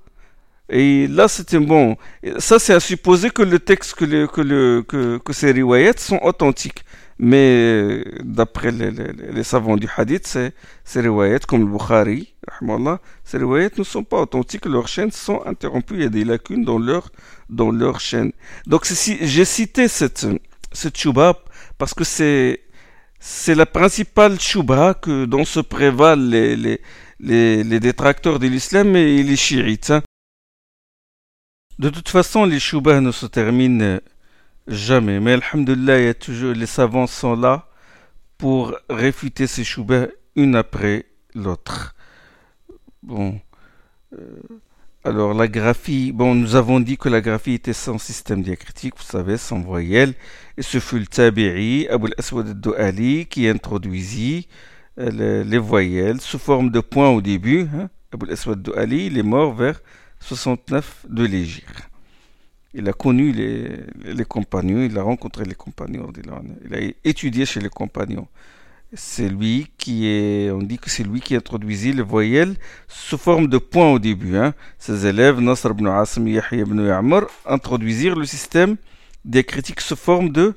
Et 0.69 1.07
là, 1.07 1.29
c'était 1.29 1.59
bon. 1.59 1.97
Ça, 2.39 2.59
c'est 2.59 2.75
à 2.75 2.81
supposer 2.81 3.31
que 3.31 3.43
le 3.43 3.59
texte, 3.59 3.95
que, 3.95 4.05
le, 4.05 4.27
que, 4.27 4.41
le, 4.41 4.83
que, 4.87 5.19
que 5.19 5.33
ces 5.33 5.53
riwayats 5.53 5.99
sont 5.99 6.19
authentiques. 6.23 6.85
Mais 7.19 8.05
d'après 8.23 8.71
les, 8.73 8.91
les, 8.91 9.13
les, 9.33 9.43
savants 9.43 9.77
du 9.77 9.89
hadith, 9.97 10.27
ces, 10.27 10.51
ces 10.85 11.01
riwayats, 11.01 11.39
comme 11.49 11.61
le 11.61 11.67
Bukhari, 11.67 12.35
ces 13.25 13.39
riwayats 13.39 13.71
ne 13.79 13.85
sont 13.85 14.05
pas 14.05 14.19
authentiques, 14.19 14.67
leurs 14.67 14.89
chaînes 14.89 15.13
sont 15.13 15.41
interrompues, 15.47 15.95
il 15.95 16.03
y 16.03 16.07
a 16.07 16.11
des 16.11 16.25
lacunes 16.25 16.65
dans 16.65 16.79
leur, 16.79 17.11
dans 17.49 17.71
leur 17.71 18.01
chaîne. 18.01 18.33
Donc 18.67 18.85
j'ai 18.85 19.45
cité 19.47 19.89
cette, 19.89 20.27
cette 20.73 20.99
chouba 20.99 21.39
parce 21.79 21.95
que 21.95 22.05
c'est 22.05 22.61
c'est 23.19 23.55
la 23.55 23.67
principale 23.67 24.39
chouba 24.39 24.95
que 24.95 25.25
dont 25.25 25.47
se 25.47 25.61
prévalent 25.61 26.29
les, 26.31 26.55
les, 26.55 27.65
les, 27.65 27.81
détracteurs 27.81 28.39
de 28.39 28.47
l'islam 28.47 28.95
et 28.95 29.23
les 29.23 29.37
chiites. 29.37 29.91
Hein. 29.91 30.03
De 31.79 31.91
toute 31.91 32.09
façon, 32.09 32.47
les 32.47 32.59
choubas 32.59 33.01
ne 33.01 33.11
se 33.11 33.27
terminent 33.27 34.01
jamais. 34.67 35.21
Mais 35.21 35.35
alhamdulillah, 35.35 36.15
toujours, 36.15 36.55
les 36.55 36.67
savants 36.67 37.07
sont 37.07 37.37
là 37.37 37.69
pour 38.39 38.75
réfuter 38.89 39.47
ces 39.47 39.65
choubas 39.65 40.07
une 40.37 40.57
après 40.57 41.07
l'autre. 41.35 41.95
Bon. 43.03 43.39
Euh, 44.19 44.41
alors 45.05 45.35
la 45.35 45.47
graphie, 45.49 46.13
bon, 46.13 46.35
nous 46.35 46.57
avons 46.57 46.81
dit 46.81 46.97
que 46.97 47.09
la 47.09 47.21
graphie 47.21 47.53
était 47.53 47.73
sans 47.73 47.99
système 47.99 48.43
diacritique, 48.43 48.95
vous 48.97 49.05
savez, 49.05 49.37
sans 49.37 49.61
voyelle, 49.61 50.15
et 50.57 50.63
ce 50.63 50.81
fut 50.81 50.99
le 50.99 51.07
Tabi'i, 51.07 51.87
Abu 51.89 52.07
al-Aswad 52.07 52.67
al 52.77 53.27
qui 53.27 53.47
introduisit 53.47 54.49
euh, 54.99 55.45
les, 55.45 55.59
voyelles 55.59 56.21
sous 56.21 56.41
forme 56.41 56.71
de 56.71 56.81
points 56.81 57.11
au 57.11 57.21
début. 57.21 57.69
Hein. 57.73 57.89
Abu 58.13 58.27
al-Aswad 58.27 58.69
al 58.77 58.93
il 58.93 59.17
est 59.17 59.23
mort 59.23 59.55
vers 59.55 59.81
69 60.27 61.07
de 61.09 61.25
l'Égypte. 61.25 61.89
Il 62.75 62.89
a 62.89 62.93
connu 62.93 63.33
les, 63.33 64.25
compagnons, 64.25 64.83
il 64.83 64.99
a 64.99 65.03
rencontré 65.03 65.45
les 65.45 65.55
compagnons, 65.55 66.13
il 66.65 66.75
a 66.75 66.81
étudié 67.05 67.47
chez 67.47 67.61
les 67.61 67.69
compagnons. 67.69 68.27
C'est 68.93 69.29
lui 69.29 69.69
qui 69.79 70.07
est, 70.09 70.51
on 70.51 70.59
dit 70.59 70.79
que 70.79 70.91
c'est 70.91 71.05
lui 71.05 71.21
qui 71.21 71.37
introduisit 71.37 71.93
les 71.93 72.03
voyelles 72.03 72.57
sous 72.89 73.19
forme 73.19 73.47
de 73.47 73.59
points 73.59 73.91
au 73.93 73.99
début. 73.99 74.37
Hein. 74.37 74.53
Ses 74.79 75.07
élèves, 75.07 75.41
Nasr 75.41 75.71
ibn 75.71 75.87
Asim, 75.87 76.27
Yahya 76.27 76.63
ibn 76.63 76.85
Ya'mar, 76.85 77.27
introduisirent 77.47 78.17
le 78.17 78.27
système 78.27 78.77
des 79.25 79.45
critiques 79.45 79.81
sous 79.81 79.97
forme 79.97 80.31
de, 80.31 80.55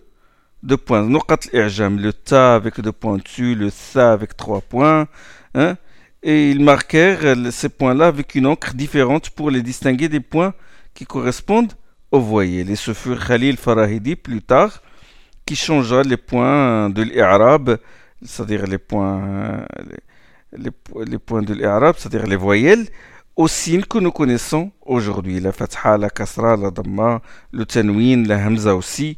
de 0.63 0.76
points. 0.76 1.07
Le 1.07 2.11
ta 2.11 2.55
avec 2.55 2.82
deux 2.82 2.91
points 2.91 3.17
dessus, 3.17 3.55
le 3.55 3.70
sa 3.70 4.13
avec 4.13 4.36
trois 4.36 4.61
points. 4.61 5.07
Hein 5.53 5.78
et 6.24 6.51
ils 6.51 6.63
marquèrent 6.63 7.36
ces 7.51 7.70
points-là 7.70 8.07
avec 8.07 8.36
une 8.36 8.45
encre 8.45 8.74
différente 8.74 9.30
pour 9.30 9.49
les 9.51 9.61
distinguer 9.61 10.09
des 10.09 10.20
points 10.20 10.53
qui 10.93 11.05
correspondent 11.05 11.74
aux 12.11 12.20
voyelles. 12.20 12.70
Et 12.70 12.76
ce 12.76 12.93
fut 12.93 13.15
Khalil 13.15 13.57
Farahidi 13.57 14.15
plus 14.15 14.41
tard 14.41 14.82
qui 15.45 15.55
changea 15.55 16.03
les 16.03 16.17
points 16.17 16.89
de 16.89 17.03
l'Arab, 17.03 17.78
c'est-à-dire 18.22 18.67
les 18.67 18.78
points, 18.78 19.65
les, 20.55 20.70
les, 21.07 21.17
points 21.17 21.41
de 21.41 21.53
l'Arab, 21.55 21.95
c'est-à-dire 21.97 22.28
les 22.28 22.36
voyelles, 22.36 22.86
aux 23.36 23.47
signes 23.47 23.84
que 23.84 23.97
nous 23.97 24.11
connaissons 24.11 24.72
aujourd'hui. 24.86 25.39
La 25.39 25.51
fatha, 25.51 25.97
la 25.97 26.09
kasra, 26.09 26.55
la 26.57 26.70
damma, 26.70 27.22
le 27.51 27.65
tanwin, 27.65 28.28
la 28.28 28.38
hamza 28.45 28.76
aussi. 28.76 29.17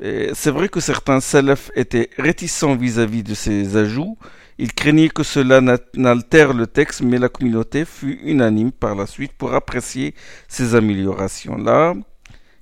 C'est 0.00 0.50
vrai 0.50 0.68
que 0.68 0.80
certains 0.80 1.20
salafs 1.20 1.70
étaient 1.76 2.08
réticents 2.18 2.74
vis-à-vis 2.74 3.22
-vis 3.22 3.28
de 3.30 3.34
ces 3.34 3.76
ajouts, 3.76 4.16
il 4.58 4.72
craignait 4.72 5.08
que 5.08 5.22
cela 5.22 5.60
n'altère 5.94 6.52
le 6.52 6.66
texte, 6.66 7.02
mais 7.02 7.18
la 7.18 7.28
communauté 7.28 7.84
fut 7.84 8.20
unanime 8.22 8.72
par 8.72 8.94
la 8.94 9.06
suite 9.06 9.32
pour 9.32 9.54
apprécier 9.54 10.14
ces 10.48 10.74
améliorations-là, 10.74 11.94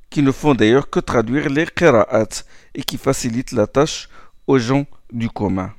qui 0.08 0.22
ne 0.22 0.32
font 0.32 0.54
d'ailleurs 0.54 0.90
que 0.90 1.00
traduire 1.00 1.48
les 1.48 1.66
qira'at 1.66 2.44
et 2.74 2.82
qui 2.82 2.96
facilitent 2.96 3.52
la 3.52 3.66
tâche 3.66 4.08
aux 4.46 4.58
gens 4.58 4.86
du 5.12 5.28
commun. 5.28 5.72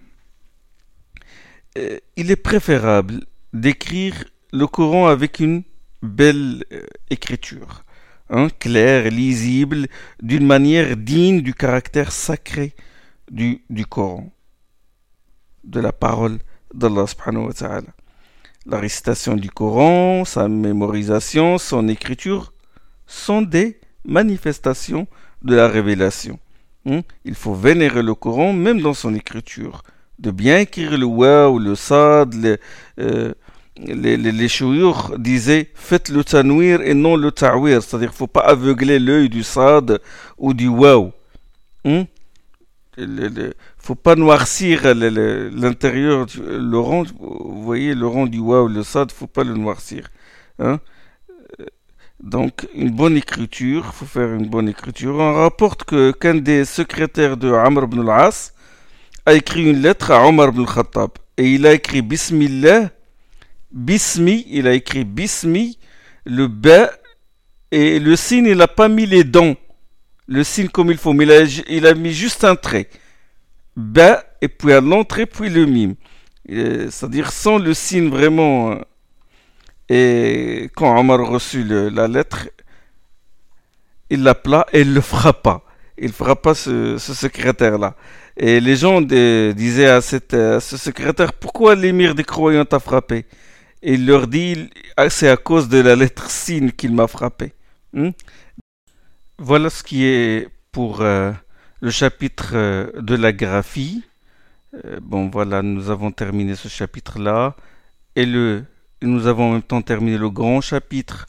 Euh, 1.77 1.97
il 2.17 2.31
est 2.31 2.35
préférable 2.35 3.25
d'écrire 3.53 4.25
le 4.51 4.67
Coran 4.67 5.07
avec 5.07 5.39
une 5.39 5.63
belle 6.01 6.65
euh, 6.71 6.85
écriture, 7.09 7.83
hein, 8.29 8.47
claire, 8.59 9.09
lisible, 9.09 9.87
d'une 10.21 10.45
manière 10.45 10.97
digne 10.97 11.41
du 11.41 11.53
caractère 11.53 12.11
sacré 12.11 12.75
du, 13.29 13.63
du 13.69 13.85
Coran 13.85 14.33
de 15.63 15.79
la 15.79 15.91
parole 15.91 16.39
d'Allah. 16.73 17.05
La 18.65 18.79
récitation 18.79 19.35
du 19.35 19.49
Coran, 19.49 20.23
sa 20.25 20.47
mémorisation, 20.47 21.57
son 21.57 21.87
écriture 21.87 22.53
sont 23.07 23.41
des 23.41 23.79
manifestations 24.05 25.07
de 25.43 25.55
la 25.55 25.67
révélation. 25.67 26.39
Hmm? 26.85 26.99
Il 27.25 27.35
faut 27.35 27.53
vénérer 27.53 28.03
le 28.03 28.15
Coran 28.15 28.53
même 28.53 28.81
dans 28.81 28.93
son 28.93 29.13
écriture. 29.15 29.83
De 30.19 30.31
bien 30.31 30.59
écrire 30.59 30.97
le 30.97 31.05
wa 31.05 31.49
ou 31.49 31.57
le 31.57 31.75
sad, 31.75 32.33
les, 32.35 32.57
euh, 32.99 33.33
les, 33.77 34.17
les, 34.17 34.47
disaient 35.17 35.69
faites 35.73 36.09
le 36.09 36.23
tanwir 36.23 36.81
et 36.81 36.93
non 36.93 37.15
le 37.15 37.31
ta'wir, 37.31 37.81
c'est-à-dire 37.81 38.09
qu'il 38.09 38.15
ne 38.15 38.17
faut 38.17 38.27
pas 38.27 38.41
aveugler 38.41 38.99
l'œil 38.99 39.29
du 39.29 39.43
sad 39.43 39.99
ou 40.37 40.53
du 40.53 40.67
waw. 40.67 41.11
Ne 42.97 43.53
faut 43.77 43.95
pas 43.95 44.15
noircir 44.15 44.93
l'intérieur, 44.93 46.25
le, 46.37 46.77
rond, 46.77 47.05
vous 47.19 47.63
voyez, 47.63 47.95
le 47.95 48.05
rond 48.05 48.25
du 48.25 48.39
waouh, 48.39 48.67
le 48.67 48.83
sad, 48.83 49.11
faut 49.11 49.27
pas 49.27 49.45
le 49.45 49.55
noircir. 49.55 50.09
Hein. 50.59 50.79
Donc, 52.21 52.67
une 52.75 52.91
bonne 52.91 53.17
écriture, 53.17 53.93
faut 53.93 54.05
faire 54.05 54.33
une 54.33 54.47
bonne 54.47 54.69
écriture. 54.69 55.15
On 55.15 55.33
rapporte 55.33 55.85
que 55.85 56.11
qu'un 56.11 56.35
des 56.35 56.65
secrétaires 56.65 57.37
de 57.37 57.51
Amr 57.51 57.83
ibn 57.83 58.01
al-As 58.01 58.53
a 59.25 59.33
écrit 59.33 59.69
une 59.69 59.81
lettre 59.81 60.11
à 60.11 60.27
Omar 60.27 60.49
ibn 60.49 60.61
al-Khattab. 60.61 61.11
Et 61.37 61.53
il 61.53 61.65
a 61.65 61.73
écrit 61.73 62.01
Bismillah, 62.01 62.89
Bismi, 63.71 64.45
il 64.49 64.67
a 64.67 64.73
écrit 64.73 65.05
Bismi, 65.05 65.77
le 66.25 66.47
ba, 66.47 66.91
et 67.71 67.99
le 67.99 68.15
signe, 68.15 68.47
il 68.47 68.57
n'a 68.57 68.67
pas 68.67 68.89
mis 68.89 69.05
les 69.05 69.23
dents 69.23 69.55
le 70.31 70.43
signe 70.45 70.69
comme 70.69 70.91
il 70.91 70.97
faut, 70.97 71.13
mais 71.13 71.25
il 71.67 71.85
a, 71.85 71.93
mis 71.93 72.13
juste 72.13 72.45
un 72.45 72.55
trait. 72.55 72.87
Ba, 73.75 74.23
et 74.41 74.47
puis 74.47 74.71
à 74.71 74.79
l'entrée, 74.79 75.25
puis 75.25 75.49
le 75.49 75.65
mime. 75.65 75.95
C'est-à-dire 76.47 77.31
sans 77.31 77.57
le 77.57 77.73
signe 77.73 78.09
vraiment. 78.09 78.71
Euh, 78.71 78.75
et 79.89 80.69
quand 80.75 80.97
Omar 80.97 81.19
reçu 81.27 81.63
la 81.65 82.07
lettre, 82.07 82.47
il 84.09 84.23
l'appela 84.23 84.65
et 84.71 84.81
il 84.81 84.93
le 84.93 85.01
frappa. 85.01 85.61
Il 85.97 86.13
frappa 86.13 86.55
ce, 86.55 86.97
ce 86.97 87.13
secrétaire-là. 87.13 87.95
Et 88.37 88.61
les 88.61 88.77
gens 88.77 89.01
disaient 89.01 89.87
à, 89.87 90.01
ce 90.01 90.77
secrétaire, 90.77 91.33
pourquoi 91.33 91.75
l'émir 91.75 92.15
des 92.15 92.23
croyants 92.23 92.65
t'a 92.65 92.79
frappé? 92.79 93.25
Et 93.83 93.95
il 93.95 94.05
leur 94.05 94.27
dit, 94.27 94.69
ah, 94.95 95.09
c'est 95.09 95.29
à 95.29 95.35
cause 95.35 95.67
de 95.67 95.79
la 95.79 95.95
lettre 95.97 96.29
signe 96.29 96.71
qu'il 96.71 96.93
m'a 96.93 97.07
frappé. 97.07 97.53
Hmm? 97.93 98.11
Voilà 99.43 99.71
ce 99.71 99.81
qui 99.81 100.05
est 100.05 100.49
pour 100.71 101.01
euh, 101.01 101.31
le 101.79 101.89
chapitre 101.89 102.51
euh, 102.53 103.01
de 103.01 103.15
la 103.15 103.33
graphie. 103.33 104.03
Euh, 104.85 104.99
bon, 105.01 105.31
voilà, 105.31 105.63
nous 105.63 105.89
avons 105.89 106.11
terminé 106.11 106.53
ce 106.53 106.67
chapitre-là. 106.67 107.55
Et 108.15 108.27
le, 108.27 108.65
nous 109.01 109.25
avons 109.25 109.49
en 109.49 109.53
même 109.53 109.63
temps 109.63 109.81
terminé 109.81 110.19
le 110.19 110.29
grand 110.29 110.61
chapitre 110.61 111.25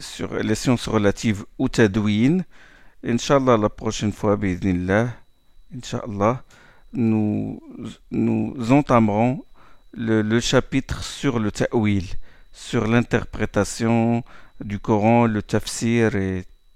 sur 0.00 0.34
les 0.34 0.54
sciences 0.54 0.86
relatives 0.86 1.46
au 1.56 1.70
Tadwin. 1.70 2.44
Inch'Allah, 3.02 3.56
la 3.56 3.70
prochaine 3.70 4.12
fois, 4.12 4.38
Inch'Allah, 5.74 6.42
nous, 6.92 7.62
nous 8.10 8.70
entamerons 8.70 9.46
le, 9.94 10.40
chapitre 10.40 11.02
sur 11.02 11.38
le 11.38 11.52
Ta'wil, 11.52 12.04
sur 12.52 12.86
l'interprétation 12.86 14.24
du 14.62 14.78
Coran, 14.78 15.24
le 15.24 15.40
tafsir 15.40 16.10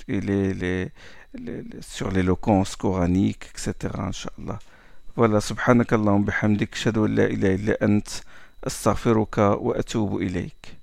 et 0.08 0.20
les, 0.20 0.54
les, 0.54 0.92
les, 1.34 1.62
sur 1.80 2.10
l'éloquence 2.10 2.76
coranique, 2.76 3.50
etc. 3.50 3.94
Inch'Allah. 3.98 4.58
Voilà, 5.16 5.40
subhanakallah 5.40 6.18
bihamdik, 6.18 6.74
shadu 6.74 7.06
la 7.06 7.28
ilaha 7.28 7.54
illa 7.54 7.76
ant, 7.82 8.22
astaghfiruka 8.62 9.56
wa 9.56 9.76
atubu 9.76 10.22
ilayk. 10.22 10.81